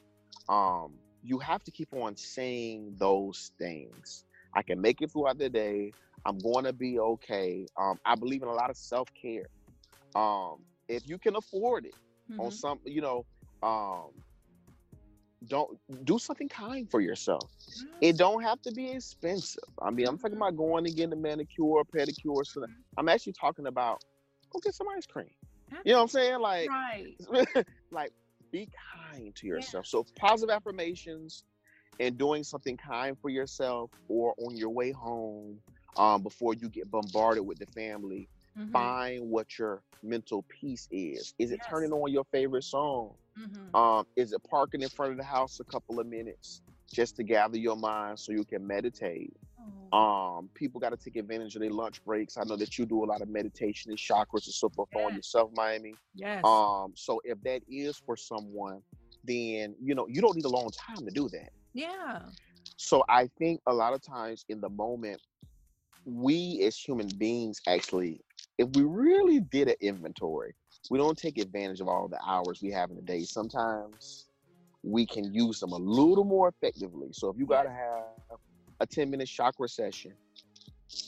Um 0.48 0.94
you 1.22 1.38
have 1.40 1.62
to 1.64 1.70
keep 1.72 1.88
on 1.92 2.16
saying 2.16 2.94
those 2.98 3.50
things 3.58 4.24
i 4.56 4.62
can 4.62 4.80
make 4.80 5.02
it 5.02 5.12
throughout 5.12 5.38
the 5.38 5.50
day. 5.50 5.92
I'm 6.26 6.38
going 6.38 6.64
to 6.64 6.72
be 6.72 6.98
okay. 6.98 7.66
Um 7.78 7.98
i 8.04 8.16
believe 8.16 8.42
in 8.42 8.48
a 8.48 8.54
lot 8.54 8.70
of 8.70 8.76
self-care. 8.76 9.46
Um 10.16 10.64
if 10.88 11.08
you 11.08 11.18
can 11.18 11.36
afford 11.36 11.86
it 11.86 11.94
on 12.38 12.50
Mhm. 12.50 12.52
some 12.52 12.80
you 12.84 13.02
know 13.02 13.26
um 13.62 14.10
don't 15.48 15.78
do 16.04 16.18
something 16.18 16.48
kind 16.48 16.90
for 16.90 17.00
yourself. 17.00 17.50
It 18.00 18.16
don't 18.16 18.42
have 18.42 18.60
to 18.62 18.72
be 18.72 18.90
expensive. 18.92 19.62
I 19.82 19.90
mean 19.90 20.06
i'm 20.08 20.18
talking 20.18 20.36
about 20.36 20.56
going 20.56 20.86
and 20.86 20.96
getting 20.96 21.12
a 21.12 21.16
manicure 21.16 21.82
pedicure 21.94 22.44
so 22.46 22.62
Mhm. 22.62 22.84
i'm 22.98 23.08
actually 23.08 23.34
talking 23.34 23.66
about 23.66 24.02
go 24.50 24.60
get 24.60 24.74
some 24.74 24.88
ice 24.96 25.06
cream. 25.06 25.30
You 25.84 25.92
know 25.92 25.98
what 25.98 26.02
i'm 26.02 26.08
saying? 26.08 26.40
Like 26.40 26.68
right. 26.68 27.16
like 27.90 28.12
be 28.52 28.68
kind 28.94 29.34
to 29.36 29.46
yourself. 29.46 29.86
So 29.86 30.06
positive 30.16 30.54
affirmations 30.54 31.44
and 31.98 32.18
doing 32.18 32.42
something 32.42 32.76
kind 32.76 33.16
for 33.20 33.28
yourself 33.30 33.90
or 34.08 34.34
on 34.38 34.56
your 34.56 34.70
way 34.70 34.90
home 34.92 35.58
um, 35.96 36.22
before 36.22 36.54
you 36.54 36.68
get 36.68 36.90
bombarded 36.90 37.44
with 37.46 37.58
the 37.58 37.66
family 37.66 38.28
Mhm. 38.56 38.72
find 38.72 39.22
what 39.28 39.58
your 39.58 39.82
mental 40.02 40.44
peace 40.48 40.88
is 40.90 41.34
is 41.38 41.50
it 41.52 41.62
Yes. 41.62 41.68
turning 41.68 41.92
on 41.92 42.10
your 42.12 42.24
favorite 42.32 42.64
song 42.64 43.12
Mhm. 43.36 43.74
um, 43.74 44.04
is 44.16 44.32
it 44.32 44.42
parking 44.48 44.82
in 44.82 44.88
front 44.88 45.12
of 45.12 45.18
the 45.18 45.24
house 45.24 45.60
a 45.60 45.64
couple 45.64 45.98
of 46.00 46.06
minutes 46.06 46.62
just 46.92 47.16
to 47.16 47.22
gather 47.22 47.58
your 47.58 47.76
mind 47.76 48.18
so 48.18 48.32
you 48.32 48.44
can 48.44 48.66
meditate 48.66 49.32
Oh, 49.58 49.92
um, 49.92 50.48
people 50.54 50.80
got 50.80 50.90
to 50.90 50.96
take 50.96 51.16
advantage 51.16 51.54
of 51.56 51.62
their 51.62 51.70
lunch 51.70 52.02
breaks. 52.04 52.36
I 52.36 52.44
know 52.44 52.56
that 52.56 52.78
you 52.78 52.86
do 52.86 53.04
a 53.04 53.06
lot 53.06 53.22
of 53.22 53.28
meditation 53.28 53.90
and 53.90 53.98
chakras 53.98 54.46
and 54.46 54.54
so 54.54 54.68
forth 54.68 54.88
on 54.94 55.14
yourself, 55.14 55.50
Miami. 55.54 55.98
yes. 56.14 56.44
Um, 56.44 56.92
so 56.94 57.20
if 57.24 57.40
that 57.42 57.62
is 57.68 57.98
for 58.04 58.16
someone, 58.16 58.82
then 59.24 59.74
you 59.82 59.94
know 59.94 60.06
you 60.08 60.20
don't 60.20 60.36
need 60.36 60.44
a 60.44 60.48
long 60.50 60.70
time 60.72 61.04
to 61.04 61.10
do 61.10 61.28
that. 61.30 61.50
Yeah. 61.76 62.20
So 62.76 63.04
I 63.08 63.28
think 63.38 63.60
a 63.66 63.72
lot 63.72 63.92
of 63.92 64.02
times 64.02 64.44
in 64.48 64.60
the 64.60 64.68
moment, 64.68 65.20
we 66.04 66.62
as 66.64 66.76
human 66.76 67.08
beings 67.18 67.60
actually, 67.68 68.20
if 68.58 68.68
we 68.74 68.82
really 68.82 69.40
did 69.40 69.68
an 69.68 69.74
inventory, 69.80 70.54
we 70.90 70.98
don't 70.98 71.18
take 71.18 71.38
advantage 71.38 71.80
of 71.80 71.88
all 71.88 72.08
the 72.08 72.18
hours 72.26 72.60
we 72.62 72.70
have 72.70 72.90
in 72.90 72.96
a 72.98 73.02
day. 73.02 73.22
Sometimes 73.22 74.26
we 74.82 75.04
can 75.06 75.32
use 75.34 75.60
them 75.60 75.72
a 75.72 75.76
little 75.76 76.24
more 76.24 76.48
effectively. 76.48 77.08
So 77.12 77.28
if 77.28 77.36
you 77.38 77.46
got 77.46 77.64
to 77.64 77.70
have 77.70 78.38
a 78.80 78.86
10 78.86 79.10
minute 79.10 79.28
chakra 79.28 79.68
session, 79.68 80.12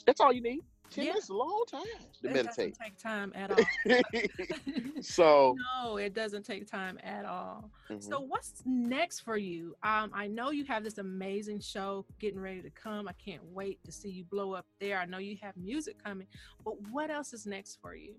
that's 0.05 0.21
all 0.21 0.33
you 0.33 0.43
need. 0.43 0.61
10 0.91 1.05
Yeah. 1.05 1.11
minutes 1.11 1.25
is 1.27 1.31
a 1.31 1.35
long 1.35 1.65
time 1.71 1.81
to 2.23 2.29
It 2.29 2.33
meditate. 2.33 2.47
doesn't 2.47 2.79
take 2.79 2.97
time 2.99 3.33
at 3.35 3.51
all. 3.51 3.65
so, 5.03 5.57
no, 5.83 5.97
it 5.99 6.15
doesn't 6.15 6.45
take 6.45 6.67
time 6.67 6.99
at 7.03 7.25
all. 7.25 7.71
mhm. 7.89 8.03
So 8.03 8.21
what's 8.21 8.63
next 8.65 9.21
for 9.21 9.37
you? 9.37 9.77
Um, 9.83 10.11
I 10.15 10.27
know 10.27 10.51
you 10.51 10.65
have 10.65 10.85
this 10.85 10.99
amazing 10.99 11.61
show 11.61 12.05
getting 12.19 12.41
ready 12.41 12.63
to 12.63 12.71
come. 12.71 13.09
I 13.09 13.13
can't 13.15 13.45
wait 13.53 13.83
to 13.85 13.93
see 13.93 14.09
you 14.11 14.25
blow 14.25 14.53
up 14.53 14.67
there. 14.81 14.99
I 14.99 15.05
know 15.05 15.19
you 15.19 15.37
have 15.43 15.57
music 15.57 16.03
coming, 16.03 16.27
but 16.65 16.81
what 16.91 17.11
else 17.11 17.33
is 17.33 17.47
next 17.47 17.79
for 17.81 17.95
you? 17.95 18.15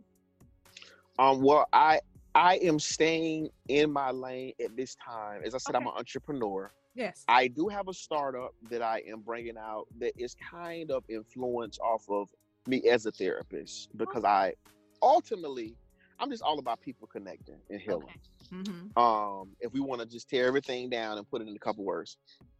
Um, 1.17 1.41
well, 1.41 1.67
I 1.73 1.99
I 2.35 2.57
am 2.57 2.79
staying 2.79 3.49
in 3.67 3.91
my 3.91 4.11
lane 4.11 4.53
at 4.63 4.75
this 4.77 4.95
time. 4.95 5.41
As 5.43 5.55
I 5.55 5.57
said, 5.57 5.75
I'm 5.75 5.87
an 5.87 5.93
entrepreneur. 5.97 6.71
Yes. 6.93 7.23
I 7.27 7.47
do 7.47 7.67
have 7.67 7.87
a 7.87 7.93
startup 7.93 8.53
that 8.69 8.81
I 8.81 9.01
am 9.07 9.21
bringing 9.21 9.57
out 9.57 9.87
that 9.99 10.13
is 10.17 10.35
kind 10.35 10.91
of 10.91 11.03
influenced 11.09 11.79
off 11.81 12.03
of 12.09 12.29
me 12.67 12.87
as 12.89 13.05
a 13.05 13.11
therapist 13.11 13.89
because 13.97 14.23
I 14.23 14.53
ultimately 15.01 15.75
I'm 16.19 16.29
just 16.29 16.43
all 16.43 16.59
about 16.59 16.81
people 16.81 17.07
connecting 17.07 17.55
and 17.69 17.79
healing. 17.79 18.03
Okay. 18.03 18.69
Mm-hmm. 18.69 18.99
Um, 18.99 19.49
if 19.61 19.71
we 19.71 19.79
want 19.79 20.01
to 20.01 20.07
just 20.07 20.29
tear 20.29 20.47
everything 20.47 20.89
down 20.89 21.17
and 21.17 21.29
put 21.29 21.41
it 21.41 21.47
in 21.47 21.55
a 21.55 21.59
couple 21.59 21.85
words, 21.85 22.17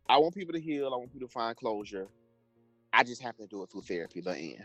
I 0.08 0.18
want 0.18 0.34
people 0.34 0.54
to 0.54 0.62
heal. 0.62 0.94
I 0.94 0.98
want 0.98 1.12
people 1.12 1.28
to 1.28 1.34
find 1.34 1.56
closure. 1.58 2.08
I 2.94 3.04
just 3.04 3.22
have 3.22 3.36
to 3.38 3.48
do 3.48 3.64
it 3.64 3.72
through 3.72 3.82
therapy, 3.82 4.22
the 4.22 4.32
end. 4.32 4.64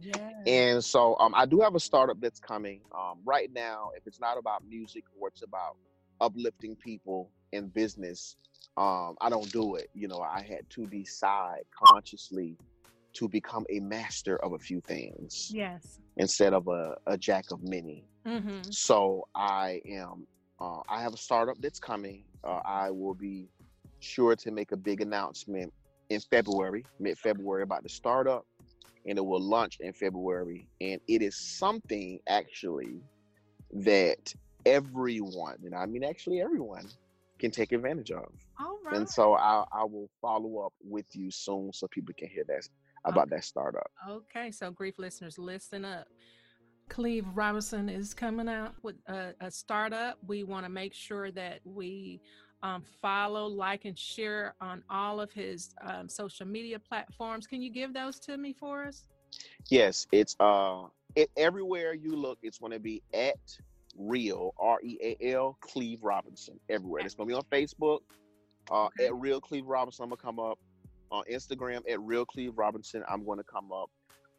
Yeah. 0.00 0.30
And 0.46 0.84
so 0.84 1.16
um, 1.18 1.34
I 1.34 1.46
do 1.46 1.60
have 1.60 1.74
a 1.74 1.80
startup 1.80 2.20
that's 2.20 2.38
coming. 2.38 2.80
Um, 2.94 3.18
right 3.24 3.50
now, 3.52 3.90
if 3.96 4.06
it's 4.06 4.20
not 4.20 4.38
about 4.38 4.62
music 4.68 5.04
or 5.18 5.28
it's 5.28 5.42
about 5.42 5.76
uplifting 6.20 6.76
people, 6.76 7.30
in 7.52 7.68
business, 7.68 8.36
um, 8.76 9.16
I 9.20 9.28
don't 9.28 9.50
do 9.50 9.76
it. 9.76 9.90
You 9.94 10.08
know, 10.08 10.20
I 10.20 10.42
had 10.42 10.68
to 10.70 10.86
decide 10.86 11.62
consciously 11.74 12.56
to 13.18 13.28
become 13.28 13.64
a 13.70 13.80
master 13.80 14.36
of 14.44 14.52
a 14.52 14.58
few 14.58 14.80
things 14.80 15.50
Yes. 15.52 15.98
instead 16.16 16.52
of 16.54 16.68
a, 16.68 16.94
a 17.06 17.16
jack 17.18 17.46
of 17.50 17.62
many. 17.62 18.04
Mm-hmm. 18.26 18.70
So 18.70 19.26
I 19.34 19.80
am. 19.88 20.26
Uh, 20.60 20.80
I 20.88 21.02
have 21.02 21.14
a 21.14 21.16
startup 21.16 21.56
that's 21.60 21.78
coming. 21.80 22.24
Uh, 22.44 22.60
I 22.64 22.90
will 22.90 23.14
be 23.14 23.48
sure 24.00 24.36
to 24.36 24.50
make 24.50 24.70
a 24.72 24.76
big 24.76 25.00
announcement 25.00 25.72
in 26.10 26.20
February, 26.20 26.84
mid-February, 27.00 27.62
about 27.62 27.82
the 27.82 27.88
startup, 27.88 28.44
and 29.06 29.18
it 29.18 29.24
will 29.24 29.40
launch 29.40 29.78
in 29.80 29.92
February. 29.92 30.68
And 30.80 31.00
it 31.08 31.22
is 31.22 31.36
something 31.36 32.20
actually 32.28 33.00
that 33.72 34.32
everyone, 34.66 35.56
and 35.64 35.74
I 35.74 35.86
mean 35.86 36.04
actually 36.04 36.40
everyone, 36.40 36.86
can 37.38 37.50
take 37.50 37.72
advantage 37.72 38.10
of. 38.10 38.26
All 38.60 38.78
right. 38.84 38.96
And 38.96 39.08
so 39.08 39.34
I, 39.34 39.64
I 39.72 39.84
will 39.84 40.08
follow 40.20 40.58
up 40.66 40.72
with 40.82 41.06
you 41.12 41.30
soon 41.30 41.72
so 41.72 41.86
people 41.88 42.14
can 42.18 42.28
hear 42.28 42.44
that 42.48 42.68
about 43.08 43.30
that 43.30 43.44
startup. 43.44 43.90
Okay, 44.08 44.50
so 44.50 44.70
grief 44.70 44.94
listeners, 44.98 45.38
listen 45.38 45.84
up. 45.84 46.06
Cleve 46.88 47.26
Robinson 47.34 47.88
is 47.88 48.14
coming 48.14 48.48
out 48.48 48.74
with 48.82 48.96
a, 49.08 49.34
a 49.40 49.50
startup. 49.50 50.18
We 50.26 50.44
want 50.44 50.64
to 50.64 50.70
make 50.70 50.94
sure 50.94 51.30
that 51.32 51.60
we 51.64 52.20
um, 52.62 52.82
follow, 53.02 53.46
like, 53.46 53.84
and 53.84 53.98
share 53.98 54.54
on 54.60 54.82
all 54.88 55.20
of 55.20 55.30
his 55.30 55.74
um, 55.86 56.08
social 56.08 56.46
media 56.46 56.78
platforms. 56.78 57.46
Can 57.46 57.60
you 57.60 57.70
give 57.70 57.92
those 57.92 58.18
to 58.20 58.36
me 58.38 58.54
for 58.54 58.84
us? 58.84 59.04
Yes, 59.68 60.06
it's 60.12 60.34
uh 60.40 60.84
it 61.14 61.30
everywhere 61.36 61.92
you 61.92 62.16
look, 62.16 62.38
it's 62.42 62.58
gonna 62.58 62.78
be 62.78 63.02
at 63.12 63.36
real 63.96 64.54
R 64.58 64.78
E 64.82 64.96
A 65.02 65.32
L 65.34 65.58
Cleve 65.60 66.02
Robinson 66.02 66.58
everywhere. 66.70 67.02
It's 67.04 67.14
gonna 67.14 67.28
be 67.28 67.34
on 67.34 67.42
Facebook, 67.52 68.00
uh 68.70 68.86
Okay. 68.86 69.06
at 69.06 69.14
real 69.14 69.40
Cleve 69.40 69.66
Robinson, 69.66 70.04
I'm 70.04 70.08
gonna 70.08 70.22
come 70.22 70.40
up. 70.40 70.58
On 71.10 71.24
Instagram 71.30 71.82
at 71.90 72.00
real 72.00 72.24
Cleve 72.24 72.52
Robinson, 72.56 73.02
I'm 73.08 73.24
gonna 73.24 73.44
come 73.44 73.70
up. 73.72 73.90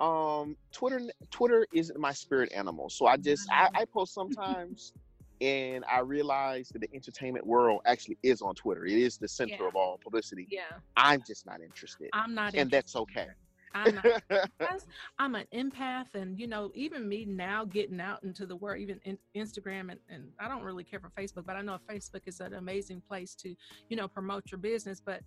Um 0.05 0.55
Twitter 0.71 1.01
Twitter 1.31 1.65
isn't 1.73 1.99
my 1.99 2.13
spirit 2.13 2.51
animal. 2.53 2.89
So 2.89 3.05
I 3.07 3.17
just 3.17 3.49
I, 3.51 3.69
I 3.73 3.85
post 3.85 4.13
sometimes 4.13 4.93
and 5.41 5.83
I 5.85 5.99
realize 5.99 6.69
that 6.69 6.79
the 6.79 6.89
entertainment 6.93 7.45
world 7.45 7.81
actually 7.85 8.17
is 8.23 8.41
on 8.41 8.55
Twitter. 8.55 8.85
It 8.85 8.93
is 8.97 9.17
the 9.17 9.27
center 9.27 9.55
Yeah. 9.61 9.67
of 9.67 9.75
all 9.75 9.99
publicity. 10.03 10.47
Yeah, 10.49 10.61
I'm 10.97 11.21
just 11.25 11.45
not 11.45 11.61
interested. 11.61 12.09
I'm 12.13 12.33
not. 12.35 12.53
and 12.55 12.69
that's 12.69 12.95
okay. 12.95 13.27
I'm 13.75 13.95
not, 13.95 14.23
I'm 15.19 15.35
an 15.35 15.45
empath, 15.53 16.15
and 16.15 16.39
you 16.39 16.47
know, 16.47 16.71
even 16.73 17.07
me 17.07 17.25
now 17.25 17.65
getting 17.65 18.01
out 18.01 18.23
into 18.23 18.47
the 18.47 18.55
world, 18.55 18.79
even 18.79 18.99
in 19.05 19.17
Instagram, 19.35 19.91
and, 19.91 19.99
and 20.09 20.29
I 20.39 20.47
don't 20.47 20.63
really 20.63 20.83
care 20.83 20.99
for 20.99 21.09
Facebook, 21.09 21.45
but 21.45 21.55
I 21.55 21.61
know 21.61 21.77
Facebook 21.89 22.21
is 22.25 22.39
an 22.39 22.55
amazing 22.55 23.01
place 23.07 23.35
to, 23.35 23.55
you 23.89 23.95
know, 23.95 24.07
promote 24.07 24.51
your 24.51 24.57
business. 24.57 24.99
But 24.99 25.21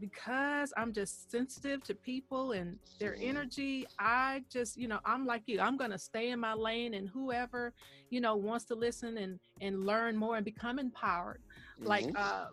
because 0.00 0.72
I'm 0.76 0.92
just 0.92 1.30
sensitive 1.30 1.82
to 1.84 1.94
people 1.94 2.52
and 2.52 2.78
their 2.98 3.16
energy, 3.20 3.86
I 3.98 4.42
just, 4.50 4.76
you 4.76 4.88
know, 4.88 5.00
I'm 5.04 5.26
like 5.26 5.42
you. 5.46 5.60
I'm 5.60 5.76
gonna 5.76 5.98
stay 5.98 6.30
in 6.30 6.40
my 6.40 6.54
lane, 6.54 6.94
and 6.94 7.08
whoever, 7.08 7.72
you 8.10 8.20
know, 8.20 8.36
wants 8.36 8.64
to 8.66 8.74
listen 8.74 9.18
and 9.18 9.38
and 9.60 9.84
learn 9.84 10.16
more 10.16 10.36
and 10.36 10.44
become 10.44 10.78
empowered, 10.78 11.40
like 11.84 12.04
Mhm. 12.06 12.16
uh, 12.16 12.46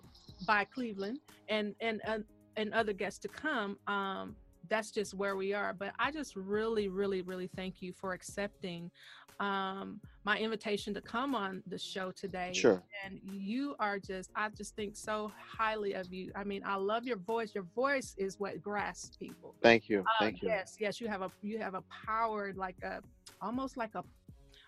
by 0.46 0.66
Cleveland 0.66 1.20
and 1.50 1.76
and 1.80 2.02
and, 2.06 2.24
and 2.58 2.74
other 2.74 2.94
guests 2.94 3.20
to 3.20 3.28
come. 3.30 3.78
Um, 3.88 4.36
that's 4.70 4.92
just 4.92 5.14
where 5.14 5.36
we 5.36 5.54
are. 5.54 5.74
But 5.74 5.94
I 6.00 6.12
just 6.12 6.36
really, 6.36 6.88
really, 6.88 7.22
really 7.22 7.48
thank 7.48 7.82
you 7.82 7.94
for 7.94 8.14
accepting 8.14 8.92
um, 9.40 10.00
my 10.24 10.38
invitation 10.38 10.94
to 10.96 11.02
come 11.02 11.36
on 11.36 11.62
the 11.68 11.78
show 11.78 12.12
today. 12.12 12.52
Sure. 12.54 12.82
And 13.06 13.20
you 13.24 13.76
are 13.80 14.00
just, 14.00 14.32
I 14.36 14.50
just 14.50 14.76
think 14.76 14.96
so 14.96 15.32
highly 15.38 15.94
of 15.94 16.12
you. 16.12 16.32
I 16.36 16.44
mean, 16.44 16.64
I 16.66 16.76
love 16.76 17.06
your 17.06 17.18
voice. 17.18 17.54
Your 17.54 17.66
voice 17.76 18.16
is 18.18 18.40
what 18.40 18.62
grasps 18.62 19.16
people. 19.18 19.56
Thank 19.62 19.90
you. 19.90 20.00
Uh, 20.02 20.04
Thank 20.20 20.42
you. 20.42 20.50
Yes, 20.50 20.78
yes, 20.80 21.00
you 21.00 21.08
have 21.08 21.22
a 21.22 21.32
you 21.42 21.60
have 21.60 21.76
a 21.76 21.84
power 22.06 22.52
like 22.56 22.78
a 22.84 23.02
almost 23.42 23.78
like 23.78 23.94
a 23.96 24.04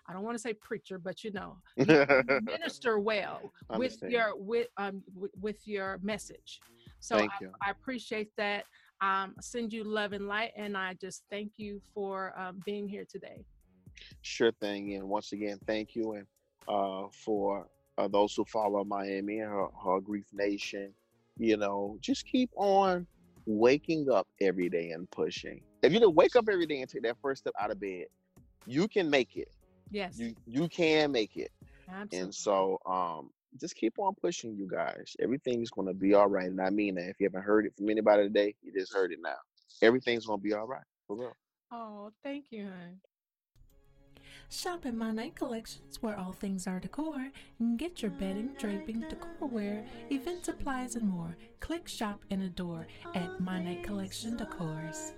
I 0.06 0.12
don't 0.12 0.22
want 0.22 0.36
to 0.36 0.42
say 0.42 0.54
preacher, 0.54 0.98
but 0.98 1.22
you 1.22 1.32
know, 1.32 1.56
you 1.76 2.40
minister 2.42 2.98
well 2.98 3.52
with 3.76 4.02
your 4.02 4.36
with 4.36 4.68
um 4.76 5.02
with, 5.14 5.30
with 5.40 5.68
your 5.68 5.98
message. 6.02 6.60
So 7.00 7.16
I. 7.16 7.28
I 7.62 7.70
appreciate 7.70 8.30
that. 8.36 8.64
Um, 9.00 9.34
send 9.40 9.72
you 9.72 9.84
love 9.84 10.12
and 10.12 10.26
light, 10.28 10.52
and 10.56 10.76
I 10.76 10.94
just 10.94 11.22
thank 11.30 11.52
you 11.56 11.80
for 11.94 12.38
um, 12.38 12.62
being 12.64 12.88
here 12.88 13.04
today. 13.10 13.44
Sure 14.22 14.52
thing. 14.52 14.94
And 14.94 15.08
once 15.08 15.32
again, 15.32 15.58
thank 15.66 15.94
you. 15.94 16.12
And 16.12 16.26
uh, 16.68 17.08
for 17.10 17.66
uh, 17.98 18.08
those 18.08 18.34
who 18.34 18.44
follow 18.44 18.84
Miami 18.84 19.38
and 19.40 19.50
her, 19.50 19.66
her 19.84 20.00
Grief 20.00 20.26
Nation, 20.32 20.92
you 21.38 21.56
know, 21.56 21.96
just 22.00 22.26
keep 22.26 22.50
on 22.56 23.06
waking 23.46 24.10
up 24.10 24.26
every 24.40 24.68
day 24.68 24.90
and 24.90 25.10
pushing. 25.10 25.62
If 25.82 25.92
you 25.92 26.00
can 26.00 26.14
wake 26.14 26.36
up 26.36 26.48
every 26.50 26.66
day 26.66 26.80
and 26.80 26.90
take 26.90 27.02
that 27.02 27.16
first 27.22 27.40
step 27.42 27.54
out 27.58 27.70
of 27.70 27.80
bed, 27.80 28.06
you 28.66 28.86
can 28.88 29.08
make 29.08 29.36
it. 29.36 29.48
Yes, 29.90 30.18
You 30.18 30.34
you 30.46 30.68
can 30.68 31.10
make 31.10 31.36
it. 31.36 31.50
absolutely. 31.88 32.18
And 32.18 32.34
so 32.34 32.78
um 32.86 33.30
just 33.58 33.76
keep 33.76 33.98
on 33.98 34.14
pushing 34.20 34.54
you 34.54 34.68
guys. 34.70 35.16
Everything's 35.20 35.70
gonna 35.70 35.94
be 35.94 36.14
all 36.14 36.28
right. 36.28 36.46
And 36.50 36.60
I 36.60 36.70
mean 36.70 36.94
that. 36.96 37.08
If 37.08 37.16
you 37.20 37.26
haven't 37.26 37.42
heard 37.42 37.66
it 37.66 37.74
from 37.76 37.90
anybody 37.90 38.24
today, 38.24 38.54
you 38.62 38.72
just 38.72 38.92
heard 38.92 39.12
it 39.12 39.18
now. 39.22 39.36
Everything's 39.82 40.26
gonna 40.26 40.38
be 40.38 40.52
all 40.52 40.66
right. 40.66 40.84
For 41.06 41.16
real. 41.16 41.36
oh, 41.72 42.12
thank 42.22 42.46
you, 42.50 42.64
hon. 42.64 43.00
Shop 44.48 44.84
at 44.84 44.94
My 44.94 45.12
Night 45.12 45.36
Collections, 45.36 46.02
where 46.02 46.18
all 46.18 46.32
things 46.32 46.66
are 46.66 46.80
decor, 46.80 47.30
and 47.60 47.78
get 47.78 48.02
your 48.02 48.10
bedding, 48.10 48.50
draping, 48.58 49.02
decorware, 49.04 49.86
event 50.10 50.44
supplies, 50.44 50.96
and 50.96 51.08
more. 51.08 51.36
Click, 51.60 51.86
shop, 51.86 52.24
and 52.30 52.42
adore 52.42 52.86
at 53.14 53.40
My 53.40 53.62
Night 53.62 53.84
Collection 53.84 54.36
Decors. 54.36 55.12